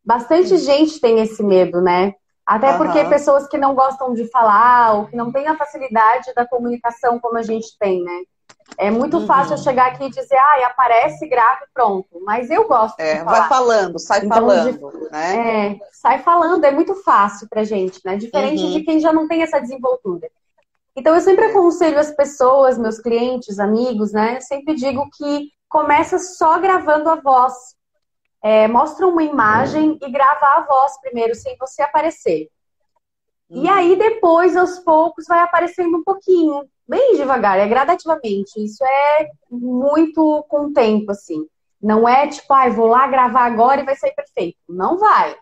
bastante 0.05 0.57
gente 0.57 0.99
tem 0.99 1.19
esse 1.21 1.43
medo, 1.43 1.81
né? 1.81 2.13
Até 2.45 2.73
porque 2.73 3.05
pessoas 3.05 3.47
que 3.47 3.57
não 3.57 3.75
gostam 3.75 4.13
de 4.13 4.29
falar 4.29 4.95
ou 4.95 5.07
que 5.07 5.15
não 5.15 5.31
têm 5.31 5.47
a 5.47 5.57
facilidade 5.57 6.33
da 6.35 6.47
comunicação 6.47 7.19
como 7.19 7.37
a 7.37 7.43
gente 7.43 7.77
tem, 7.79 8.03
né? 8.03 8.21
É 8.77 8.89
muito 8.89 9.17
Uhum. 9.17 9.27
fácil 9.27 9.53
eu 9.53 9.57
chegar 9.57 9.87
aqui 9.87 10.05
e 10.05 10.09
dizer, 10.09 10.35
ai, 10.37 10.63
aparece, 10.63 11.27
grava 11.27 11.59
e 11.63 11.67
pronto. 11.73 12.07
Mas 12.23 12.49
eu 12.49 12.67
gosto 12.67 12.99
É, 12.99 13.19
de 13.19 13.23
vai 13.25 13.47
falando, 13.47 13.99
sai 13.99 14.25
Então, 14.25 14.37
falando, 14.39 15.09
né? 15.11 15.69
É, 15.73 15.79
sai 15.91 16.19
falando, 16.19 16.63
é 16.65 16.71
muito 16.71 16.95
fácil 16.95 17.47
pra 17.49 17.63
gente, 17.63 17.99
né? 18.03 18.17
Diferente 18.17 18.61
Uhum. 18.63 18.71
de 18.73 18.81
quem 18.83 18.99
já 18.99 19.13
não 19.13 19.27
tem 19.27 19.43
essa 19.43 19.59
desenvoltura. 19.59 20.27
Então, 20.95 21.15
eu 21.15 21.21
sempre 21.21 21.45
aconselho 21.45 21.97
as 21.99 22.11
pessoas, 22.11 22.77
meus 22.77 22.99
clientes, 22.99 23.59
amigos, 23.59 24.11
né? 24.11 24.37
Eu 24.37 24.41
sempre 24.41 24.75
digo 24.75 25.09
que 25.15 25.49
começa 25.69 26.19
só 26.19 26.59
gravando 26.59 27.09
a 27.09 27.15
voz. 27.15 27.53
é, 28.45 28.67
mostra 28.67 29.07
uma 29.07 29.23
imagem 29.23 29.97
e 30.01 30.11
grava 30.11 30.45
a 30.57 30.65
voz 30.67 30.99
primeiro, 30.99 31.33
sem 31.33 31.55
você 31.57 31.81
aparecer. 31.81 32.49
E 33.53 33.59
uhum. 33.59 33.71
aí, 33.71 33.95
depois, 33.95 34.57
aos 34.57 34.79
poucos, 34.79 35.25
vai 35.27 35.39
aparecendo 35.39 35.97
um 35.97 36.03
pouquinho, 36.03 36.67
bem 36.87 37.15
devagar, 37.15 37.59
é 37.59 37.67
gradativamente. 37.67 38.51
Isso 38.57 38.83
é 38.83 39.29
muito 39.49 40.43
com 40.49 40.65
o 40.65 40.73
tempo, 40.73 41.11
assim. 41.11 41.45
Não 41.81 42.09
é 42.09 42.27
tipo, 42.27 42.51
ai, 42.51 42.69
ah, 42.69 42.73
vou 42.73 42.87
lá 42.87 43.05
gravar 43.05 43.45
agora 43.45 43.81
e 43.81 43.85
vai 43.85 43.95
sair 43.95 44.13
perfeito. 44.15 44.57
Não 44.67 44.97
vai. 44.97 45.35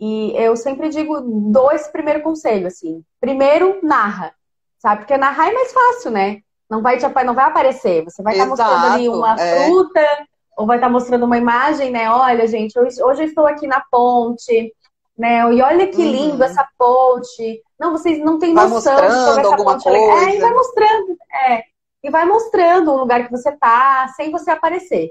E 0.00 0.32
eu 0.36 0.56
sempre 0.56 0.88
digo, 0.88 1.20
dou 1.20 1.72
esse 1.72 1.90
primeiro 1.92 2.22
conselho, 2.22 2.66
assim. 2.66 3.02
Primeiro, 3.20 3.80
narra. 3.82 4.34
Sabe? 4.78 5.02
Porque 5.02 5.16
narrar 5.16 5.50
é 5.50 5.52
mais 5.52 5.72
fácil, 5.72 6.10
né? 6.10 6.40
Não 6.70 6.80
vai, 6.80 6.96
te, 6.96 7.06
não 7.24 7.34
vai 7.34 7.44
aparecer. 7.44 8.02
Você 8.04 8.22
vai 8.22 8.34
estar 8.34 8.44
tá 8.44 8.50
mostrando 8.50 8.86
ali 8.94 9.08
uma 9.08 9.34
é. 9.38 9.66
fruta, 9.66 10.26
ou 10.56 10.66
vai 10.66 10.78
estar 10.78 10.86
tá 10.86 10.92
mostrando 10.92 11.24
uma 11.24 11.36
imagem, 11.36 11.90
né? 11.90 12.10
Olha, 12.10 12.46
gente, 12.46 12.78
hoje, 12.78 13.02
hoje 13.02 13.22
eu 13.22 13.26
estou 13.26 13.46
aqui 13.46 13.66
na 13.66 13.82
ponte, 13.90 14.72
né? 15.16 15.40
E 15.52 15.62
olha 15.62 15.86
que 15.86 16.02
uhum. 16.02 16.10
lindo 16.10 16.44
essa 16.44 16.66
ponte. 16.78 17.62
Não, 17.78 17.92
vocês 17.92 18.18
não 18.18 18.38
têm 18.38 18.54
vai 18.54 18.68
noção 18.68 18.96
de 18.96 19.00
como 19.00 19.40
essa 19.40 19.56
ponte 19.56 19.84
coisa. 19.84 19.98
é. 19.98 20.24
É, 20.24 20.36
e 20.36 20.40
vai 20.40 20.52
mostrando, 20.52 21.16
é. 21.48 21.62
E 22.02 22.10
vai 22.10 22.24
mostrando 22.26 22.92
o 22.92 22.96
lugar 22.96 23.24
que 23.24 23.30
você 23.30 23.52
tá, 23.52 24.12
sem 24.16 24.30
você 24.30 24.50
aparecer. 24.50 25.10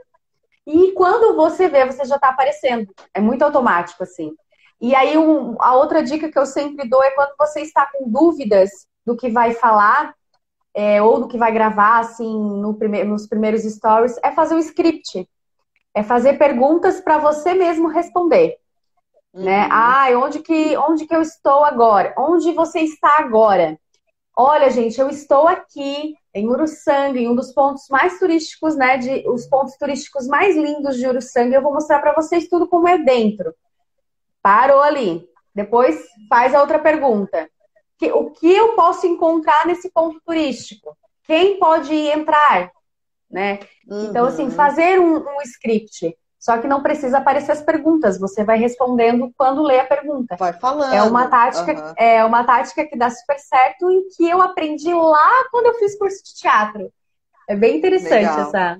E 0.65 0.91
quando 0.93 1.35
você 1.35 1.67
vê, 1.67 1.85
você 1.85 2.05
já 2.05 2.19
tá 2.19 2.29
aparecendo. 2.29 2.87
É 3.13 3.19
muito 3.19 3.41
automático, 3.43 4.03
assim. 4.03 4.33
E 4.79 4.93
aí, 4.95 5.17
um, 5.17 5.55
a 5.59 5.75
outra 5.75 6.03
dica 6.03 6.29
que 6.29 6.37
eu 6.37 6.45
sempre 6.45 6.87
dou 6.87 7.03
é 7.03 7.11
quando 7.11 7.33
você 7.37 7.61
está 7.61 7.89
com 7.91 8.09
dúvidas 8.09 8.69
do 9.05 9.15
que 9.15 9.29
vai 9.29 9.53
falar, 9.53 10.13
é, 10.73 11.01
ou 11.01 11.21
do 11.21 11.27
que 11.27 11.37
vai 11.37 11.51
gravar, 11.51 11.99
assim, 11.99 12.33
no 12.59 12.73
prime 12.73 13.03
nos 13.03 13.27
primeiros 13.27 13.63
stories, 13.63 14.19
é 14.23 14.31
fazer 14.31 14.55
um 14.55 14.59
script. 14.59 15.27
É 15.95 16.01
fazer 16.01 16.37
perguntas 16.37 16.99
para 16.99 17.17
você 17.17 17.53
mesmo 17.53 17.87
responder. 17.87 18.57
Né? 19.33 19.39
Uhum. 19.39 19.45
Né? 19.45 19.69
Ah, 19.71 20.07
onde 20.17 20.39
que, 20.39 20.77
onde 20.77 21.07
que 21.07 21.15
eu 21.15 21.21
estou 21.21 21.63
agora? 21.63 22.13
Onde 22.17 22.51
você 22.51 22.81
está 22.81 23.15
agora? 23.19 23.79
Olha, 24.35 24.69
gente, 24.69 24.99
eu 24.99 25.09
estou 25.09 25.47
aqui 25.47 26.15
em 26.33 26.49
Uruçanga, 26.49 27.19
em 27.19 27.29
um 27.29 27.35
dos 27.35 27.51
pontos 27.51 27.87
mais 27.89 28.17
turísticos, 28.17 28.75
né? 28.75 28.97
De, 28.97 29.29
os 29.29 29.45
pontos 29.45 29.75
turísticos 29.77 30.27
mais 30.27 30.55
lindos 30.55 30.97
de 30.97 31.07
Uruçanga. 31.07 31.55
Eu 31.55 31.61
vou 31.61 31.73
mostrar 31.73 31.99
para 31.99 32.13
vocês 32.13 32.47
tudo 32.47 32.67
como 32.67 32.87
é 32.87 32.97
dentro. 32.97 33.53
Parou 34.41 34.81
ali. 34.81 35.27
Depois 35.53 36.03
faz 36.27 36.55
a 36.55 36.61
outra 36.61 36.79
pergunta 36.79 37.47
que, 38.03 38.11
o 38.11 38.31
que 38.31 38.51
eu 38.51 38.75
posso 38.75 39.07
encontrar 39.07 39.65
nesse 39.65 39.89
ponto 39.89 40.19
turístico? 40.25 40.97
Quem 41.23 41.57
pode 41.57 41.93
entrar? 41.93 42.71
Né? 43.29 43.59
Uhum. 43.87 44.09
Então, 44.09 44.25
assim, 44.25 44.43
uhum. 44.43 44.51
fazer 44.51 44.99
um, 44.99 45.17
um 45.17 45.41
script. 45.43 46.15
Só 46.43 46.57
que 46.57 46.67
não 46.67 46.83
precisa 46.83 47.19
aparecer 47.19 47.53
as 47.53 47.61
perguntas, 47.61 48.19
você 48.19 48.43
vai 48.43 48.57
respondendo 48.57 49.31
quando 49.37 49.63
lê 49.63 49.79
a 49.79 49.85
pergunta. 49.85 50.35
Vai 50.35 50.51
falando. 50.51 50.93
É 50.93 51.01
uma 51.01 51.29
tática, 51.29 51.71
uhum. 51.71 51.93
é 51.95 52.25
uma 52.25 52.43
tática 52.43 52.85
que 52.85 52.97
dá 52.97 53.09
super 53.09 53.39
certo 53.39 53.89
e 53.89 54.09
que 54.13 54.27
eu 54.27 54.41
aprendi 54.41 54.93
lá 54.93 55.47
quando 55.49 55.67
eu 55.67 55.75
fiz 55.75 55.97
curso 55.97 56.21
de 56.21 56.35
teatro. 56.35 56.91
É 57.47 57.55
bem 57.55 57.77
interessante 57.77 58.11
Legal. 58.11 58.41
essa. 58.41 58.79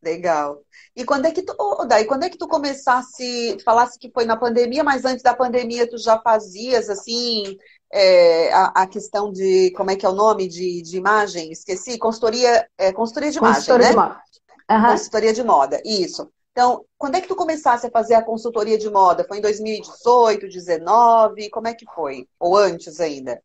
Legal. 0.00 0.62
E 0.94 1.04
quando 1.04 1.26
é 1.26 1.32
que 1.32 1.42
tu, 1.42 1.56
oh, 1.58 1.84
daí, 1.84 2.04
quando 2.04 2.22
é 2.22 2.30
que 2.30 2.38
tu 2.38 2.46
começasse, 2.46 3.58
falasse 3.64 3.98
que 3.98 4.08
foi 4.08 4.24
na 4.24 4.36
pandemia, 4.36 4.84
mas 4.84 5.04
antes 5.04 5.24
da 5.24 5.34
pandemia 5.34 5.90
tu 5.90 5.98
já 5.98 6.20
fazias 6.20 6.88
assim, 6.88 7.56
é, 7.92 8.52
a, 8.52 8.82
a, 8.82 8.86
questão 8.86 9.32
de, 9.32 9.72
como 9.72 9.90
é 9.90 9.96
que 9.96 10.06
é 10.06 10.08
o 10.08 10.14
nome 10.14 10.46
de, 10.46 10.82
de 10.82 10.96
imagem? 10.96 11.50
Esqueci, 11.50 11.98
consultoria, 11.98 12.64
é, 12.78 12.92
consultoria 12.92 13.32
de 13.32 13.38
imagem, 13.38 13.56
consultoria 13.56 13.86
né? 13.86 13.90
De 13.90 13.96
moda. 13.96 14.20
Uhum. 14.70 14.90
Consultoria 14.92 15.32
de 15.32 15.42
moda, 15.42 15.82
isso. 15.84 16.30
Então, 16.56 16.86
quando 16.96 17.16
é 17.16 17.20
que 17.20 17.28
tu 17.28 17.36
começasse 17.36 17.86
a 17.86 17.90
fazer 17.90 18.14
a 18.14 18.22
consultoria 18.22 18.78
de 18.78 18.88
moda? 18.88 19.26
Foi 19.28 19.36
em 19.36 19.42
2018, 19.42 20.40
2019? 20.40 21.50
Como 21.50 21.68
é 21.68 21.74
que 21.74 21.84
foi? 21.94 22.26
Ou 22.40 22.56
antes 22.56 22.98
ainda? 22.98 23.42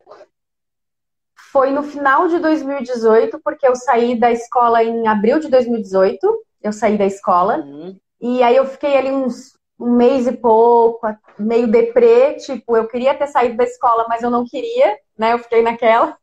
Foi 1.52 1.72
no 1.72 1.84
final 1.84 2.30
de 2.30 2.40
2018, 2.40 3.42
porque 3.44 3.68
eu 3.68 3.76
saí 3.76 4.18
da 4.18 4.32
escola 4.32 4.82
em 4.82 5.10
abril 5.10 5.42
de 5.42 5.50
2018. 5.50 6.46
Eu 6.64 6.72
saí 6.72 6.98
da 6.98 7.06
escola. 7.06 7.58
Uhum. 7.58 8.00
E 8.22 8.42
aí 8.44 8.56
eu 8.56 8.66
fiquei 8.66 8.96
ali 8.98 9.12
uns 9.12 9.60
um 9.78 9.98
mês 9.98 10.26
e 10.26 10.32
pouco, 10.32 11.06
meio 11.38 11.68
deprê, 11.68 12.36
tipo, 12.36 12.78
eu 12.78 12.88
queria 12.88 13.14
ter 13.14 13.28
saído 13.28 13.58
da 13.58 13.66
escola, 13.66 14.06
mas 14.08 14.24
eu 14.24 14.30
não 14.30 14.46
queria, 14.46 14.96
né? 15.18 15.34
Eu 15.34 15.40
fiquei 15.40 15.62
naquela. 15.62 16.18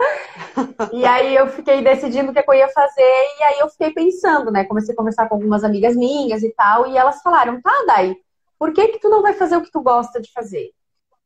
e 0.92 1.04
aí 1.04 1.34
eu 1.34 1.48
fiquei 1.48 1.82
decidindo 1.82 2.30
o 2.30 2.34
que 2.34 2.42
eu 2.46 2.54
ia 2.54 2.68
fazer, 2.68 3.02
e 3.38 3.42
aí 3.42 3.58
eu 3.60 3.68
fiquei 3.68 3.92
pensando, 3.92 4.50
né? 4.50 4.64
Comecei 4.64 4.94
a 4.94 4.96
conversar 4.96 5.28
com 5.28 5.34
algumas 5.34 5.64
amigas 5.64 5.96
minhas 5.96 6.42
e 6.42 6.50
tal, 6.50 6.86
e 6.86 6.96
elas 6.96 7.22
falaram, 7.22 7.60
tá, 7.60 7.72
Dai, 7.86 8.16
por 8.58 8.72
que 8.72 8.88
que 8.88 8.98
tu 8.98 9.08
não 9.08 9.22
vai 9.22 9.34
fazer 9.34 9.56
o 9.56 9.62
que 9.62 9.70
tu 9.70 9.80
gosta 9.80 10.20
de 10.20 10.32
fazer? 10.32 10.70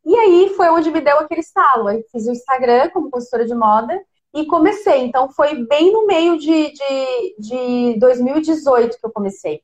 E 0.04 0.14
aí 0.14 0.52
foi 0.54 0.68
onde 0.68 0.90
me 0.90 1.00
deu 1.00 1.18
aquele 1.18 1.40
estalo. 1.40 1.88
Eu 1.90 2.04
fiz 2.12 2.26
o 2.26 2.32
Instagram 2.32 2.90
como 2.90 3.10
consultora 3.10 3.46
de 3.46 3.54
moda 3.54 4.00
e 4.34 4.44
comecei. 4.46 5.00
Então 5.00 5.30
foi 5.30 5.64
bem 5.64 5.92
no 5.92 6.06
meio 6.06 6.38
de, 6.38 6.72
de, 6.72 7.36
de 7.38 7.98
2018 7.98 8.98
que 8.98 9.06
eu 9.06 9.10
comecei. 9.10 9.62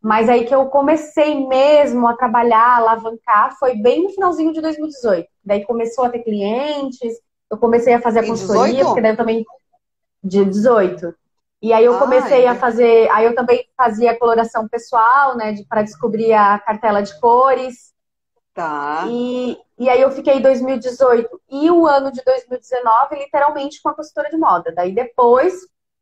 Mas 0.00 0.28
aí 0.28 0.44
que 0.44 0.54
eu 0.54 0.66
comecei 0.66 1.46
mesmo 1.46 2.06
a 2.06 2.16
trabalhar, 2.16 2.76
alavancar, 2.76 3.58
foi 3.58 3.74
bem 3.74 4.04
no 4.04 4.10
finalzinho 4.10 4.52
de 4.52 4.60
2018. 4.60 5.28
Daí 5.44 5.64
começou 5.64 6.04
a 6.04 6.08
ter 6.08 6.20
clientes, 6.20 7.20
eu 7.50 7.58
comecei 7.58 7.94
a 7.94 8.00
fazer 8.00 8.20
a 8.20 8.26
consultoria, 8.26 8.66
18? 8.66 8.86
porque 8.86 9.00
daí 9.00 9.12
eu 9.12 9.16
também. 9.16 9.44
De 10.22 10.44
18. 10.44 11.14
E 11.62 11.72
aí 11.72 11.84
eu 11.84 11.94
ah, 11.94 11.98
comecei 11.98 12.46
a 12.46 12.54
fazer. 12.54 13.10
Aí 13.10 13.24
eu 13.24 13.34
também 13.34 13.66
fazia 13.76 14.18
coloração 14.18 14.68
pessoal, 14.68 15.36
né? 15.36 15.52
De, 15.52 15.64
para 15.64 15.82
descobrir 15.82 16.32
a 16.32 16.58
cartela 16.58 17.02
de 17.02 17.18
cores. 17.20 17.94
Tá. 18.52 19.04
E, 19.08 19.58
e 19.78 19.88
aí 19.88 20.00
eu 20.00 20.10
fiquei 20.10 20.40
2018 20.40 21.42
e 21.50 21.70
o 21.70 21.86
ano 21.86 22.10
de 22.10 22.22
2019, 22.24 23.16
literalmente, 23.16 23.82
com 23.82 23.90
a 23.90 23.94
consultora 23.94 24.30
de 24.30 24.36
moda. 24.38 24.72
Daí 24.74 24.94
depois, 24.94 25.54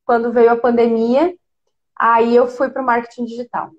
quando 0.05 0.33
veio 0.33 0.53
a 0.53 0.57
pandemia, 0.57 1.35
aí 1.97 2.35
eu 2.35 2.47
fui 2.47 2.71
para 2.71 2.81
o 2.81 2.87
marketing 2.87 3.25
digital. 3.25 3.71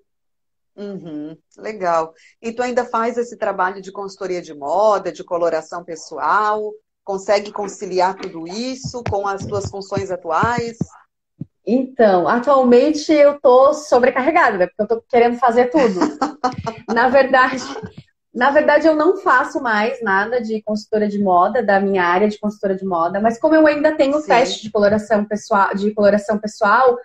Uhum, 0.76 1.38
legal. 1.57 2.13
E 2.41 2.51
tu 2.51 2.61
ainda 2.61 2.84
faz 2.84 3.18
esse 3.18 3.38
trabalho 3.38 3.82
de 3.82 3.93
consultoria 3.93 4.41
de 4.41 4.53
moda, 4.53 5.09
de 5.09 5.24
coloração 5.24 5.84
pessoal? 5.86 6.74
Consegue 7.05 7.51
conciliar 7.51 8.15
tudo 8.15 8.47
isso 8.47 9.03
com 9.09 9.27
as 9.27 9.45
tuas 9.45 9.69
funções 9.69 10.09
atuais? 10.09 10.77
Então, 11.65 12.27
atualmente 12.27 13.13
eu 13.13 13.39
tô 13.39 13.73
sobrecarregada, 13.73 14.57
né? 14.57 14.67
Porque 14.67 14.81
eu 14.81 14.87
tô 14.87 15.05
querendo 15.07 15.37
fazer 15.37 15.69
tudo. 15.69 15.99
na 16.93 17.07
verdade, 17.07 17.63
na 18.33 18.49
verdade, 18.49 18.87
eu 18.87 18.95
não 18.95 19.17
faço 19.17 19.61
mais 19.61 20.01
nada 20.01 20.41
de 20.41 20.61
consultora 20.63 21.07
de 21.07 21.17
moda, 21.23 21.63
da 21.63 21.79
minha 21.79 22.03
área 22.03 22.27
de 22.27 22.37
consultora 22.37 22.75
de 22.75 22.83
moda, 22.83 23.21
mas 23.21 23.39
como 23.39 23.55
eu 23.55 23.65
ainda 23.65 23.95
tenho 23.95 24.19
Sim. 24.19 24.27
teste 24.27 24.63
de 24.63 24.71
coloração 24.71 25.23
pessoal, 25.23 25.73
de 25.73 25.91
coloração 25.91 26.37
pessoal, 26.37 26.97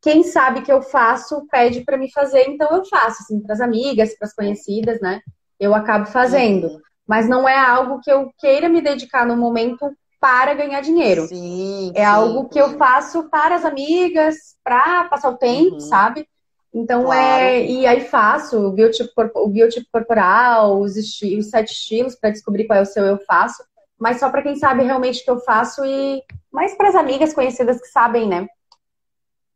quem 0.00 0.22
sabe 0.22 0.62
que 0.62 0.72
eu 0.72 0.80
faço 0.80 1.46
pede 1.50 1.82
para 1.82 1.98
me 1.98 2.10
fazer, 2.10 2.48
então 2.48 2.68
eu 2.70 2.84
faço, 2.84 3.22
assim, 3.22 3.40
para 3.40 3.54
as 3.54 3.60
amigas, 3.60 4.16
para 4.16 4.28
as 4.28 4.34
conhecidas, 4.34 5.00
né? 5.00 5.20
Eu 5.58 5.74
acabo 5.74 6.06
fazendo. 6.06 6.80
Uhum. 7.08 7.14
Mas 7.16 7.28
não 7.28 7.48
é 7.48 7.56
algo 7.56 8.00
que 8.00 8.10
eu 8.10 8.30
queira 8.38 8.68
me 8.68 8.80
dedicar 8.80 9.26
no 9.26 9.36
momento 9.36 9.90
para 10.20 10.54
ganhar 10.54 10.80
dinheiro. 10.80 11.26
Sim, 11.26 11.92
é 11.94 12.00
sim, 12.00 12.04
algo 12.04 12.48
que 12.48 12.58
eu 12.58 12.76
faço 12.76 13.28
para 13.30 13.54
as 13.54 13.64
amigas, 13.64 14.56
para 14.62 15.04
passar 15.04 15.30
o 15.30 15.36
tempo, 15.36 15.74
uhum. 15.74 15.80
sabe? 15.80 16.28
Então 16.74 17.04
claro. 17.04 17.42
é. 17.42 17.64
E 17.64 17.86
aí 17.86 18.02
faço 18.02 18.68
o 18.68 18.72
biotipo, 18.72 19.10
o 19.36 19.48
biotipo 19.48 19.86
corporal, 19.90 20.80
os, 20.80 20.96
os 20.96 21.50
sete 21.50 21.72
estilos 21.72 22.14
para 22.14 22.30
descobrir 22.30 22.66
qual 22.66 22.78
é 22.78 22.82
o 22.82 22.86
seu 22.86 23.04
eu 23.04 23.18
faço. 23.24 23.62
Mas 23.98 24.20
só 24.20 24.30
para 24.30 24.42
quem 24.42 24.54
sabe 24.54 24.84
realmente 24.84 25.24
que 25.24 25.30
eu 25.30 25.40
faço 25.40 25.84
e 25.84 26.22
mais 26.52 26.76
para 26.76 26.88
as 26.88 26.94
amigas 26.94 27.32
conhecidas 27.32 27.80
que 27.80 27.88
sabem, 27.88 28.28
né? 28.28 28.46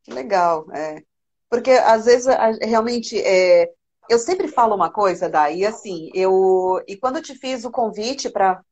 Legal, 0.09 0.66
é. 0.72 1.03
Porque 1.48 1.70
às 1.70 2.07
vezes 2.07 2.26
realmente 2.62 3.20
é, 3.20 3.68
eu 4.09 4.18
sempre 4.18 4.48
falo 4.48 4.74
uma 4.74 4.90
coisa, 4.90 5.28
daí 5.28 5.64
assim, 5.64 6.11
eu 6.14 6.82
e 6.86 6.96
quando 6.96 7.16
eu 7.16 7.22
te 7.22 7.34
fiz 7.34 7.64
o 7.64 7.70
convite 7.70 8.30
para 8.30 8.62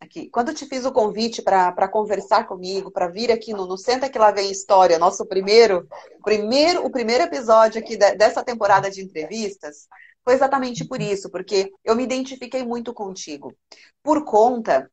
aqui, 0.00 0.30
quando 0.30 0.48
eu 0.48 0.54
te 0.54 0.66
fiz 0.66 0.84
o 0.84 0.92
convite 0.92 1.42
para 1.42 1.88
conversar 1.88 2.46
comigo, 2.46 2.90
para 2.90 3.08
vir 3.08 3.30
aqui 3.30 3.52
no, 3.52 3.66
no 3.66 3.76
Senta 3.76 4.08
que 4.08 4.18
lá 4.18 4.30
vem 4.30 4.50
história, 4.50 4.98
nosso 4.98 5.26
primeiro, 5.26 5.86
primeiro, 6.24 6.84
o 6.86 6.90
primeiro 6.90 7.24
episódio 7.24 7.80
aqui 7.80 7.96
de, 7.96 8.14
dessa 8.14 8.42
temporada 8.42 8.90
de 8.90 9.02
entrevistas, 9.02 9.86
foi 10.24 10.34
exatamente 10.34 10.86
por 10.86 11.00
isso, 11.00 11.30
porque 11.30 11.70
eu 11.84 11.96
me 11.96 12.04
identifiquei 12.04 12.64
muito 12.64 12.92
contigo, 12.94 13.54
por 14.02 14.24
conta 14.24 14.90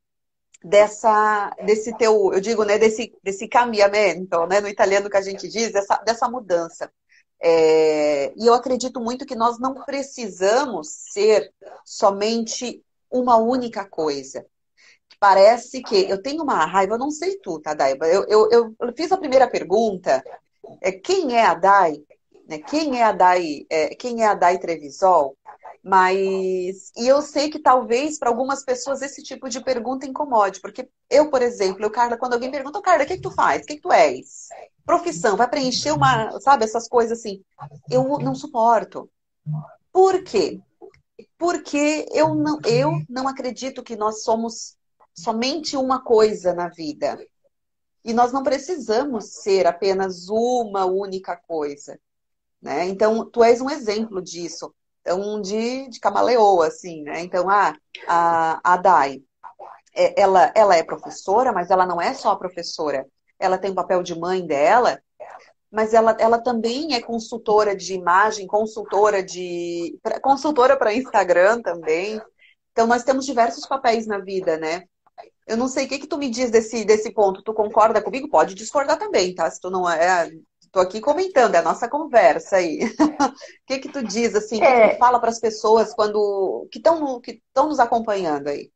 dessa 0.64 1.52
desse 1.64 1.96
teu, 1.96 2.34
eu 2.34 2.42
digo, 2.42 2.64
né, 2.64 2.78
desse 2.78 3.14
desse 3.24 3.48
cambiamento, 3.48 4.46
né, 4.48 4.60
no 4.60 4.68
italiano 4.68 5.10
que 5.10 5.18
a 5.18 5.22
gente 5.22 5.48
diz, 5.48 5.72
dessa, 5.72 5.98
dessa 5.98 6.28
mudança. 6.30 6.92
É, 7.48 8.34
e 8.36 8.48
eu 8.48 8.56
acredito 8.56 9.00
muito 9.00 9.24
que 9.24 9.36
nós 9.36 9.60
não 9.60 9.76
precisamos 9.76 10.88
ser 10.90 11.54
somente 11.86 12.84
uma 13.12 13.38
única 13.38 13.86
coisa. 13.86 14.44
Parece 15.20 15.84
que 15.84 16.10
eu 16.10 16.20
tenho 16.20 16.42
uma 16.42 16.66
raiva, 16.66 16.96
eu 16.96 17.00
não 17.00 17.12
sei 17.12 17.38
tu, 17.38 17.60
tá, 17.60 17.76
Daiba? 17.76 18.08
Eu, 18.08 18.26
eu, 18.28 18.50
eu 18.52 18.94
fiz 18.98 19.12
a 19.12 19.18
primeira 19.18 19.48
pergunta, 19.48 20.24
é, 20.82 20.92
quem 20.92 21.38
é 21.38 21.46
a 21.46 21.54
Dai? 21.54 22.02
Né? 22.48 22.60
Quem 22.60 23.00
é 23.00 23.04
a 23.04 23.12
Dai, 23.12 23.66
é, 23.70 23.96
quem 23.96 24.24
é 24.24 24.28
a 24.28 24.34
Dai 24.34 24.58
Trevisol? 24.58 25.38
Mas 25.84 26.92
e 26.98 27.08
eu 27.08 27.22
sei 27.22 27.50
que 27.50 27.60
talvez 27.60 28.18
para 28.18 28.30
algumas 28.30 28.64
pessoas 28.64 29.02
esse 29.02 29.22
tipo 29.22 29.48
de 29.48 29.62
pergunta 29.62 30.08
incomode, 30.08 30.60
porque 30.60 30.90
eu, 31.10 31.30
por 31.30 31.42
exemplo, 31.42 31.84
eu, 31.84 31.92
Carla, 31.92 32.18
quando 32.18 32.34
alguém 32.34 32.50
pergunta, 32.50 32.82
Carla, 32.82 33.04
o 33.04 33.08
que, 33.08 33.18
que 33.18 33.22
tu 33.22 33.32
faz? 33.32 33.62
O 33.62 33.66
que, 33.66 33.76
que 33.76 33.82
tu 33.82 33.92
és? 33.92 34.48
Profissão, 34.84 35.38
vai 35.38 35.48
preencher 35.48 35.92
uma, 35.92 36.40
sabe, 36.40 36.64
essas 36.64 36.88
coisas 36.88 37.20
assim. 37.20 37.44
Eu 37.90 38.04
não 38.20 38.34
suporto. 38.34 39.10
Por 39.92 40.24
quê? 40.24 40.60
Porque 41.38 42.08
eu 42.12 42.34
não, 42.34 42.60
eu 42.66 43.02
não 43.08 43.28
acredito 43.28 43.84
que 43.84 43.96
nós 43.96 44.24
somos 44.24 44.76
somente 45.14 45.78
uma 45.78 46.04
coisa 46.04 46.54
na 46.54 46.68
vida. 46.70 47.18
E 48.04 48.14
nós 48.14 48.32
não 48.32 48.44
precisamos 48.44 49.42
ser 49.42 49.66
apenas 49.66 50.30
uma 50.30 50.86
única 50.86 51.36
coisa. 51.36 52.00
Né? 52.66 52.88
Então, 52.88 53.24
tu 53.30 53.44
és 53.44 53.62
um 53.62 53.70
exemplo 53.70 54.20
disso. 54.20 54.74
Então, 55.02 55.40
de, 55.40 55.88
de 55.88 56.00
camaleoa, 56.00 56.66
assim, 56.66 57.04
né? 57.04 57.22
Então, 57.22 57.48
ah, 57.48 57.78
a, 58.08 58.60
a 58.74 58.78
Dai, 58.78 59.22
é, 59.96 60.20
ela, 60.20 60.52
ela 60.56 60.76
é 60.76 60.82
professora, 60.82 61.54
mas 61.54 61.70
ela 61.70 61.86
não 61.86 62.02
é 62.02 62.16
só 62.16 62.36
professora. 62.36 63.06
Ela 63.38 63.60
tem 63.60 63.70
o 63.70 63.76
papel 63.76 64.02
de 64.02 64.18
mãe 64.20 64.44
dela, 64.48 65.00
mas 65.72 65.94
ela, 65.94 66.18
ela 66.20 66.40
também 66.40 66.96
é 66.96 67.02
consultora 67.02 67.76
de 67.76 67.94
imagem, 67.94 68.48
consultora 68.48 69.22
de. 69.22 70.00
consultora 70.24 70.76
para 70.76 70.92
Instagram 70.92 71.62
também. 71.62 72.20
Então, 72.72 72.88
nós 72.88 73.04
temos 73.04 73.28
diversos 73.28 73.68
papéis 73.68 74.08
na 74.08 74.18
vida, 74.18 74.58
né? 74.58 74.86
Eu 75.46 75.56
não 75.56 75.68
sei 75.68 75.86
o 75.86 75.88
que, 75.88 76.00
que 76.00 76.08
tu 76.08 76.18
me 76.18 76.32
diz 76.32 76.50
desse, 76.50 76.84
desse 76.84 77.14
ponto. 77.14 77.44
Tu 77.44 77.54
concorda 77.54 78.02
comigo? 78.02 78.28
Pode 78.28 78.56
discordar 78.56 78.98
também, 78.98 79.36
tá? 79.36 79.52
Se 79.52 79.62
tu 79.62 79.70
não 79.70 79.88
é. 79.88 80.32
Tô 80.76 80.82
aqui 80.82 81.00
comentando, 81.00 81.56
é 81.56 81.60
a 81.60 81.62
nossa 81.62 81.88
conversa 81.88 82.58
aí. 82.58 82.80
O 83.32 83.66
que 83.66 83.80
que 83.80 83.88
tu 83.88 84.04
diz, 84.04 84.36
assim, 84.36 84.62
é... 84.62 84.90
que 84.90 84.96
tu 84.96 85.00
fala 85.00 85.22
para 85.22 85.30
as 85.30 85.40
pessoas 85.40 85.94
quando 85.94 86.68
que 86.70 86.80
estão 86.80 87.22
que 87.22 87.42
nos 87.56 87.80
acompanhando 87.80 88.50
aí? 88.50 88.70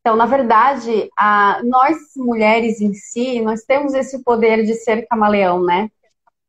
Então, 0.00 0.16
na 0.16 0.24
verdade, 0.24 1.10
a, 1.14 1.60
nós 1.62 1.98
mulheres 2.16 2.80
em 2.80 2.94
si, 2.94 3.42
nós 3.42 3.64
temos 3.64 3.92
esse 3.92 4.24
poder 4.24 4.64
de 4.64 4.72
ser 4.76 5.06
camaleão, 5.06 5.62
né? 5.62 5.90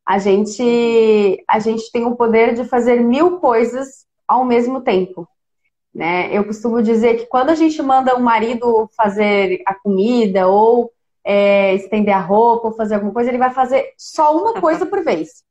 A 0.08 0.18
gente, 0.20 1.44
a 1.46 1.60
gente 1.60 1.92
tem 1.92 2.06
o 2.06 2.16
poder 2.16 2.54
de 2.54 2.64
fazer 2.64 3.02
mil 3.02 3.40
coisas 3.40 4.06
ao 4.26 4.46
mesmo 4.46 4.80
tempo. 4.80 5.28
Né? 5.94 6.30
Eu 6.32 6.46
costumo 6.46 6.82
dizer 6.82 7.18
que 7.18 7.26
quando 7.26 7.50
a 7.50 7.56
gente 7.56 7.82
manda 7.82 8.16
um 8.16 8.24
marido 8.24 8.90
fazer 8.96 9.62
a 9.66 9.76
comida 9.76 10.48
ou 10.48 10.94
é, 11.24 11.74
estender 11.76 12.16
a 12.16 12.20
roupa 12.20 12.68
ou 12.68 12.74
fazer 12.76 12.96
alguma 12.96 13.14
coisa, 13.14 13.30
ele 13.30 13.38
vai 13.38 13.52
fazer 13.52 13.94
só 13.98 14.38
uma 14.38 14.54
coisa 14.62 14.86
por 14.86 15.04
vez. 15.04 15.44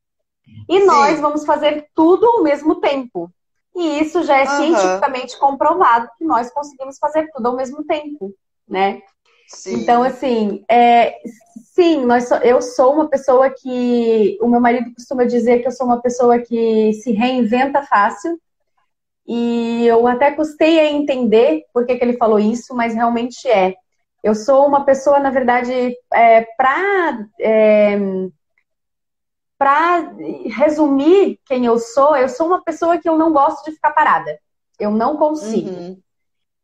E 0.68 0.81
Sim. 0.81 0.87
nós 0.87 1.20
vamos 1.20 1.45
fazer 1.45 1.89
tudo 1.95 2.27
ao 2.27 2.43
mesmo 2.43 2.81
tempo. 2.81 3.31
E 3.75 4.01
isso 4.01 4.23
já 4.25 4.37
é 4.37 4.43
uhum. 4.43 4.57
cientificamente 4.57 5.39
comprovado 5.39 6.09
que 6.18 6.25
nós 6.25 6.51
conseguimos 6.51 6.99
fazer 6.99 7.31
tudo 7.33 7.47
ao 7.47 7.57
mesmo 7.57 7.85
tempo, 7.85 8.35
né? 8.68 9.01
Sim. 9.49 9.75
Então, 9.75 10.03
assim, 10.03 10.64
é, 10.68 11.18
sim, 11.75 12.05
nós, 12.05 12.31
eu 12.43 12.61
sou 12.62 12.95
uma 12.95 13.09
pessoa 13.09 13.51
que. 13.51 14.39
O 14.41 14.49
meu 14.49 14.61
marido 14.61 14.93
costuma 14.95 15.25
dizer 15.25 15.61
que 15.61 15.68
eu 15.68 15.73
sou 15.73 15.87
uma 15.87 16.01
pessoa 16.01 16.39
que 16.39 16.93
se 16.95 17.12
reinventa 17.12 17.83
fácil. 17.83 18.39
E 19.27 19.87
eu 19.87 20.07
até 20.07 20.33
custei 20.33 20.81
a 20.81 20.91
entender 20.91 21.64
por 21.73 21.87
que, 21.87 21.97
que 21.97 22.05
ele 22.05 22.16
falou 22.16 22.39
isso, 22.39 22.75
mas 22.75 22.95
realmente 22.95 23.47
é. 23.49 23.75
Eu 24.23 24.35
sou 24.35 24.66
uma 24.66 24.85
pessoa, 24.85 25.18
na 25.18 25.31
verdade, 25.31 25.97
é, 26.12 26.43
para 26.57 27.27
é, 27.41 27.99
para 29.59 30.12
resumir 30.47 31.39
quem 31.47 31.66
eu 31.66 31.79
sou, 31.79 32.16
eu 32.16 32.29
sou 32.29 32.49
uma 32.49 32.62
pessoa 32.64 32.99
que 32.99 33.09
eu 33.09 33.16
não 33.16 33.33
gosto 33.33 33.64
de 33.64 33.73
ficar 33.73 33.93
parada. 33.93 34.37
Eu 34.79 34.91
não 34.91 35.16
consigo. 35.16 35.70
Uhum. 35.70 36.01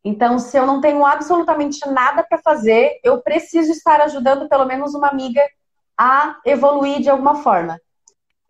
Então, 0.04 0.38
se 0.38 0.56
eu 0.56 0.66
não 0.66 0.80
tenho 0.80 1.04
absolutamente 1.04 1.78
nada 1.88 2.24
para 2.24 2.38
fazer, 2.38 2.98
eu 3.04 3.20
preciso 3.22 3.70
estar 3.70 4.00
ajudando 4.00 4.48
pelo 4.48 4.64
menos 4.64 4.94
uma 4.94 5.08
amiga 5.08 5.40
a 5.96 6.38
evoluir 6.44 7.00
de 7.00 7.08
alguma 7.08 7.36
forma. 7.36 7.80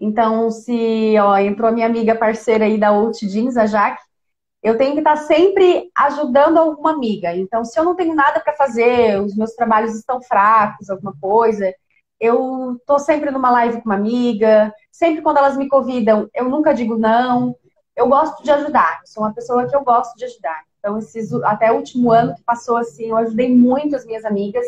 Então, 0.00 0.50
se 0.50 1.14
ó, 1.18 1.36
entrou 1.36 1.68
a 1.68 1.72
minha 1.72 1.86
amiga 1.86 2.14
parceira 2.14 2.64
aí 2.64 2.78
da 2.78 2.88
Out 2.88 3.26
Jeans, 3.26 3.56
a 3.56 3.66
Jaque, 3.66 4.00
eu 4.62 4.76
tenho 4.76 4.92
que 4.92 4.98
estar 4.98 5.16
sempre 5.16 5.90
ajudando 5.96 6.58
alguma 6.58 6.92
amiga. 6.92 7.34
Então, 7.34 7.64
se 7.64 7.78
eu 7.78 7.84
não 7.84 7.94
tenho 7.94 8.14
nada 8.14 8.40
para 8.40 8.56
fazer, 8.56 9.20
os 9.20 9.36
meus 9.36 9.52
trabalhos 9.54 9.94
estão 9.94 10.20
fracos, 10.20 10.90
alguma 10.90 11.14
coisa, 11.20 11.72
eu 12.20 12.76
tô 12.86 12.98
sempre 12.98 13.30
numa 13.30 13.50
live 13.50 13.80
com 13.80 13.88
uma 13.88 13.94
amiga, 13.94 14.72
sempre 14.90 15.22
quando 15.22 15.38
elas 15.38 15.56
me 15.56 15.68
convidam, 15.68 16.28
eu 16.34 16.48
nunca 16.48 16.74
digo 16.74 16.96
não. 16.96 17.54
Eu 17.96 18.08
gosto 18.08 18.42
de 18.42 18.50
ajudar, 18.50 19.00
sou 19.04 19.24
uma 19.24 19.34
pessoa 19.34 19.66
que 19.68 19.74
eu 19.74 19.82
gosto 19.84 20.16
de 20.16 20.24
ajudar. 20.24 20.62
Então, 20.78 20.98
esses, 20.98 21.32
até 21.44 21.72
o 21.72 21.76
último 21.76 22.12
ano 22.12 22.34
que 22.34 22.42
passou 22.42 22.76
assim, 22.76 23.06
eu 23.06 23.16
ajudei 23.16 23.54
muito 23.54 23.96
as 23.96 24.04
minhas 24.04 24.24
amigas. 24.24 24.66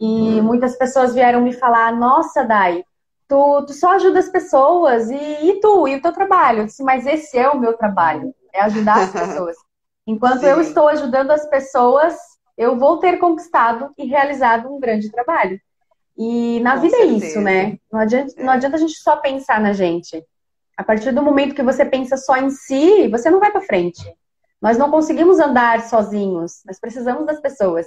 E 0.00 0.40
muitas 0.40 0.76
pessoas 0.76 1.12
vieram 1.12 1.42
me 1.42 1.52
falar: 1.52 1.92
Nossa, 1.94 2.44
Dai, 2.44 2.84
tu, 3.28 3.62
tu 3.66 3.74
só 3.74 3.92
ajuda 3.92 4.18
as 4.18 4.28
pessoas, 4.28 5.10
e, 5.10 5.16
e 5.16 5.60
tu, 5.60 5.86
e 5.86 5.96
o 5.96 6.02
teu 6.02 6.12
trabalho? 6.12 6.60
Eu 6.60 6.66
disse, 6.66 6.82
mas 6.82 7.06
esse 7.06 7.38
é 7.38 7.48
o 7.48 7.60
meu 7.60 7.74
trabalho, 7.76 8.34
é 8.52 8.62
ajudar 8.62 9.02
as 9.02 9.12
pessoas. 9.12 9.56
Enquanto 10.06 10.40
Sim. 10.40 10.46
eu 10.46 10.60
estou 10.60 10.88
ajudando 10.88 11.30
as 11.30 11.48
pessoas, 11.48 12.16
eu 12.56 12.76
vou 12.76 12.98
ter 12.98 13.18
conquistado 13.18 13.92
e 13.96 14.06
realizado 14.06 14.72
um 14.72 14.80
grande 14.80 15.10
trabalho. 15.10 15.60
E 16.16 16.60
na 16.60 16.74
Com 16.74 16.80
vida 16.82 16.96
certeza. 16.96 17.24
é 17.24 17.28
isso, 17.28 17.40
né? 17.40 17.78
Não 17.92 18.00
adianta, 18.00 18.34
não 18.42 18.52
adianta 18.52 18.76
a 18.76 18.80
gente 18.80 18.96
só 18.98 19.16
pensar 19.16 19.60
na 19.60 19.72
gente. 19.72 20.24
A 20.76 20.82
partir 20.82 21.12
do 21.12 21.22
momento 21.22 21.54
que 21.54 21.62
você 21.62 21.84
pensa 21.84 22.16
só 22.16 22.36
em 22.36 22.50
si, 22.50 23.08
você 23.08 23.30
não 23.30 23.40
vai 23.40 23.50
para 23.50 23.60
frente. 23.60 24.02
Nós 24.60 24.76
não 24.76 24.90
conseguimos 24.90 25.38
andar 25.38 25.82
sozinhos, 25.82 26.62
nós 26.66 26.80
precisamos 26.80 27.26
das 27.26 27.40
pessoas. 27.40 27.86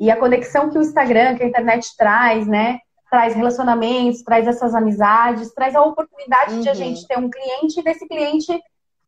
E 0.00 0.10
a 0.10 0.16
conexão 0.16 0.70
que 0.70 0.78
o 0.78 0.82
Instagram, 0.82 1.36
que 1.36 1.42
a 1.42 1.46
internet 1.46 1.94
traz, 1.96 2.46
né? 2.46 2.78
traz 3.10 3.34
relacionamentos, 3.34 4.22
traz 4.22 4.46
essas 4.46 4.74
amizades, 4.74 5.52
traz 5.54 5.74
a 5.74 5.82
oportunidade 5.82 6.54
uhum. 6.54 6.60
de 6.60 6.68
a 6.68 6.72
uhum. 6.72 6.78
gente 6.78 7.06
ter 7.06 7.18
um 7.18 7.30
cliente 7.30 7.80
e 7.80 7.82
desse 7.82 8.06
cliente 8.06 8.60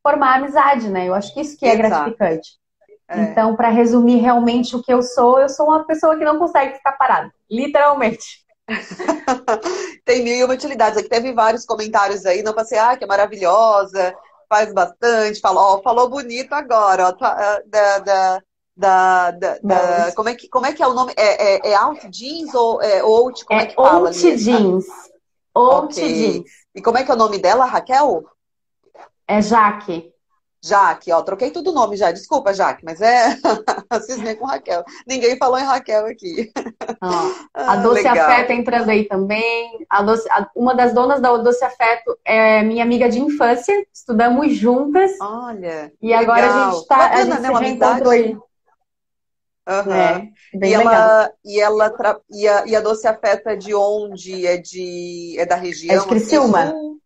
formar 0.08 0.36
amizade, 0.36 0.88
né? 0.88 1.06
Eu 1.06 1.14
acho 1.14 1.34
que 1.34 1.40
isso 1.40 1.58
que 1.58 1.66
é 1.66 1.74
Exato. 1.74 1.88
gratificante. 1.88 2.50
É. 3.08 3.20
Então, 3.20 3.54
para 3.54 3.68
resumir 3.68 4.16
realmente 4.16 4.74
o 4.74 4.82
que 4.82 4.92
eu 4.92 5.02
sou, 5.02 5.38
eu 5.38 5.48
sou 5.48 5.66
uma 5.66 5.84
pessoa 5.84 6.16
que 6.16 6.24
não 6.24 6.38
consegue 6.38 6.76
ficar 6.76 6.92
parada, 6.92 7.30
literalmente. 7.50 8.46
Tem 10.04 10.22
mil 10.22 10.34
e 10.34 10.44
uma 10.44 10.54
utilidades. 10.54 10.98
Aqui 10.98 11.08
teve 11.08 11.32
vários 11.32 11.64
comentários 11.64 12.26
aí, 12.26 12.42
não 12.42 12.52
passei, 12.52 12.78
ah, 12.78 12.96
que 12.96 13.04
é 13.04 13.06
maravilhosa, 13.06 14.14
faz 14.48 14.72
bastante, 14.72 15.40
falou, 15.40 15.76
ó, 15.76 15.82
falou 15.82 16.08
bonito 16.08 16.52
agora, 16.52 17.08
ó, 17.08 17.12
tá, 17.12 17.28
ah, 17.28 17.62
da, 17.66 17.98
da, 17.98 18.42
da, 18.76 19.30
da, 19.30 19.58
da, 19.62 20.12
como, 20.14 20.28
é 20.28 20.34
que, 20.34 20.48
como 20.48 20.66
é 20.66 20.72
que 20.72 20.82
é 20.82 20.86
o 20.86 20.94
nome? 20.94 21.12
É, 21.16 21.68
é, 21.68 21.70
é 21.70 21.74
Alt 21.74 22.04
Jeans 22.10 22.54
ou 22.54 22.80
é 22.82 23.00
Out? 23.00 23.44
Como 23.44 23.60
é, 23.60 23.62
é 23.62 23.66
que 23.66 23.74
fala? 23.74 24.08
Out 24.08 24.36
Jeans. 24.36 24.86
Out 25.54 25.98
okay. 25.98 26.14
Jeans. 26.14 26.50
E 26.74 26.82
como 26.82 26.98
é 26.98 27.04
que 27.04 27.10
é 27.10 27.14
o 27.14 27.18
nome 27.18 27.38
dela, 27.38 27.64
Raquel? 27.64 28.24
É 29.28 29.42
Jaque. 29.42 30.12
Jaque, 30.60 31.12
ó, 31.12 31.22
troquei 31.22 31.52
tudo 31.52 31.70
o 31.70 31.74
nome 31.74 31.96
já. 31.96 32.10
Desculpa, 32.10 32.52
Jaque, 32.52 32.84
mas 32.84 33.00
é 33.00 33.36
cismei 34.02 34.34
com 34.34 34.46
Raquel. 34.46 34.82
Ninguém 35.06 35.36
falou 35.36 35.58
em 35.58 35.64
Raquel 35.64 36.06
aqui. 36.06 36.50
a 37.54 37.76
Doce 37.76 38.08
ah, 38.08 38.12
Afeto 38.12 38.52
entrando 38.52 38.88
aí 38.88 39.04
também. 39.04 39.86
A 39.88 40.02
Doce, 40.02 40.28
a, 40.30 40.48
uma 40.56 40.74
das 40.74 40.92
donas 40.92 41.20
da 41.20 41.36
Doce 41.36 41.64
Afeto 41.64 42.18
é 42.24 42.62
minha 42.62 42.82
amiga 42.82 43.08
de 43.08 43.20
infância. 43.20 43.72
Estudamos 43.92 44.52
juntas. 44.56 45.12
Olha. 45.20 45.92
E 46.02 46.08
legal. 46.08 46.22
agora 46.22 46.46
a 46.46 46.70
gente 46.70 46.86
tá. 46.88 46.96
Bacana, 46.96 47.20
a 47.20 47.24
gente 47.24 47.40
né, 47.40 47.56
se 47.56 47.62
reencontrou 47.62 48.10
aí. 48.10 48.36
Uhum. 49.68 49.92
É, 49.92 50.30
e, 50.54 50.72
ela, 50.72 51.30
e 51.44 51.60
ela 51.60 51.90
tra... 51.90 52.18
e, 52.30 52.48
a, 52.48 52.66
e 52.66 52.74
a 52.74 52.80
Doce 52.80 53.06
Afeta 53.06 53.50
é 53.50 53.56
de 53.56 53.74
onde? 53.74 54.46
É 54.46 54.56
de 54.56 55.36
é 55.38 55.44
da 55.44 55.56
região? 55.56 55.94
É 55.94 56.00
de 56.00 56.06
Criciúma. 56.06 56.62
Assim, 56.62 56.98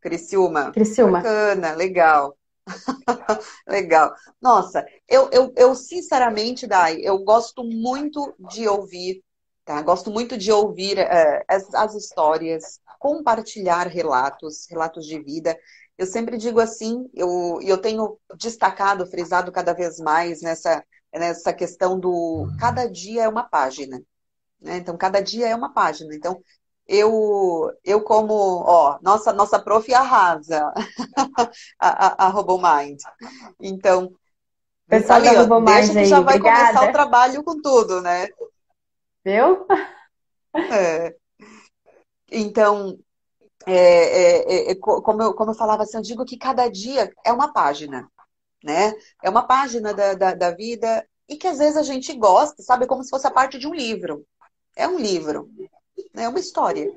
Criciúma. 0.00 0.72
Criciúma. 0.72 1.18
Bacana, 1.18 1.72
legal. 1.74 2.36
legal. 3.66 4.14
Nossa, 4.40 4.84
eu, 5.08 5.28
eu, 5.32 5.52
eu 5.56 5.74
sinceramente, 5.74 6.66
Dai, 6.66 6.98
eu 7.02 7.18
gosto 7.18 7.64
muito 7.64 8.34
de 8.50 8.68
ouvir, 8.68 9.22
tá? 9.64 9.80
Gosto 9.82 10.10
muito 10.10 10.36
de 10.38 10.52
ouvir 10.52 10.98
é, 10.98 11.44
as, 11.48 11.72
as 11.74 11.94
histórias, 11.94 12.80
compartilhar 12.98 13.86
relatos, 13.86 14.66
relatos 14.68 15.06
de 15.06 15.18
vida. 15.22 15.58
Eu 15.98 16.06
sempre 16.06 16.38
digo 16.38 16.60
assim, 16.60 17.08
eu, 17.14 17.58
eu 17.62 17.78
tenho 17.78 18.18
destacado, 18.38 19.06
frisado 19.06 19.52
cada 19.52 19.72
vez 19.72 19.98
mais 19.98 20.40
nessa 20.42 20.82
nessa 21.12 21.52
questão 21.52 21.98
do 21.98 22.46
cada 22.58 22.86
dia 22.86 23.24
é 23.24 23.28
uma 23.28 23.42
página. 23.42 24.00
Né? 24.60 24.76
Então, 24.78 24.96
cada 24.96 25.20
dia 25.20 25.48
é 25.48 25.54
uma 25.54 25.72
página. 25.72 26.14
Então, 26.14 26.42
eu, 26.90 27.72
eu 27.84 28.02
como, 28.02 28.34
ó, 28.34 28.98
nossa, 29.00 29.32
nossa 29.32 29.60
prof 29.60 29.94
arrasa 29.94 30.72
a, 31.78 32.24
a, 32.24 32.26
a 32.26 32.28
RoboMind. 32.28 32.98
Então, 33.60 34.12
Pessoal 34.88 35.20
ali, 35.20 35.30
da 35.30 35.42
RoboMind 35.42 35.76
deixa 35.76 35.92
que 35.92 35.98
aí, 36.00 36.04
já 36.06 36.20
vai 36.20 36.36
obrigada. 36.36 36.66
começar 36.66 36.88
o 36.88 36.92
trabalho 36.92 37.44
com 37.44 37.62
tudo, 37.62 38.02
né? 38.02 38.28
Viu? 39.24 39.64
É. 40.52 41.14
Então, 42.32 42.98
é, 43.64 43.72
é, 43.72 44.52
é, 44.52 44.70
é 44.72 44.74
como, 44.74 45.22
eu, 45.22 45.32
como 45.32 45.52
eu 45.52 45.54
falava 45.54 45.84
assim, 45.84 45.96
eu 45.96 46.02
digo 46.02 46.24
que 46.24 46.36
cada 46.36 46.68
dia 46.68 47.12
é 47.24 47.32
uma 47.32 47.52
página, 47.52 48.10
né? 48.64 48.92
É 49.22 49.30
uma 49.30 49.46
página 49.46 49.94
da, 49.94 50.14
da, 50.14 50.34
da 50.34 50.50
vida 50.50 51.06
e 51.28 51.36
que 51.36 51.46
às 51.46 51.58
vezes 51.58 51.76
a 51.76 51.84
gente 51.84 52.12
gosta, 52.14 52.60
sabe? 52.64 52.88
Como 52.88 53.04
se 53.04 53.10
fosse 53.10 53.28
a 53.28 53.30
parte 53.30 53.60
de 53.60 53.68
um 53.68 53.74
livro. 53.74 54.26
É 54.74 54.88
um 54.88 54.98
livro, 54.98 55.48
é 56.14 56.28
uma 56.28 56.38
história. 56.38 56.92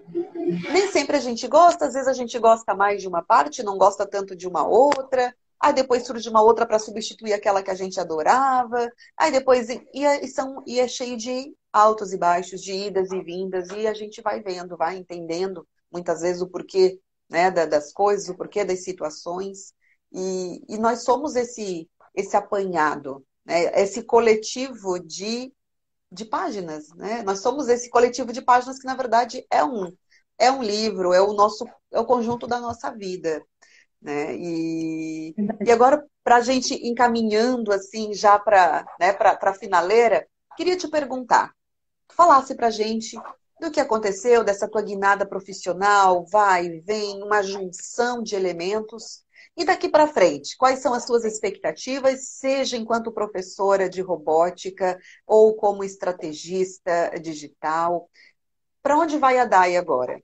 Nem 0.71 0.91
sempre 0.91 1.17
a 1.17 1.19
gente 1.19 1.47
gosta, 1.47 1.85
às 1.85 1.93
vezes 1.93 2.07
a 2.07 2.13
gente 2.13 2.37
gosta 2.39 2.73
mais 2.73 3.01
de 3.01 3.07
uma 3.07 3.21
parte, 3.21 3.63
não 3.63 3.77
gosta 3.77 4.05
tanto 4.05 4.35
de 4.35 4.47
uma 4.47 4.67
outra. 4.67 5.33
Aí 5.59 5.73
depois 5.73 6.05
surge 6.05 6.27
uma 6.27 6.41
outra 6.41 6.65
para 6.65 6.77
substituir 6.77 7.31
aquela 7.31 7.63
que 7.63 7.71
a 7.71 7.75
gente 7.75 7.99
adorava. 7.99 8.91
Aí 9.17 9.31
depois 9.31 9.69
e, 9.69 9.81
e, 9.93 10.27
são, 10.27 10.61
e 10.67 10.79
é 10.79 10.87
cheio 10.87 11.15
de 11.15 11.55
altos 11.71 12.11
e 12.13 12.17
baixos, 12.17 12.61
de 12.61 12.73
idas 12.73 13.11
e 13.11 13.21
vindas, 13.21 13.69
e 13.69 13.87
a 13.87 13.93
gente 13.93 14.21
vai 14.21 14.41
vendo, 14.41 14.77
vai 14.77 14.97
entendendo 14.97 15.67
muitas 15.91 16.21
vezes 16.21 16.41
o 16.41 16.47
porquê 16.47 16.99
né, 17.29 17.49
das 17.49 17.91
coisas, 17.91 18.29
o 18.29 18.35
porquê 18.35 18.63
das 18.63 18.83
situações. 18.83 19.73
E, 20.11 20.61
e 20.67 20.77
nós 20.77 21.03
somos 21.03 21.35
esse, 21.35 21.89
esse 22.13 22.35
apanhado, 22.37 23.25
né, 23.45 23.81
esse 23.81 24.03
coletivo 24.03 24.99
de, 24.99 25.51
de 26.13 26.25
páginas. 26.25 26.89
Né? 26.95 27.23
Nós 27.23 27.39
somos 27.39 27.67
esse 27.67 27.89
coletivo 27.89 28.31
de 28.31 28.41
páginas 28.41 28.79
que, 28.79 28.85
na 28.85 28.95
verdade, 28.95 29.45
é 29.49 29.63
um, 29.63 29.91
é 30.37 30.51
um 30.51 30.61
livro, 30.61 31.13
é 31.13 31.21
o 31.21 31.33
nosso 31.33 31.65
é 31.91 31.99
o 31.99 32.05
conjunto 32.05 32.47
da 32.47 32.59
nossa 32.59 32.91
vida. 32.91 33.43
Né? 34.01 34.35
E, 34.35 35.35
e 35.65 35.71
agora, 35.71 36.05
para 36.23 36.37
a 36.37 36.41
gente 36.41 36.73
encaminhando 36.87 37.71
assim 37.71 38.13
já 38.13 38.37
para 38.37 38.85
né, 38.99 39.15
a 39.19 39.53
finaleira, 39.53 40.27
queria 40.57 40.77
te 40.77 40.87
perguntar, 40.87 41.53
falasse 42.09 42.55
para 42.55 42.67
a 42.67 42.71
gente 42.71 43.17
do 43.59 43.71
que 43.71 43.79
aconteceu, 43.79 44.43
dessa 44.43 44.67
tua 44.67 44.81
guinada 44.81 45.25
profissional, 45.25 46.25
vai, 46.25 46.81
vem, 46.81 47.23
uma 47.23 47.41
junção 47.41 48.21
de 48.21 48.35
elementos. 48.35 49.23
E 49.55 49.63
daqui 49.65 49.87
para 49.87 50.07
frente, 50.07 50.57
quais 50.57 50.79
são 50.79 50.93
as 50.93 51.05
suas 51.05 51.23
expectativas, 51.23 52.27
seja 52.27 52.75
enquanto 52.75 53.11
professora 53.11 53.87
de 53.87 54.01
robótica 54.01 54.97
ou 55.27 55.55
como 55.55 55.83
estrategista 55.83 57.11
digital? 57.21 58.09
Para 58.81 58.97
onde 58.97 59.17
vai 59.17 59.37
a 59.37 59.45
DAI 59.45 59.77
agora? 59.77 60.19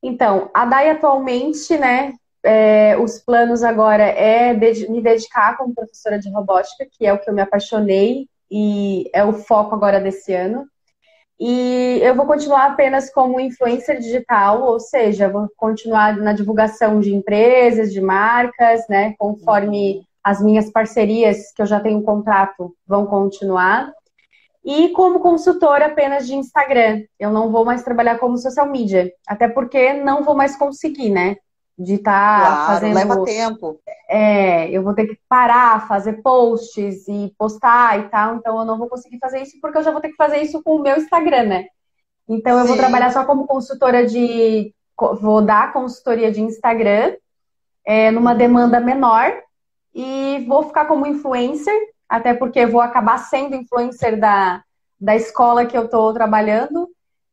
Então, 0.00 0.48
a 0.54 0.64
DAI 0.64 0.90
atualmente, 0.90 1.76
né, 1.76 2.14
é, 2.42 2.96
os 2.96 3.18
planos 3.18 3.64
agora 3.64 4.04
é 4.04 4.54
de, 4.54 4.88
me 4.88 5.02
dedicar 5.02 5.56
como 5.56 5.74
professora 5.74 6.18
de 6.20 6.30
robótica, 6.30 6.86
que 6.90 7.04
é 7.04 7.12
o 7.12 7.18
que 7.18 7.28
eu 7.28 7.34
me 7.34 7.42
apaixonei 7.42 8.28
e 8.50 9.10
é 9.12 9.24
o 9.24 9.32
foco 9.32 9.74
agora 9.74 10.00
desse 10.00 10.32
ano. 10.32 10.68
E 11.40 12.00
eu 12.02 12.16
vou 12.16 12.26
continuar 12.26 12.66
apenas 12.66 13.10
como 13.10 13.38
influencer 13.38 13.98
digital, 13.98 14.62
ou 14.62 14.80
seja, 14.80 15.28
vou 15.28 15.48
continuar 15.56 16.16
na 16.16 16.32
divulgação 16.32 16.98
de 16.98 17.14
empresas, 17.14 17.92
de 17.92 18.00
marcas, 18.00 18.86
né? 18.88 19.14
Conforme 19.16 20.02
as 20.22 20.42
minhas 20.42 20.70
parcerias, 20.70 21.52
que 21.52 21.62
eu 21.62 21.66
já 21.66 21.78
tenho 21.78 21.98
um 21.98 22.02
contrato, 22.02 22.74
vão 22.86 23.06
continuar. 23.06 23.92
E 24.64 24.88
como 24.90 25.20
consultora 25.20 25.86
apenas 25.86 26.26
de 26.26 26.34
Instagram. 26.34 27.04
Eu 27.18 27.30
não 27.30 27.50
vou 27.50 27.64
mais 27.64 27.82
trabalhar 27.82 28.18
como 28.18 28.36
social 28.36 28.68
media, 28.68 29.10
até 29.26 29.48
porque 29.48 29.94
não 29.94 30.24
vou 30.24 30.34
mais 30.34 30.56
conseguir, 30.56 31.10
né? 31.10 31.36
De 31.78 31.94
estar 31.94 32.40
tá 32.40 32.46
claro, 32.46 32.66
fazendo. 32.66 32.94
Leva 32.94 33.24
tempo. 33.24 33.80
É, 34.08 34.68
eu 34.70 34.82
vou 34.82 34.94
ter 34.94 35.06
que 35.06 35.18
parar, 35.28 35.86
fazer 35.86 36.14
posts 36.22 37.06
e 37.06 37.32
postar 37.38 38.00
e 38.00 38.08
tal, 38.08 38.36
então 38.36 38.58
eu 38.58 38.64
não 38.64 38.76
vou 38.76 38.88
conseguir 38.88 39.18
fazer 39.18 39.40
isso 39.42 39.58
porque 39.60 39.78
eu 39.78 39.82
já 39.82 39.92
vou 39.92 40.00
ter 40.00 40.08
que 40.08 40.16
fazer 40.16 40.38
isso 40.38 40.62
com 40.62 40.76
o 40.76 40.82
meu 40.82 40.96
Instagram, 40.96 41.44
né? 41.44 41.66
Então 42.28 42.58
eu 42.58 42.62
Sim. 42.62 42.68
vou 42.68 42.76
trabalhar 42.76 43.10
só 43.12 43.24
como 43.24 43.46
consultora 43.46 44.06
de. 44.06 44.74
Vou 45.20 45.40
dar 45.40 45.72
consultoria 45.72 46.32
de 46.32 46.40
Instagram 46.40 47.14
é, 47.86 48.10
numa 48.10 48.34
demanda 48.34 48.80
menor 48.80 49.32
e 49.94 50.44
vou 50.48 50.64
ficar 50.64 50.86
como 50.86 51.06
influencer, 51.06 51.74
até 52.08 52.34
porque 52.34 52.66
vou 52.66 52.80
acabar 52.80 53.18
sendo 53.18 53.54
influencer 53.54 54.18
da, 54.18 54.62
da 55.00 55.14
escola 55.14 55.64
que 55.64 55.78
eu 55.78 55.84
estou 55.84 56.12
trabalhando. 56.12 56.90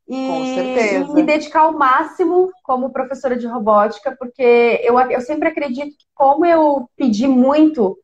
E, 0.07 1.13
me 1.13 1.23
dedicar 1.23 1.61
ao 1.61 1.73
máximo 1.73 2.51
como 2.63 2.91
professora 2.91 3.35
de 3.35 3.47
robótica, 3.47 4.15
porque 4.17 4.79
eu, 4.83 4.99
eu 4.99 5.21
sempre 5.21 5.47
acredito 5.47 5.97
que, 5.97 6.05
como 6.13 6.45
eu 6.45 6.87
pedi 6.95 7.27
muito 7.27 7.97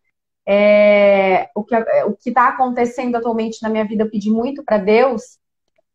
é, 0.47 1.49
o 1.55 1.63
que 1.63 1.75
o 1.75 2.17
está 2.25 2.49
acontecendo 2.49 3.15
atualmente 3.15 3.61
na 3.61 3.69
minha 3.69 3.85
vida, 3.85 4.03
eu 4.03 4.09
pedi 4.09 4.31
muito 4.31 4.63
para 4.63 4.77
Deus, 4.77 5.37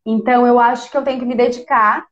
então 0.05 0.47
eu 0.47 0.61
acho 0.61 0.91
que 0.91 0.97
eu 0.97 1.03
tenho 1.03 1.19
que 1.19 1.27
me 1.27 1.35
dedicar 1.35 2.07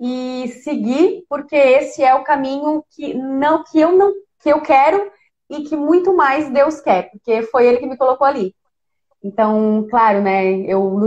e 0.00 0.48
seguir, 0.62 1.24
porque 1.28 1.56
esse 1.56 2.02
é 2.02 2.14
o 2.14 2.24
caminho 2.24 2.82
que 2.90 3.12
não 3.12 3.62
que 3.62 3.78
eu 3.78 3.92
não 3.92 4.14
que 4.40 4.48
eu 4.48 4.62
quero 4.62 5.10
e 5.50 5.64
que 5.64 5.76
muito 5.76 6.14
mais 6.14 6.50
Deus 6.50 6.80
quer, 6.80 7.10
porque 7.10 7.42
foi 7.42 7.66
Ele 7.66 7.78
que 7.78 7.86
me 7.86 7.96
colocou 7.96 8.26
ali. 8.26 8.54
Então, 9.22 9.86
claro, 9.90 10.22
né? 10.22 10.52
Eu 10.60 10.88